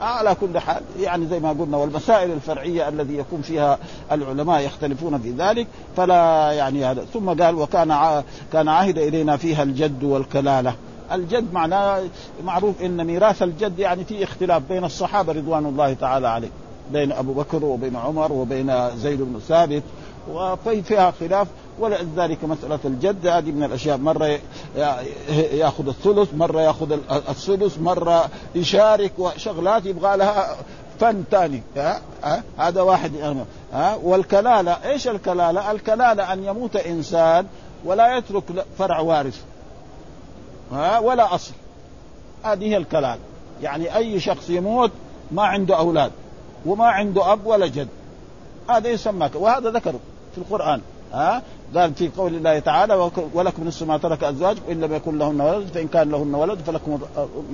على 0.00 0.34
كل 0.40 0.58
حال 0.58 0.82
يعني 1.00 1.26
زي 1.26 1.40
ما 1.40 1.48
قلنا 1.48 1.76
والمسائل 1.76 2.32
الفرعية 2.32 2.88
الذي 2.88 3.18
يكون 3.18 3.42
فيها 3.42 3.78
العلماء 4.12 4.60
يختلفون 4.60 5.18
في 5.18 5.30
ذلك 5.30 5.66
فلا 5.96 6.52
يعني 6.52 6.84
هذا. 6.84 7.04
ثم 7.12 7.42
قال 7.42 7.54
وكان 7.54 8.22
كان 8.52 8.68
عهد 8.68 8.98
إلينا 8.98 9.36
فيها 9.36 9.62
الجد 9.62 10.04
والكلالة. 10.04 10.74
الجد 11.12 11.52
معناه 11.52 12.02
معروف 12.44 12.82
إن 12.82 13.04
ميراث 13.04 13.42
الجد 13.42 13.78
يعني 13.78 14.04
في 14.04 14.24
اختلاف 14.24 14.62
بين 14.68 14.84
الصحابة 14.84 15.32
رضوان 15.32 15.66
الله 15.66 15.92
تعالى 15.92 16.28
عليهم 16.28 16.52
بين 16.92 17.12
أبو 17.12 17.32
بكر 17.32 17.64
وبين 17.64 17.96
عمر 17.96 18.32
وبين 18.32 18.96
زيد 18.96 19.22
بن 19.22 19.40
ثابت 19.48 19.82
وفي 20.32 20.82
فيها 20.82 21.10
خلاف 21.20 21.48
ولذلك 21.78 22.44
مسألة 22.44 22.78
الجد 22.84 23.26
هذه 23.26 23.50
من 23.50 23.62
الأشياء 23.64 23.96
مرة 23.96 24.38
يأخذ 25.52 25.88
الثلث 25.88 26.34
مرة 26.34 26.60
يأخذ 26.60 26.98
السدس 27.28 27.78
مرة 27.78 28.28
يشارك 28.54 29.12
وشغلات 29.18 29.86
يبغى 29.86 30.16
لها 30.16 30.56
فن 31.00 31.24
ثاني. 31.30 31.62
هذا 32.58 32.82
واحد. 32.82 33.12
ها؟ 33.72 33.98
والكلالة 34.02 34.72
إيش 34.72 35.08
الكلالة؟ 35.08 35.70
الكلالة 35.70 36.32
أن 36.32 36.44
يموت 36.44 36.76
إنسان 36.76 37.46
ولا 37.84 38.16
يترك 38.16 38.44
فرع 38.78 39.00
وارث. 39.00 39.40
ها؟ 40.72 40.98
ولا 40.98 41.34
أصل. 41.34 41.52
هذه 42.44 42.64
هي 42.64 42.76
الكلالة. 42.76 43.18
يعني 43.62 43.96
أي 43.96 44.20
شخص 44.20 44.50
يموت 44.50 44.90
ما 45.30 45.42
عنده 45.42 45.78
أولاد 45.78 46.12
وما 46.66 46.86
عنده 46.86 47.32
أب 47.32 47.46
ولا 47.46 47.66
جد. 47.66 47.88
هذا 48.70 48.88
يسمى 48.88 49.30
وهذا 49.34 49.70
ذكر 49.70 49.94
في 50.38 50.44
القرآن. 50.44 50.80
ها؟ 51.12 51.42
قال 51.74 51.94
في 51.94 52.08
قول 52.16 52.34
الله 52.34 52.58
تعالى 52.58 53.10
ولكم 53.34 53.64
نصف 53.64 53.86
ما 53.86 53.98
ترك 53.98 54.24
أزواجكم 54.24 54.62
إن 54.70 54.80
لم 54.80 54.94
يكن 54.94 55.18
لهن 55.18 55.40
ولد 55.40 55.66
فإن 55.66 55.88
كان 55.88 56.10
لهن 56.10 56.34
ولد 56.34 56.58
فلكم 56.58 56.98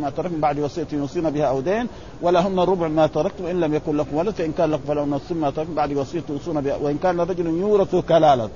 ما 0.01 0.11
ترك 0.11 0.33
من 0.33 0.41
بعد 0.41 0.59
وصية 0.59 0.87
يوصين 0.93 1.31
بها 1.31 1.45
أو 1.45 1.61
دين 1.61 1.87
ولهن 2.23 2.59
ربع 2.59 2.89
ما 2.89 3.07
تركتم 3.07 3.47
إن 3.47 3.61
لم 3.61 3.75
يكن 3.75 3.97
لكم 3.97 4.17
ولد 4.17 4.35
فإن 4.35 4.53
كان 4.53 4.71
لكم 4.71 4.83
فلهن 4.89 5.11
نصف 5.11 5.33
ما 5.33 5.51
ترك 5.51 5.69
من 5.69 5.75
بعد 5.75 5.93
وصية 5.93 6.21
توصون 6.21 6.61
بها 6.61 6.77
وإن 6.77 6.99
كان 6.99 7.21
رجل 7.21 7.47
يورث 7.47 7.97
كلالة 7.97 8.49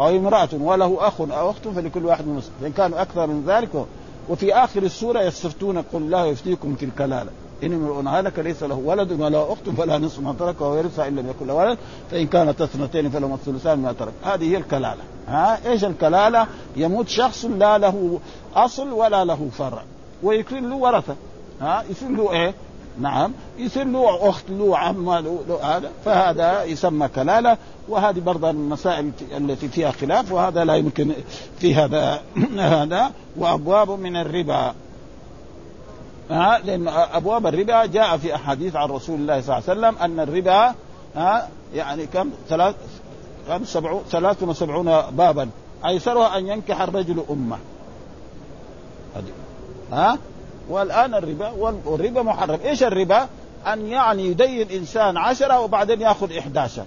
أو 0.00 0.08
امرأة 0.08 0.48
وله 0.60 1.08
أخ 1.08 1.20
أو 1.20 1.50
أخت 1.50 1.68
فلكل 1.68 2.04
واحد 2.04 2.28
نصف. 2.28 2.50
فإن 2.60 2.72
كانوا 2.72 3.02
أكثر 3.02 3.26
من 3.26 3.44
ذلك 3.46 3.86
وفي 4.28 4.54
آخر 4.54 4.82
السورة 4.82 5.20
يستفتون 5.22 5.78
قل 5.78 5.98
الله 5.98 6.26
يفتيكم 6.26 6.74
في 6.74 6.84
الكلالة. 6.84 7.30
إن 7.66 7.72
امرؤ 7.72 8.08
هلك 8.08 8.38
ليس 8.38 8.62
له 8.62 8.74
ولد 8.74 9.20
ولا 9.20 9.52
أخت 9.52 9.68
فلا 9.68 9.98
نصف 9.98 10.20
ما 10.20 10.34
ترك 10.38 10.60
ويرثها 10.60 11.08
إن 11.08 11.16
لم 11.16 11.28
يكن 11.28 11.46
له 11.46 11.54
ولد 11.54 11.78
فإن 12.10 12.26
كانت 12.26 12.60
اثنتين 12.60 13.10
فلهما 13.10 13.34
الثلثان 13.34 13.78
ما 13.78 13.92
ترك. 13.92 14.12
هذه 14.24 14.50
هي 14.52 14.56
الكلالة. 14.56 15.02
ها؟ 15.28 15.58
إيش 15.66 15.84
الكلالة؟ 15.84 16.46
يموت 16.76 17.08
شخص 17.08 17.44
لا 17.44 17.78
له 17.78 18.20
أصل 18.54 18.92
ولا 18.92 19.24
له 19.24 19.48
فرع. 19.58 19.82
ويكون 20.22 20.70
له 20.70 20.76
ورثة. 20.76 21.16
ها؟ 21.60 21.84
يصير 21.90 22.08
له 22.08 22.32
إيه؟ 22.32 22.54
نعم. 23.00 23.32
يصير 23.58 23.84
له 23.84 24.28
أخت 24.28 24.44
له 24.50 24.78
عم 24.78 25.10
له 25.10 25.58
هذا. 25.62 25.90
فهذا 26.04 26.64
يسمى 26.64 27.08
كلالة. 27.08 27.58
وهذه 27.88 28.20
برضه 28.20 28.50
المسائل 28.50 29.10
التي 29.36 29.68
فيها 29.68 29.90
خلاف 29.90 30.32
وهذا 30.32 30.64
لا 30.64 30.74
يمكن 30.74 31.12
في 31.58 31.74
هذا 31.74 32.20
هذا. 32.58 33.10
وأبواب 33.36 33.90
من 33.90 34.16
الربا. 34.16 34.74
ها 36.30 36.58
لأن 36.64 36.88
أبواب 36.88 37.46
الربا 37.46 37.86
جاء 37.86 38.16
في 38.16 38.34
أحاديث 38.34 38.76
عن 38.76 38.88
رسول 38.88 39.20
الله 39.20 39.40
صلى 39.40 39.58
الله 39.58 39.68
عليه 39.68 39.80
وسلم 39.80 40.02
أن 40.02 40.20
الربا 40.20 40.74
يعني 41.74 42.06
كم؟ 42.06 42.30
ثلاث 42.48 42.74
كم؟ 43.48 43.64
سبعون 43.64 44.02
ثلاث 44.10 44.42
وسبعون 44.42 45.00
بابا. 45.10 45.48
ايسرها 45.86 46.38
أن 46.38 46.48
ينكح 46.48 46.80
الرجل 46.80 47.24
أمه. 47.30 47.58
ها؟ 49.92 50.18
والآن 50.68 51.14
الربا 51.14 51.50
والربا 51.86 52.22
محرم. 52.22 52.58
إيش 52.64 52.82
الربا؟ 52.82 53.28
أن 53.66 53.86
يعني 53.86 54.26
يدين 54.26 54.70
انسان 54.70 55.16
عشرة 55.16 55.60
وبعدين 55.60 56.00
يأخذ 56.00 56.32
11 56.38 56.84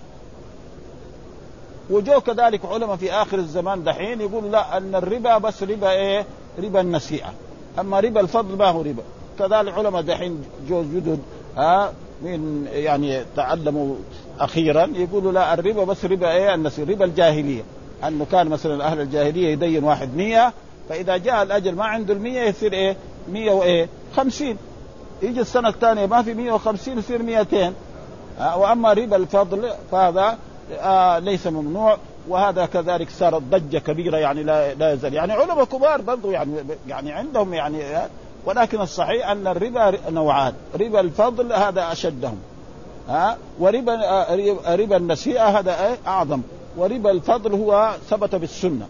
وجو 1.89 2.21
كذلك 2.21 2.65
علماء 2.65 2.95
في 2.95 3.11
آخر 3.13 3.37
الزمان 3.37 3.83
دحين 3.83 4.21
يقول 4.21 4.51
لا 4.51 4.77
أن 4.77 4.95
الربا 4.95 5.37
بس 5.37 5.63
ربا 5.63 5.91
إيه؟ 5.91 6.25
ربا 6.59 6.81
النسيئه 6.81 7.33
أما 7.79 7.99
ربا 7.99 8.21
الفضل 8.21 8.57
ما 8.57 8.67
هو 8.69 8.81
ربا. 8.81 9.03
كذلك 9.39 9.73
علماء 9.73 10.01
دحين 10.01 10.43
جوز 10.69 10.85
جدد 10.85 11.19
ها 11.57 11.93
من 12.21 12.67
يعني 12.71 13.23
تعلموا 13.35 13.95
أخيرا 14.39 14.91
يقولوا 14.95 15.31
لا 15.31 15.53
الربا 15.53 15.83
بس 15.83 16.05
ربا 16.05 16.31
إيه؟ 16.31 16.53
النسي 16.55 16.83
ربا 16.83 17.05
الجاهلية. 17.05 17.63
أنه 18.07 18.25
كان 18.31 18.47
مثلا 18.47 18.85
أهل 18.85 19.01
الجاهلية 19.01 19.47
يدين 19.47 19.83
واحد 19.83 20.15
مية 20.15 20.53
فإذا 20.89 21.17
جاء 21.17 21.43
الأجل 21.43 21.75
ما 21.75 21.85
عنده 21.85 22.13
المية 22.13 22.41
يصير 22.41 22.73
إيه؟ 22.73 22.95
مية 23.31 23.51
وإيه؟ 23.51 23.89
خمسين. 24.15 24.57
يجي 25.21 25.41
السنة 25.41 25.69
الثانية 25.69 26.05
ما 26.05 26.21
في 26.21 26.33
150 26.33 26.97
يصير 26.97 27.23
200 27.23 27.73
آه 28.39 28.57
وأما 28.57 28.93
ربا 28.93 29.15
الفضل 29.15 29.69
فهذا 29.91 30.37
آه 30.79 31.19
ليس 31.19 31.47
ممنوع 31.47 31.97
وهذا 32.27 32.65
كذلك 32.65 33.09
صارت 33.09 33.41
ضجة 33.41 33.77
كبيرة 33.77 34.17
يعني 34.17 34.43
لا 34.43 34.73
لا 34.73 34.93
يزال. 34.93 35.13
يعني 35.13 35.33
علماء 35.33 35.65
كبار 35.65 36.01
برضو 36.01 36.31
يعني 36.31 36.51
يعني 36.87 37.11
عندهم 37.11 37.53
يعني 37.53 37.83
ولكن 38.47 38.81
الصحيح 38.81 39.29
أن 39.29 39.47
الربا 39.47 40.09
نوعان. 40.09 40.53
ربا 40.79 40.99
الفضل 40.99 41.53
هذا 41.53 41.91
أشدهم. 41.91 42.37
ها؟ 43.09 43.37
وربا 43.59 43.95
ربا 44.75 44.97
النسيئة 44.97 45.59
هذا 45.59 45.97
أعظم. 46.07 46.41
وربا 46.77 47.11
الفضل 47.11 47.53
هو 47.53 47.95
ثبت 48.09 48.35
بالسنه 48.35 48.87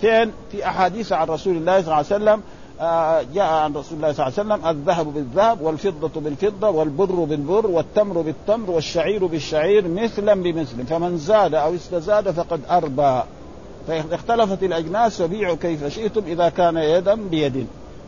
فين؟ 0.00 0.32
في 0.52 0.66
أحاديث 0.66 1.12
عن 1.12 1.26
رسول 1.26 1.56
الله 1.56 1.82
صلى 1.82 1.84
الله 1.84 1.94
عليه 1.94 2.06
وسلم 2.06 2.42
جاء 3.34 3.52
عن 3.52 3.74
رسول 3.74 3.96
الله 3.96 4.12
صلى 4.12 4.26
الله 4.26 4.38
عليه 4.38 4.54
وسلم 4.54 4.66
الذهب 4.66 5.14
بالذهب 5.14 5.60
والفضة 5.60 6.20
بالفضة 6.20 6.68
والبر 6.68 7.24
بالبر 7.24 7.66
والتمر 7.66 8.20
بالتمر 8.20 8.70
والشعير 8.70 9.26
بالشعير 9.26 9.88
مثلا 9.88 10.34
بمثل. 10.42 10.86
فمن 10.86 11.18
زاد 11.18 11.54
أو 11.54 11.74
استزاد 11.74 12.30
فقد 12.30 12.60
أربى. 12.70 13.22
فإذا 13.88 14.14
اختلفت 14.14 14.62
الأجناس 14.62 15.22
فبيعوا 15.22 15.56
كيف 15.56 15.86
شئتم 15.86 16.22
إذا 16.26 16.48
كان 16.48 16.76
يدا 16.76 17.14
بيد. 17.14 17.66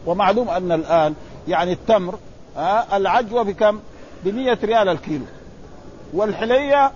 ومعلوم 0.09 0.48
أن 0.48 0.72
الآن 0.72 1.14
يعني 1.48 1.72
التمر 1.72 2.18
آه 2.56 2.96
العجوة 2.96 3.42
بكم؟ 3.42 3.80
ب 4.24 4.28
100 4.28 4.59
ريال 4.64 4.88
الكيلو. 4.88 5.24
والحلية 6.12 6.92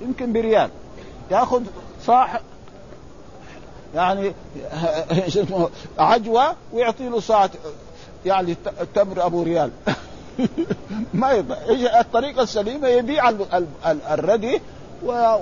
يمكن 0.00 0.32
بريال. 0.32 0.70
ياخذ 1.30 1.62
صاح 2.06 2.40
يعني 3.94 4.32
عجوة 5.98 6.54
ويعطي 6.72 7.08
له 7.08 7.20
صاع 7.20 7.48
يعني 8.26 8.56
التمر 8.80 9.26
أبو 9.26 9.42
ريال. 9.42 9.70
ما 11.14 11.32
يبقى 11.32 12.00
الطريقة 12.00 12.42
السليمة؟ 12.42 12.88
يبيع 12.88 13.32
الردي 14.10 14.60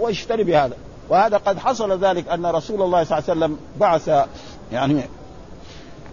ويشتري 0.01 0.45
بهذا. 0.45 0.77
وهذا 1.09 1.37
قد 1.37 1.59
حصل 1.59 2.05
ذلك 2.05 2.29
أن 2.29 2.47
رسول 2.47 2.83
الله 2.83 3.05
صلى 3.05 3.19
الله 3.19 3.31
عليه 3.31 3.41
وسلم 3.41 3.59
بعث 3.81 4.27
يعني 4.73 5.03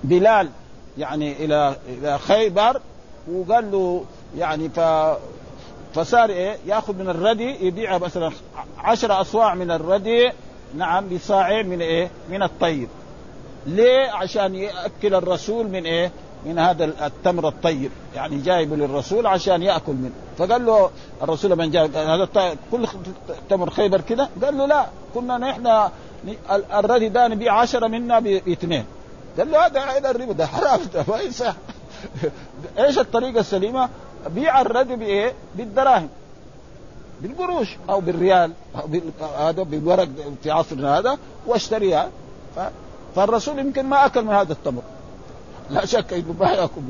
بلال 0.04 0.50
يعني 1.00 1.46
إلى 1.46 1.76
إلى 1.88 2.18
خيبر 2.18 2.82
وقال 3.32 3.72
له 3.72 4.04
يعني 4.38 4.70
ف 4.70 4.80
فصار 5.96 6.30
إيه 6.30 6.58
يأخذ 6.68 6.94
من 6.96 7.10
الردي 7.10 7.68
يبيع 7.68 7.98
مثلا 7.98 8.32
عشرة 8.78 9.22
اصواع 9.22 9.56
من 9.56 9.72
الردي 9.72 10.32
نعم 10.76 11.08
بصاعين 11.08 11.68
من 11.68 11.82
إيه؟ 11.82 12.10
من 12.30 12.44
الطيب. 12.44 12.88
ليه؟ 13.68 14.12
عشان 14.12 14.56
يأكل 14.56 15.16
الرسول 15.16 15.68
من 15.68 15.86
إيه؟ 15.86 16.12
من 16.46 16.60
هذا 16.60 16.86
التمر 16.86 17.48
الطيب، 17.48 17.92
يعني 18.16 18.38
جايبه 18.38 18.76
للرسول 18.76 19.28
عشان 19.28 19.64
يأكل 19.64 19.94
منه، 19.94 20.12
فقال 20.38 20.66
له 20.66 20.90
الرسول 21.24 21.56
من 21.56 21.72
جاء 21.72 21.86
هذا 21.86 22.56
كل 22.72 22.88
تمر 23.50 23.70
خيبر 23.70 24.02
كده؟ 24.02 24.30
قال 24.44 24.58
له 24.58 24.66
لا، 24.66 24.86
كنا 25.14 25.38
نحن 25.38 25.90
الردي 26.74 27.10
ده 27.10 27.28
نبيع 27.28 27.54
عشرة 27.54 27.88
منا 27.88 28.20
باثنين. 28.20 28.86
قال 29.40 29.52
له 29.52 29.66
هذا 29.66 29.80
عين 29.80 30.06
الربا 30.06 30.34
ده 30.34 30.46
حرام 30.46 30.80
ده 30.94 31.04
ما 31.08 31.20
يصح 31.22 31.56
إيش 32.80 33.00
الطريقة 33.00 33.40
السليمة؟ 33.40 33.90
بيع 34.28 34.62
الردي 34.62 34.96
بإيه؟ 34.96 35.34
بالدراهم 35.56 36.10
بالقروش 37.22 37.78
أو 37.90 38.00
بالريال 38.02 38.52
بال... 38.86 39.02
هذا 39.38 39.64
بالورق 39.64 40.08
في 40.44 40.52
عصرنا 40.52 41.00
هذا 41.00 41.18
واشتريها 41.48 42.10
ف... 42.56 42.60
فالرسول 43.16 43.60
يمكن 43.60 43.86
ما 43.86 44.06
أكل 44.06 44.22
من 44.22 44.34
هذا 44.34 44.54
التمر 44.54 44.82
لا 45.70 45.86
شك 45.86 46.14
إنه 46.14 46.36
ما 46.40 46.52
يأكل 46.52 46.82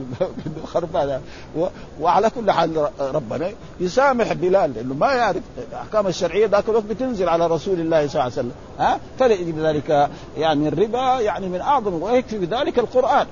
بالخربان 0.45 1.21
و... 1.57 1.67
وعلى 2.01 2.29
كل 2.29 2.51
حال 2.51 2.89
ربنا 2.99 3.51
يسامح 3.79 4.33
بلال 4.33 4.73
لأنه 4.73 4.93
ما 4.93 5.13
يعرف 5.13 5.41
الاحكام 5.69 6.07
الشرعية 6.07 6.47
ذاك 6.47 6.69
الوقت 6.69 6.83
بتنزل 6.83 7.29
على 7.29 7.47
رسول 7.47 7.79
الله 7.79 8.07
صلى 8.07 8.13
الله 8.13 8.23
عليه 8.23 8.33
وسلم. 8.33 8.51
ها؟ 8.79 8.99
فلذلك 9.19 10.09
يعني 10.37 10.67
الربا 10.67 11.19
يعني 11.19 11.47
من 11.47 11.61
أعظم 11.61 12.03
ويكفي 12.03 12.37
بذلك 12.37 12.79
القرآن. 12.79 13.27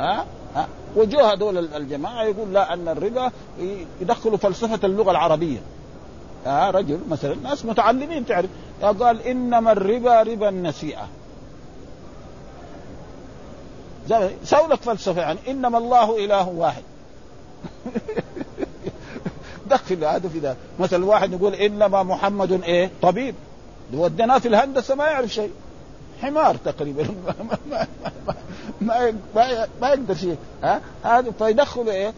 ها؟ 0.00 0.24
ها؟ 0.56 0.66
وجوه 0.96 1.32
هذول 1.32 1.58
الجماعة 1.74 2.24
يقول 2.24 2.52
لا 2.52 2.72
أن 2.72 2.88
الربا 2.88 3.30
يدخلوا 4.00 4.36
فلسفة 4.36 4.86
اللغة 4.86 5.10
العربية. 5.10 5.58
ها؟ 6.46 6.70
رجل 6.70 6.98
مثلا 7.10 7.34
ناس 7.34 7.64
متعلمين 7.64 8.26
تعرف. 8.26 8.50
قال 8.82 9.22
إنما 9.22 9.72
الربا 9.72 10.22
ربا 10.22 10.48
النسيئة. 10.48 11.08
سووا 14.44 14.68
لك 14.68 14.82
فلسفة 14.82 15.20
يعني 15.20 15.38
إنما 15.48 15.78
الله 15.78 16.24
إله 16.24 16.48
واحد. 16.48 16.82
دخل 19.70 20.04
هذا 20.04 20.28
في 20.28 20.38
ذا 20.38 20.56
مثلا 20.78 21.04
واحد 21.04 21.32
يقول 21.32 21.54
إنما 21.54 22.02
محمد 22.02 22.62
إيه؟ 22.62 22.90
طبيب. 23.02 23.34
وديناه 23.94 24.38
في 24.38 24.48
الهندسة 24.48 24.94
ما 24.94 25.04
يعرف 25.04 25.30
شيء. 25.30 25.50
حمار 26.22 26.56
تقريبا. 26.56 27.02
ما 27.26 27.34
ما 27.70 27.86
ما, 28.80 29.14
ما, 29.34 29.66
ما 29.80 29.88
يقدر 29.88 30.14
شيء. 30.14 30.36
ها؟ 30.62 30.80
هذا 31.04 31.30
فيدخلوا 31.38 31.92
إيه؟ 31.92 32.12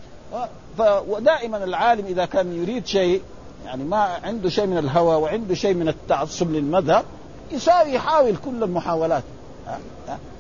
ودائما 1.09 1.65
العالم 1.65 2.07
إذا 2.07 2.25
كان 2.25 2.63
يريد 2.63 2.87
شيء 2.87 3.23
يعني 3.65 3.85
ما 3.85 3.97
عنده 4.25 4.49
شيء 4.49 4.67
من 4.67 4.79
الهوى 4.79 5.17
وعنده 5.17 5.55
شيء 5.55 5.75
من 5.75 5.89
التعصب 5.89 6.51
للمذهب 6.51 7.05
يساوي 7.51 7.93
يحاول 7.93 8.37
كل 8.37 8.63
المحاولات. 8.63 9.23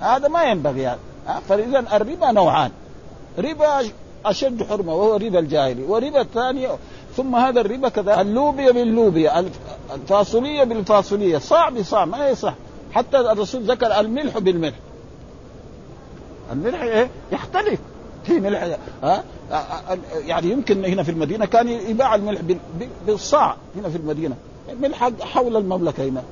هذا 0.00 0.28
ما 0.28 0.42
ينبغي 0.42 0.86
هذا. 0.86 0.98
فإذا 1.48 1.78
الربا 1.78 2.32
نوعان. 2.32 2.70
ربا 3.38 3.80
أشد 4.26 4.62
حرمة 4.62 4.94
وهو 4.94 5.16
ربا 5.16 5.38
الجاهلي 5.38 5.82
وربا 5.82 6.20
الثاني 6.20 6.68
ثم 7.16 7.36
هذا 7.36 7.60
الربا 7.60 7.88
كذا 7.88 8.20
اللوبيا 8.20 8.70
باللوبيا 8.70 9.44
الفاصولية 9.94 10.64
بالفاصولية. 10.64 11.38
صاع 11.38 11.68
بصاع 11.68 12.04
ما 12.04 12.28
يصح. 12.28 12.54
حتى 12.92 13.18
الرسول 13.18 13.62
ذكر 13.62 14.00
الملح 14.00 14.38
بالملح. 14.38 14.74
الملح 16.52 16.82
إيه؟ 16.82 17.10
يختلف. 17.32 17.80
في 18.24 18.32
ملح 18.32 18.76
ها؟ 19.02 19.24
يعني 20.26 20.50
يمكن 20.50 20.84
هنا 20.84 21.02
في 21.02 21.10
المدينة 21.10 21.46
كان 21.46 21.68
يباع 21.68 22.14
الملح 22.14 22.40
بالصاع 23.06 23.56
هنا 23.76 23.88
في 23.88 23.96
المدينة. 23.96 24.36
ملح 24.80 25.10
حول 25.20 25.56
المملكة 25.56 26.04
هنا. 26.04 26.22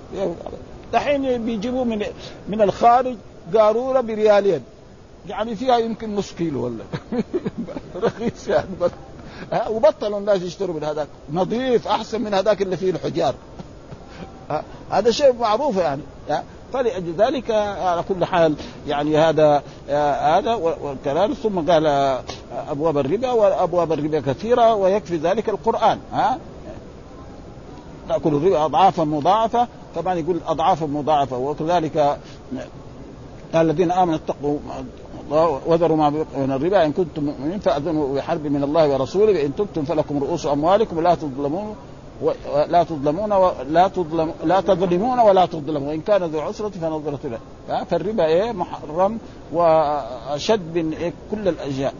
دحين 0.93 1.45
بيجيبوا 1.47 1.85
من 1.85 2.03
من 2.49 2.63
الخارج 2.63 3.17
قاروره 3.55 4.01
بريالين. 4.01 4.61
يعني 5.29 5.57
فيها 5.57 5.79
يمكن 5.79 6.15
نص 6.15 6.33
كيلو 6.33 6.65
ولا 6.65 6.85
رخيص 8.03 8.49
يعني. 8.49 8.69
بس 8.81 8.91
وبطلوا 9.71 10.19
الناس 10.19 10.43
يشتروا 10.43 10.77
من 10.77 10.85
هذاك. 10.85 11.09
نظيف 11.33 11.89
أحسن 11.89 12.23
من 12.23 12.35
هذاك 12.35 12.63
اللي 12.63 12.77
فيه 12.77 12.91
الحجار. 12.91 13.35
هذا 14.91 15.11
شيء 15.11 15.33
معروف 15.33 15.77
يعني. 15.77 16.03
فلأجل 16.73 17.13
ذلك 17.13 17.51
على 17.51 18.05
كل 18.09 18.25
حال 18.25 18.55
يعني 18.87 19.19
هذا 19.19 19.63
هذا 20.37 20.55
وكذلك 20.55 21.35
ثم 21.35 21.71
قال 21.71 21.87
أبواب 22.69 22.99
الربا 22.99 23.31
وأبواب 23.31 23.93
الربا 23.93 24.21
كثيرة 24.21 24.75
ويكفي 24.75 25.17
ذلك 25.17 25.49
القرآن. 25.49 25.99
ها 26.13 26.39
تاكل 28.09 28.35
الربا 28.35 28.65
أضعافا 28.65 29.05
مضاعفة. 29.05 29.69
طبعا 29.97 30.15
يقول 30.15 30.41
أضعافا 30.47 30.87
مضاعفة. 30.87 31.39
وكذلك 31.39 32.19
الذين 33.55 33.93
آمنوا 33.93 34.15
اتقوا 34.15 34.59
وذروا 35.67 35.97
ما 35.97 36.11
من 36.11 36.53
الربا. 36.53 36.85
إن 36.87 36.93
كنتم 36.93 37.25
مؤمنين 37.25 37.59
فأذنوا 37.59 38.15
بحرب 38.15 38.47
من 38.47 38.63
الله 38.63 38.89
ورسوله. 38.89 39.33
وإن 39.33 39.57
تبتم 39.57 39.85
فلكم 39.85 40.19
رؤوس 40.19 40.47
أموالكم 40.47 40.97
ولا 40.97 41.15
تظلمون 41.15 41.77
لا 42.69 42.83
تظلمون 42.83 43.33
ولا 43.33 43.89
تظلم 43.89 44.33
لا 44.45 44.61
تظلمون 44.61 45.19
ولا 45.19 45.47
تظلمون. 45.47 45.89
وإن 45.89 46.01
كان 46.01 46.23
ذو 46.23 46.41
عسرة 46.41 46.69
فنظرة 46.69 47.21
له. 47.25 47.41
فالربا 47.85 48.27
إيه؟ 48.27 48.53
محرم 48.53 49.19
وأشد 49.53 50.79
من 50.79 50.93
إيه؟ 50.93 51.13
كل 51.31 51.49
الأجيال. 51.49 51.93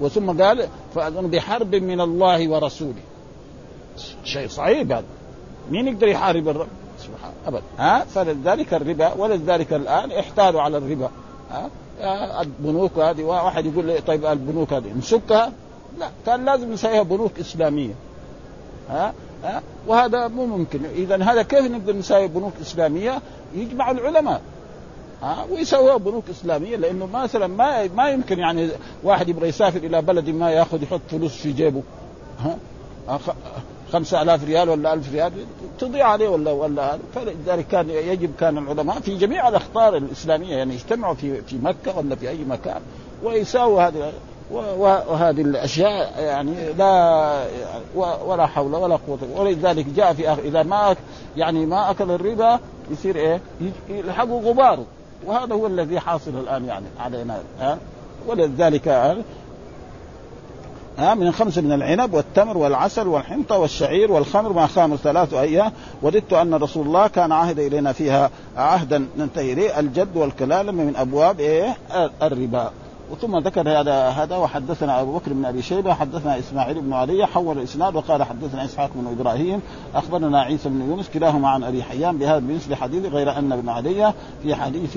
وثم 0.00 0.42
قال 0.42 0.68
فاذن 0.94 1.30
بحرب 1.30 1.74
من 1.74 2.00
الله 2.00 2.48
ورسوله. 2.48 3.04
شيء 4.24 4.48
صعيب 4.48 4.92
هذا. 4.92 5.04
مين 5.70 5.88
يقدر 5.88 6.08
يحارب 6.08 6.48
الرب؟ 6.48 6.68
سبحان 6.98 7.32
ابدا 7.46 7.62
ها؟ 7.78 8.04
فلذلك 8.04 8.74
الربا 8.74 9.12
ولذلك 9.12 9.72
الآن 9.72 10.12
احتالوا 10.12 10.62
على 10.62 10.76
الربا. 10.78 11.10
ها؟ 11.50 11.70
البنوك 12.00 12.98
هذه 12.98 13.22
واحد 13.22 13.66
يقول 13.66 13.86
لي 13.86 14.00
طيب 14.00 14.26
البنوك 14.26 14.72
هذه 14.72 14.92
نسكها؟ 14.98 15.52
لا 15.98 16.10
كان 16.26 16.44
لازم 16.44 16.72
نسويها 16.72 17.02
بنوك 17.02 17.38
إسلامية. 17.40 17.94
ها؟ 18.88 19.14
ها؟ 19.44 19.62
وهذا 19.86 20.28
مو 20.28 20.46
ممكن. 20.46 20.80
اذا 20.84 21.22
هذا 21.22 21.42
كيف 21.42 21.70
نقدر 21.70 21.96
نسوي 21.96 22.28
بنوك 22.28 22.52
إسلامية؟ 22.62 23.22
يجمع 23.54 23.90
العلماء. 23.90 24.40
ها؟ 25.22 25.46
ويسووا 25.50 25.96
بنوك 25.96 26.24
إسلامية 26.30 26.76
لأنه 26.76 27.06
مثلا 27.06 27.46
ما 27.46 27.88
ما 27.88 28.10
يمكن 28.10 28.38
يعني 28.38 28.68
واحد 29.02 29.28
يبغى 29.28 29.48
يسافر 29.48 29.78
إلى 29.78 30.02
بلد 30.02 30.30
ما 30.30 30.50
ياخذ 30.50 30.82
يحط 30.82 31.00
فلوس 31.10 31.36
في 31.36 31.52
جيبه. 31.52 31.82
ها؟ 32.38 32.56
خمسة 33.94 34.22
آلاف 34.22 34.44
ريال 34.44 34.68
ولا 34.68 34.94
ألف 34.94 35.12
ريال 35.12 35.32
تضيع 35.78 36.08
عليه 36.08 36.28
ولا 36.28 36.50
ولا 36.50 36.98
فلذلك 37.14 37.66
كان 37.66 37.90
يجب 37.90 38.30
كان 38.40 38.58
العلماء 38.58 39.00
في 39.00 39.16
جميع 39.16 39.48
الأخطار 39.48 39.96
الإسلامية 39.96 40.56
يعني 40.56 40.74
يجتمعوا 40.74 41.14
في 41.14 41.42
في 41.42 41.58
مكة 41.58 41.98
ولا 41.98 42.16
في 42.16 42.28
أي 42.28 42.44
مكان 42.44 42.80
ويساووا 43.22 43.82
هذه 43.82 44.12
وهذه 44.50 45.40
الأشياء 45.40 46.22
يعني 46.22 46.72
لا 46.78 47.44
ولا 48.26 48.46
حول 48.46 48.74
ولا 48.74 48.96
قوة. 48.96 49.18
ولذلك 49.36 49.86
جاء 49.86 50.12
في 50.12 50.32
آخر 50.32 50.42
إذا 50.42 50.62
ما 50.62 50.96
يعني 51.36 51.66
ما 51.66 51.90
أكل 51.90 52.10
الربا 52.10 52.60
يصير 52.90 53.16
إيه؟ 53.16 53.40
يلحقه 53.88 54.40
غباره 54.40 54.84
وهذا 55.26 55.54
هو 55.54 55.66
الذي 55.66 56.00
حاصل 56.00 56.30
الآن 56.30 56.64
يعني 56.64 56.86
علينا 57.00 57.38
ها؟ 57.60 57.78
ولذلك 58.26 59.14
ها 60.98 61.14
من 61.14 61.32
خمسه 61.32 61.62
من 61.62 61.72
العنب 61.72 62.14
والتمر 62.14 62.58
والعسل 62.58 63.06
والحنطة 63.06 63.58
والشعير 63.58 64.12
والخمر 64.12 64.52
ما 64.52 64.66
خام 64.66 64.96
ثلاث 64.96 65.34
أيام. 65.34 65.72
وددت 66.02 66.32
أن 66.32 66.54
رسول 66.54 66.86
الله 66.86 67.06
كان 67.06 67.32
عهد 67.32 67.58
إلينا 67.58 67.92
فيها 67.92 68.30
عهدا. 68.56 69.06
ننتهي 69.18 69.52
إليه. 69.52 69.80
الجد 69.80 70.16
والكلاله 70.16 70.72
من 70.72 70.96
أبواب 70.96 71.40
إيه؟ 71.40 71.76
الربا. 72.22 72.70
وثم 73.10 73.38
ذكر 73.38 73.80
هذا 73.80 74.08
هذا 74.08 74.36
وحدثنا 74.36 75.00
أبو 75.00 75.12
بكر 75.18 75.32
بن 75.32 75.44
أبي 75.44 75.62
شيبة 75.62 75.94
حدثنا 75.94 76.38
إسماعيل 76.38 76.80
بن 76.80 76.92
علي 76.92 77.26
حول 77.26 77.58
الإسناد 77.58 77.96
وقال 77.96 78.22
حدثنا 78.22 78.64
إسحاق 78.64 78.90
بن 78.94 79.06
إبراهيم 79.20 79.60
أخبرنا 79.94 80.40
عيسى 80.42 80.68
بن 80.68 80.88
يونس 80.88 81.08
كلاهما 81.08 81.48
عن 81.48 81.64
أبي 81.64 81.82
حيان 81.82 82.18
بهذا 82.18 82.38
بمثل 82.38 82.74
حديث 82.74 83.06
غير 83.06 83.38
أن 83.38 83.52
ابن 83.52 83.68
علي 83.68 84.12
في 84.42 84.54
حديث 84.54 84.96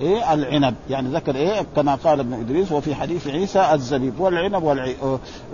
إيه؟ 0.00 0.34
العنب. 0.34 0.74
يعني 0.90 1.08
ذكر 1.08 1.34
إيه؟ 1.34 1.66
كما 1.76 1.94
قال 1.94 2.20
ابن 2.20 2.32
إدريس 2.32 2.72
وفي 2.72 2.94
حديث 2.94 3.28
عيسى 3.28 3.72
الزبيب 3.72 4.20
والعنب 4.20 4.92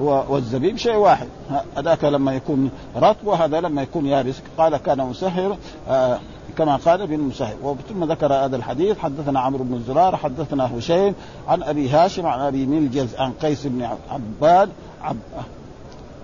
والزبيب 0.01 0.77
شيء 0.77 0.97
واحد. 0.97 1.29
هذاك 1.77 2.05
لما 2.05 2.35
يكون 2.35 2.71
رطب 2.97 3.27
وهذا 3.27 3.61
لما 3.61 3.83
يكون 3.83 4.07
يابس. 4.07 4.41
قال 4.59 4.77
كان 4.77 4.99
مسهر 4.99 5.57
آه 5.89 6.19
كما 6.59 6.77
قال 6.77 7.03
ابن 7.03 7.21
مسهب 7.21 7.77
ثم 7.89 8.05
ذكر 8.05 8.33
هذا 8.33 8.57
الحديث 8.57 8.99
حدثنا 8.99 9.41
عمرو 9.41 9.65
بن 9.65 9.75
الزرار 9.75 10.17
حدثنا 10.17 10.79
هشيم 10.79 11.15
عن 11.49 11.63
أبي 11.63 11.89
هاشم 11.89 12.27
عن 12.27 12.41
أبي 12.41 12.67
ملجز 12.67 13.15
عن 13.15 13.33
قيس 13.33 13.67
بن 13.67 13.89
عباد 14.11 14.69
عب 15.03 15.17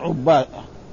عباد 0.01 0.47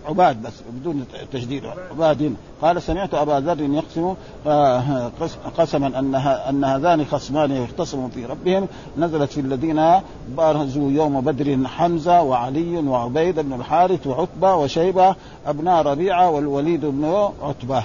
عباد 0.05 0.41
بس 0.41 0.53
بدون 0.71 1.05
تشديد. 1.31 1.63
عباد. 1.91 2.35
قال 2.61 2.81
سمعت 2.81 3.13
أبا 3.13 3.39
ذر 3.39 3.61
يقسم 3.61 4.13
آه، 4.47 5.11
قسما 5.57 5.87
أن 5.99 6.15
أن 6.49 6.63
هذان 6.63 7.05
خصمان 7.05 7.51
يختصموا 7.51 8.09
في 8.09 8.25
ربهم. 8.25 8.67
نزلت 8.97 9.31
في 9.31 9.41
الذين 9.41 10.01
بارزوا 10.37 10.91
يوم 10.91 11.21
بدر 11.21 11.67
حمزة 11.67 12.21
وعلي 12.21 12.77
وعبيد 12.77 13.39
بن 13.39 13.53
الحارث 13.53 14.07
وعتبة 14.07 14.55
وشيبة 14.55 15.15
أبناء 15.45 15.83
ربيعة 15.83 16.29
والوليد 16.29 16.85
بن 16.85 17.29
عتبة. 17.43 17.83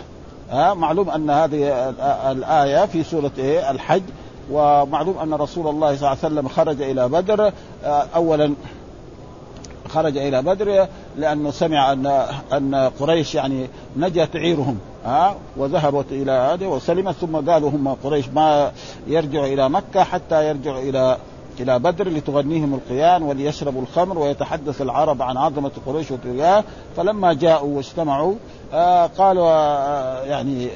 ها 0.50 0.74
معلوم 0.74 1.10
أن 1.10 1.30
هذه 1.30 1.94
الآية 2.30 2.86
في 2.86 3.04
سورة 3.04 3.30
إيه؟ 3.38 3.70
الحج 3.70 4.02
ومعلوم 4.50 5.18
أن 5.18 5.34
رسول 5.34 5.68
الله 5.68 5.96
صلى 5.96 5.96
الله 5.96 6.08
عليه 6.08 6.18
وسلم 6.18 6.48
خرج 6.48 6.82
إلى 6.82 7.08
بدر 7.08 7.52
اولا 8.14 8.54
خرج 9.88 10.16
إلى 10.16 10.42
بدر 10.42 10.86
لأنه 11.16 11.50
سمع 11.50 11.92
أن 11.92 12.06
أن 12.52 12.74
قريش 13.00 13.34
يعني 13.34 13.68
نجت 13.96 14.36
عيرهم 14.36 14.78
ها 15.04 15.34
وذهبت 15.56 16.06
إلى 16.10 16.32
هذه 16.32 16.66
وسلمت 16.66 17.14
ثم 17.14 17.50
قالوا 17.50 17.70
هم 17.70 17.88
قريش 18.04 18.28
ما 18.28 18.72
يرجعوا 19.06 19.46
إلى 19.46 19.68
مكة 19.68 20.04
حتى 20.04 20.48
يرجعوا 20.48 20.80
إلى 20.80 21.16
إلى 21.60 21.78
بدر 21.78 22.08
لتغنيهم 22.08 22.74
القيان 22.74 23.22
وليشربوا 23.22 23.82
الخمر 23.82 24.18
ويتحدث 24.18 24.82
العرب 24.82 25.22
عن 25.22 25.36
عظمة 25.36 25.70
قريش 25.86 26.10
وطغيان 26.10 26.64
فلما 26.96 27.32
جاءوا 27.32 27.76
واجتمعوا 27.76 28.34
آه 28.72 29.06
قالوا 29.06 29.50
آه 29.50 30.22
يعني 30.22 30.68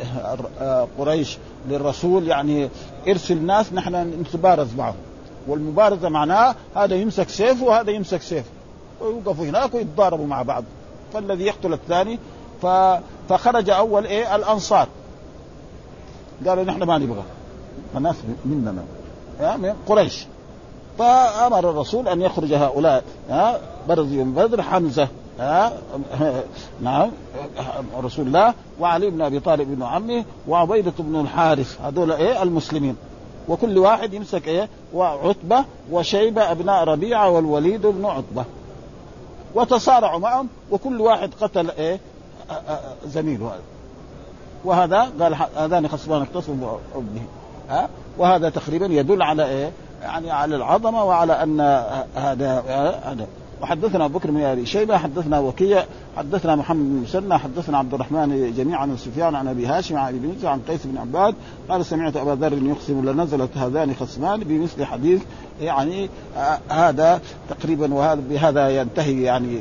آه 0.60 0.88
قريش 0.98 1.38
للرسول 1.68 2.28
يعني 2.28 2.68
ارسل 3.08 3.42
ناس 3.42 3.72
نحن 3.72 3.94
نتبارز 4.20 4.74
معهم. 4.74 4.94
والمبارزة 5.48 6.08
معناه 6.08 6.54
هذا 6.76 6.94
يمسك 6.96 7.28
سيفه 7.28 7.64
وهذا 7.64 7.90
يمسك 7.90 8.22
سيفه 8.22 8.50
ويوقفوا 9.00 9.44
هناك 9.44 9.74
ويتضاربوا 9.74 10.26
مع 10.26 10.42
بعض. 10.42 10.64
فالذي 11.12 11.44
يقتل 11.44 11.72
الثاني 11.72 12.18
ف... 12.62 12.66
فخرج 13.28 13.70
أول 13.70 14.06
إيه؟ 14.06 14.36
الأنصار. 14.36 14.88
قالوا 16.46 16.64
نحن 16.64 16.82
ما 16.82 16.98
نبغى. 16.98 17.22
الناس 17.96 18.16
مننا. 18.44 18.84
من 19.40 19.74
قريش. 19.86 20.26
فأمر 20.98 21.70
الرسول 21.70 22.08
أن 22.08 22.22
يخرج 22.22 22.54
هؤلاء 22.54 23.04
ها 23.30 23.60
برز 23.88 24.12
يوم 24.12 24.32
بدر 24.32 24.62
حمزة 24.62 25.08
ها 25.40 25.72
نعم 26.82 27.10
رسول 28.02 28.26
الله 28.26 28.54
وعلي 28.80 29.10
بن 29.10 29.22
أبي 29.22 29.40
طالب 29.40 29.76
بن 29.76 29.82
عمه 29.82 30.24
وعبيدة 30.48 30.92
بن 30.98 31.20
الحارث 31.20 31.80
هذول 31.80 32.12
إيه؟ 32.12 32.42
المسلمين. 32.42 32.96
وكل 33.48 33.78
واحد 33.78 34.14
يمسك 34.14 34.48
إيه؟ 34.48 34.68
وعتبة 34.94 35.64
وشيبة 35.90 36.52
ابناء 36.52 36.84
ربيعة 36.84 37.30
والوليد 37.30 37.86
بن 37.86 38.04
عتبة. 38.04 38.44
وتصارعوا 39.54 40.18
معهم 40.18 40.48
وكل 40.70 41.00
واحد 41.00 41.30
قتل 41.40 41.70
إيه؟ 41.70 42.00
زميله 43.14 43.46
هذا. 43.46 43.62
وهذا 44.64 45.12
قال 45.20 45.36
هذان 45.56 45.88
خصمان 45.88 46.22
اختصموا 46.22 46.78
به. 46.94 47.22
ها؟ 47.70 47.88
وهذا 48.18 48.48
تقريبا 48.50 48.86
يدل 48.86 49.22
على 49.22 49.46
إيه؟ 49.46 49.72
يعني 50.02 50.30
على 50.30 50.56
العظمة 50.56 51.04
وعلى 51.04 51.32
أن 51.32 51.60
هذا 52.14 52.62
هذا. 53.04 53.26
وحدثنا 53.62 54.06
بكر 54.06 54.30
بن 54.30 54.40
أبي 54.42 54.66
شيبة 54.66 54.98
حدثنا 54.98 55.38
وكيع 55.38 55.84
حدثنا 56.16 56.56
محمد 56.56 56.84
بن 56.84 57.02
مسنى 57.02 57.38
حدثنا 57.38 57.78
عبد 57.78 57.94
الرحمن 57.94 58.54
جميعا 58.56 58.80
عن 58.80 58.96
سفيان 58.96 59.34
عن 59.34 59.48
أبي 59.48 59.66
هاشم 59.66 59.96
عن 59.96 60.14
أبي 60.14 60.48
عن 60.48 60.60
قيس 60.68 60.86
بن 60.86 60.98
عباد. 60.98 61.34
قال 61.68 61.86
سمعت 61.86 62.16
أبا 62.16 62.30
ذر 62.30 62.52
يقسم 62.52 63.08
لنزلت 63.10 63.56
هذان 63.56 63.94
خصمان 63.94 64.40
بمثل 64.40 64.84
حديث 64.84 65.22
يعني 65.60 66.08
هذا 66.68 67.20
تقريبا 67.50 67.94
وهذا 67.94 68.20
بهذا 68.30 68.80
ينتهي 68.80 69.22
يعني 69.22 69.58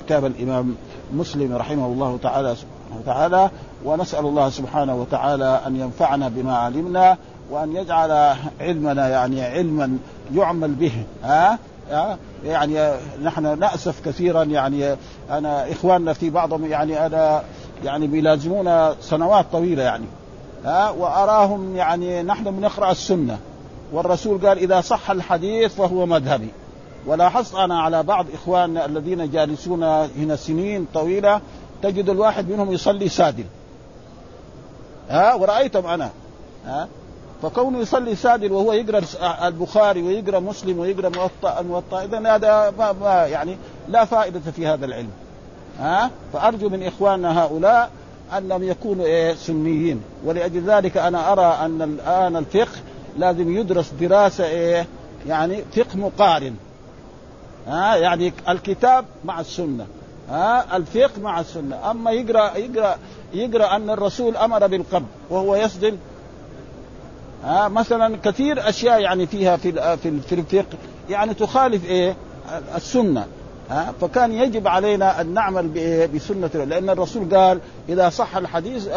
كتاب 0.00 0.24
الإمام 0.24 0.74
مسلم 1.14 1.56
رحمه 1.56 1.86
الله 1.86 2.18
تعالى 2.22 2.54
سبحانه 2.54 3.00
وتعالى. 3.00 3.50
ونسأل 3.84 4.26
الله 4.26 4.48
سبحانه 4.48 4.94
وتعالى 4.94 5.60
أن 5.66 5.76
ينفعنا 5.76 6.28
بما 6.28 6.56
علمنا 6.56 7.16
وأن 7.50 7.76
يجعل 7.76 8.36
علمنا 8.60 9.08
يعني 9.08 9.44
علما 9.44 9.98
يعمل 10.34 10.72
به 10.72 10.92
ها؟ 11.22 11.58
يعني 12.44 12.92
نحن 13.22 13.58
نأسف 13.58 14.08
كثيرا 14.08 14.42
يعني 14.42 14.96
أنا 15.30 15.72
إخواننا 15.72 16.12
في 16.12 16.30
بعضهم 16.30 16.64
يعني 16.64 17.06
أنا 17.06 17.42
يعني 17.84 18.06
بيلازمونا 18.06 18.96
سنوات 19.00 19.46
طويلة 19.52 19.82
يعني 19.82 20.06
ها؟ 20.64 20.90
وأراهم 20.90 21.76
يعني 21.76 22.22
نحن 22.22 22.44
بنقرا 22.50 22.90
السنة 22.90 23.38
والرسول 23.92 24.46
قال 24.46 24.58
إذا 24.58 24.80
صح 24.80 25.10
الحديث 25.10 25.74
فهو 25.74 26.06
مذهبي. 26.06 26.48
ولاحظت 27.06 27.54
أنا 27.54 27.80
على 27.80 28.02
بعض 28.02 28.26
إخواننا 28.34 28.86
الذين 28.86 29.30
جالسون 29.30 29.82
هنا 30.18 30.36
سنين 30.36 30.86
طويلة 30.94 31.40
تجد 31.82 32.08
الواحد 32.08 32.50
منهم 32.50 32.72
يصلي 32.72 33.08
سادل 33.08 33.44
ها؟ 35.10 35.34
ورأيتم 35.34 35.86
أنا 35.86 36.10
ها؟ 36.66 36.88
فكونه 37.42 37.78
يصلي 37.78 38.16
سادل 38.16 38.52
وهو 38.52 38.72
يقرأ 38.72 39.02
البخاري 39.48 40.02
ويقرأ 40.02 40.40
مسلم 40.40 40.78
ويقرأ 40.78 41.08
موطأ 41.08 41.60
الموطأ 41.60 42.04
اذا 42.04 42.34
هذا 42.34 42.72
ما, 42.78 42.92
ما 42.92 43.26
يعني 43.26 43.56
لا 43.88 44.04
فائدة 44.04 44.40
في 44.40 44.66
هذا 44.66 44.86
العلم. 44.86 45.10
ها؟ 45.80 46.10
فأرجو 46.32 46.68
من 46.68 46.82
إخواننا 46.82 47.44
هؤلاء 47.44 47.90
انهم 48.38 48.62
يكونوا 48.62 49.06
إيه 49.06 49.34
سنيين. 49.34 50.02
ولأجل 50.24 50.62
ذلك 50.62 50.96
أنا 50.96 51.32
أرى 51.32 51.58
أن 51.64 51.82
الآن 51.82 52.36
الفقه 52.36 52.78
لازم 53.18 53.56
يدرس 53.56 53.92
دراسة 54.00 54.44
إيه 54.44 54.86
يعني 55.26 55.64
فقه 55.76 55.96
مقارن. 55.96 56.54
ها؟ 57.66 57.96
يعني 57.96 58.32
الكتاب 58.48 59.04
مع 59.24 59.40
السنة. 59.40 59.86
ها؟ 60.30 60.76
الفقه 60.76 61.20
مع 61.22 61.40
السنة. 61.40 61.90
أما 61.90 62.10
يقرا 62.10 62.56
يقرا 62.56 62.96
يقرأ 63.34 63.76
أن 63.76 63.90
الرسول 63.90 64.36
أمر 64.36 64.66
بالقبض 64.66 65.06
وهو 65.30 65.56
يصدم 65.56 65.96
ها 67.44 67.68
مثلا 67.68 68.16
كثير 68.16 68.68
أشياء 68.68 69.00
يعني 69.00 69.26
فيها 69.26 69.56
في 69.56 69.96
في 69.96 70.34
الفقه. 70.34 70.78
يعني 71.10 71.34
تخالف 71.34 71.84
إيه؟ 71.84 72.16
السنة. 72.76 73.26
ها 73.70 73.94
فكان 74.00 74.32
يجب 74.32 74.68
علينا 74.68 75.20
أن 75.20 75.34
نعمل 75.34 75.68
بسنة 76.14 76.64
لأن 76.64 76.90
الرسول 76.90 77.34
قال 77.36 77.60
إذا 77.88 78.08
صح 78.08 78.36
الحديث 78.36 78.88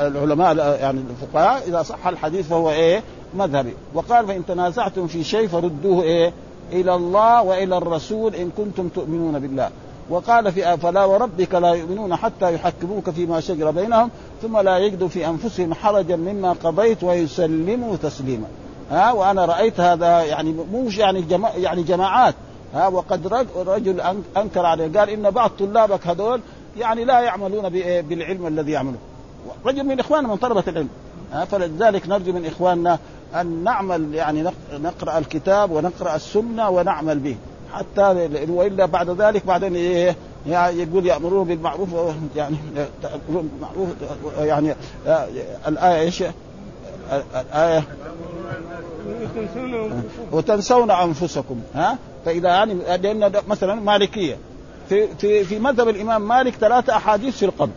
العلماء 0.00 0.56
يعني 0.80 1.00
الفقهاء 1.10 1.68
إذا 1.68 1.82
صح 1.82 2.06
الحديث 2.06 2.48
فهو 2.48 2.70
إيه؟ 2.70 3.02
مذهبي. 3.34 3.74
وقال 3.94 4.26
فإن 4.26 4.46
تنازعتم 4.46 5.06
في 5.06 5.24
شيء 5.24 5.48
فردوه 5.48 6.02
إيه؟ 6.02 6.32
إلى 6.72 6.94
الله 6.94 7.42
وإلى 7.42 7.76
الرسول 7.76 8.34
إن 8.34 8.50
كنتم 8.56 8.88
تؤمنون 8.88 9.38
بالله. 9.38 9.70
وقال 10.12 10.52
في 10.52 10.76
فلا 10.76 11.04
وربك 11.04 11.54
لا 11.54 11.68
يؤمنون 11.68 12.16
حتى 12.16 12.54
يحكموك 12.54 13.10
فيما 13.10 13.40
شجر 13.40 13.70
بينهم 13.70 14.10
ثم 14.42 14.58
لا 14.58 14.78
يجدوا 14.78 15.08
في 15.08 15.26
أنفسهم 15.26 15.74
حرجا 15.74 16.16
مما 16.16 16.52
قضيت 16.52 17.04
ويسلموا 17.04 17.96
تسليما. 17.96 18.46
ها 18.90 19.12
وأنا 19.12 19.44
رأيت 19.44 19.80
هذا 19.80 20.22
يعني 20.22 20.52
مو 20.52 20.88
يعني 20.96 21.22
جما 21.22 21.48
يعني 21.56 21.82
جماعات. 21.82 22.34
ها 22.74 22.88
وقد 22.88 23.26
رجل 23.56 24.00
أنكر 24.36 24.66
عليه 24.66 24.98
قال 24.98 25.10
إن 25.10 25.30
بعض 25.30 25.50
طلابك 25.58 26.06
هذول 26.06 26.40
يعني 26.78 27.04
لا 27.04 27.20
يعملون 27.20 27.68
بالعلم 28.02 28.46
الذي 28.46 28.72
يعمله 28.72 28.98
رجل 29.66 29.84
من 29.84 30.00
إخواننا 30.00 30.28
من 30.28 30.36
طلبة 30.36 30.64
العلم. 30.68 30.88
ها 31.32 31.44
فلذلك 31.44 32.08
نرجو 32.08 32.32
من 32.32 32.46
إخواننا 32.46 32.98
أن 33.34 33.64
نعمل 33.64 34.14
يعني 34.14 34.50
نقرأ 34.72 35.18
الكتاب 35.18 35.70
ونقرأ 35.70 36.16
السنة 36.16 36.70
ونعمل 36.70 37.18
به. 37.18 37.36
حتى 37.72 38.28
وإلا 38.48 38.86
بعد 38.86 39.10
ذلك 39.10 39.46
بعدين 39.46 39.76
إيه 39.76 40.16
يقول 40.46 41.06
يأمرون 41.06 41.48
بالمعروف 41.48 41.88
يعني 42.36 42.56
بالمعروف 43.28 43.88
يعني 44.38 44.74
الآية 45.68 46.00
إيش؟ 46.00 46.24
الآية. 47.12 47.84
وتنسون 50.32 50.90
أنفسكم. 50.90 51.60
ها؟ 51.74 51.98
فإذا 52.24 52.48
يعني 52.48 52.74
لأن 52.74 53.32
مثلا 53.48 53.74
مالكية. 53.74 54.36
في 54.88 55.06
في 55.18 55.44
في 55.44 55.58
مذهب 55.58 55.88
الإمام 55.88 56.28
مالك 56.28 56.54
ثلاثة 56.54 56.96
أحاديث 56.96 57.36
في 57.36 57.44
القبر 57.44 57.72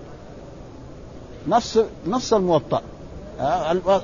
نص 1.47 1.79
نص 2.07 2.33
الموطأ. 2.33 2.81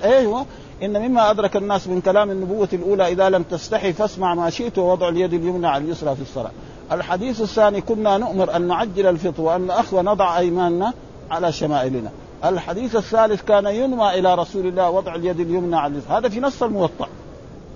أيوه 0.04 0.46
إن 0.84 1.02
مما 1.02 1.32
أدرك 1.32 1.56
الناس 1.56 1.88
من 1.88 2.02
كلام 2.02 2.32
النبوة 2.32 2.70
الأولى 2.74 3.08
إذا 3.08 3.30
لم 3.30 3.44
تستحي 3.44 3.94
فاسمع 3.94 4.34
ما 4.34 4.50
شئت 4.50 4.78
ووضع 4.78 5.10
اليد 5.10 5.34
اليمنى 5.34 5.68
على 5.68 5.84
اليسرى 5.84 6.16
في 6.16 6.22
الصلاة. 6.22 6.52
الحديث 6.92 7.42
الثاني 7.42 7.82
كنا 7.82 8.18
نؤمر 8.18 8.56
أن 8.56 8.68
نعجل 8.68 9.08
الفطر 9.08 9.42
وأن 9.42 9.68
نأخذ 9.68 10.02
نضع 10.02 10.38
أيماننا 10.38 10.94
على 11.32 11.52
شمائلنا. 11.52 12.10
الحديث 12.46 12.96
الثالث 12.96 13.42
كان 13.42 13.66
ينمى 13.66 14.20
إلى 14.20 14.36
رسول 14.36 14.68
الله 14.68 14.90
وضع 14.90 15.16
اليد 15.16 15.40
اليمنى 15.40 15.76
على 15.76 15.94
اليسرى، 15.94 16.18
هذا 16.18 16.30
في 16.30 16.40
نص 16.40 16.64
الموطأ. 16.64 17.08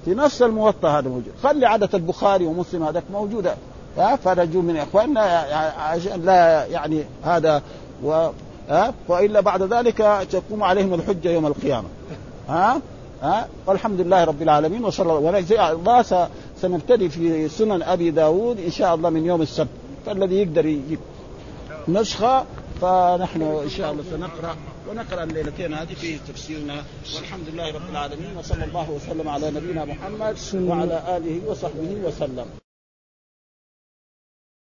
في 0.05 0.15
نص 0.15 0.41
الموطأ 0.41 0.89
هذا 0.89 1.09
موجود، 1.09 1.31
خلي 1.43 1.65
عادة 1.65 1.89
البخاري 1.93 2.45
ومسلم 2.45 2.83
هذاك 2.83 3.03
موجودة 3.11 3.55
فرجوا 4.23 4.61
من 4.61 4.77
إخواننا 4.77 5.21
عشان 5.79 6.21
لا 6.25 6.65
يعني 6.65 7.03
هذا 7.23 7.61
و 8.03 8.27
وإلا 9.07 9.39
بعد 9.39 9.63
ذلك 9.63 9.97
تقوم 10.31 10.63
عليهم 10.63 10.93
الحجة 10.93 11.29
يوم 11.29 11.47
القيامة 11.47 11.87
ها 12.49 12.81
ها؟ 13.21 13.47
والحمد 13.65 14.01
لله 14.01 14.23
رب 14.23 14.41
العالمين 14.41 14.85
وصلى 14.85 15.17
الله 15.71 16.29
سنبتدي 16.61 17.09
في 17.09 17.49
سنن 17.49 17.83
أبي 17.83 18.11
داود 18.11 18.59
إن 18.59 18.71
شاء 18.71 18.95
الله 18.95 19.09
من 19.09 19.25
يوم 19.25 19.41
السبت 19.41 19.69
فالذي 20.05 20.35
يقدر 20.35 20.65
يجيب 20.65 20.99
نسخة 21.87 22.45
فنحن 22.81 23.41
إن 23.41 23.69
شاء 23.69 23.91
الله 23.91 24.03
سنقرأ 24.11 24.55
ونقرأ 24.89 25.23
الليلتين 25.23 25.73
هذه 25.73 25.93
في 25.93 26.17
تفسيرنا. 26.27 26.83
والحمد 27.15 27.47
لله 27.53 27.73
رب 27.73 27.89
العالمين 27.91 28.37
وصلى 28.37 28.63
الله 28.63 28.91
وسلم 28.91 29.29
على 29.29 29.51
نبينا 29.51 29.85
محمد 29.85 30.35
وعلى 30.55 31.17
آله 31.17 31.41
وصحبه 31.49 31.91
وسلم. 32.05 32.45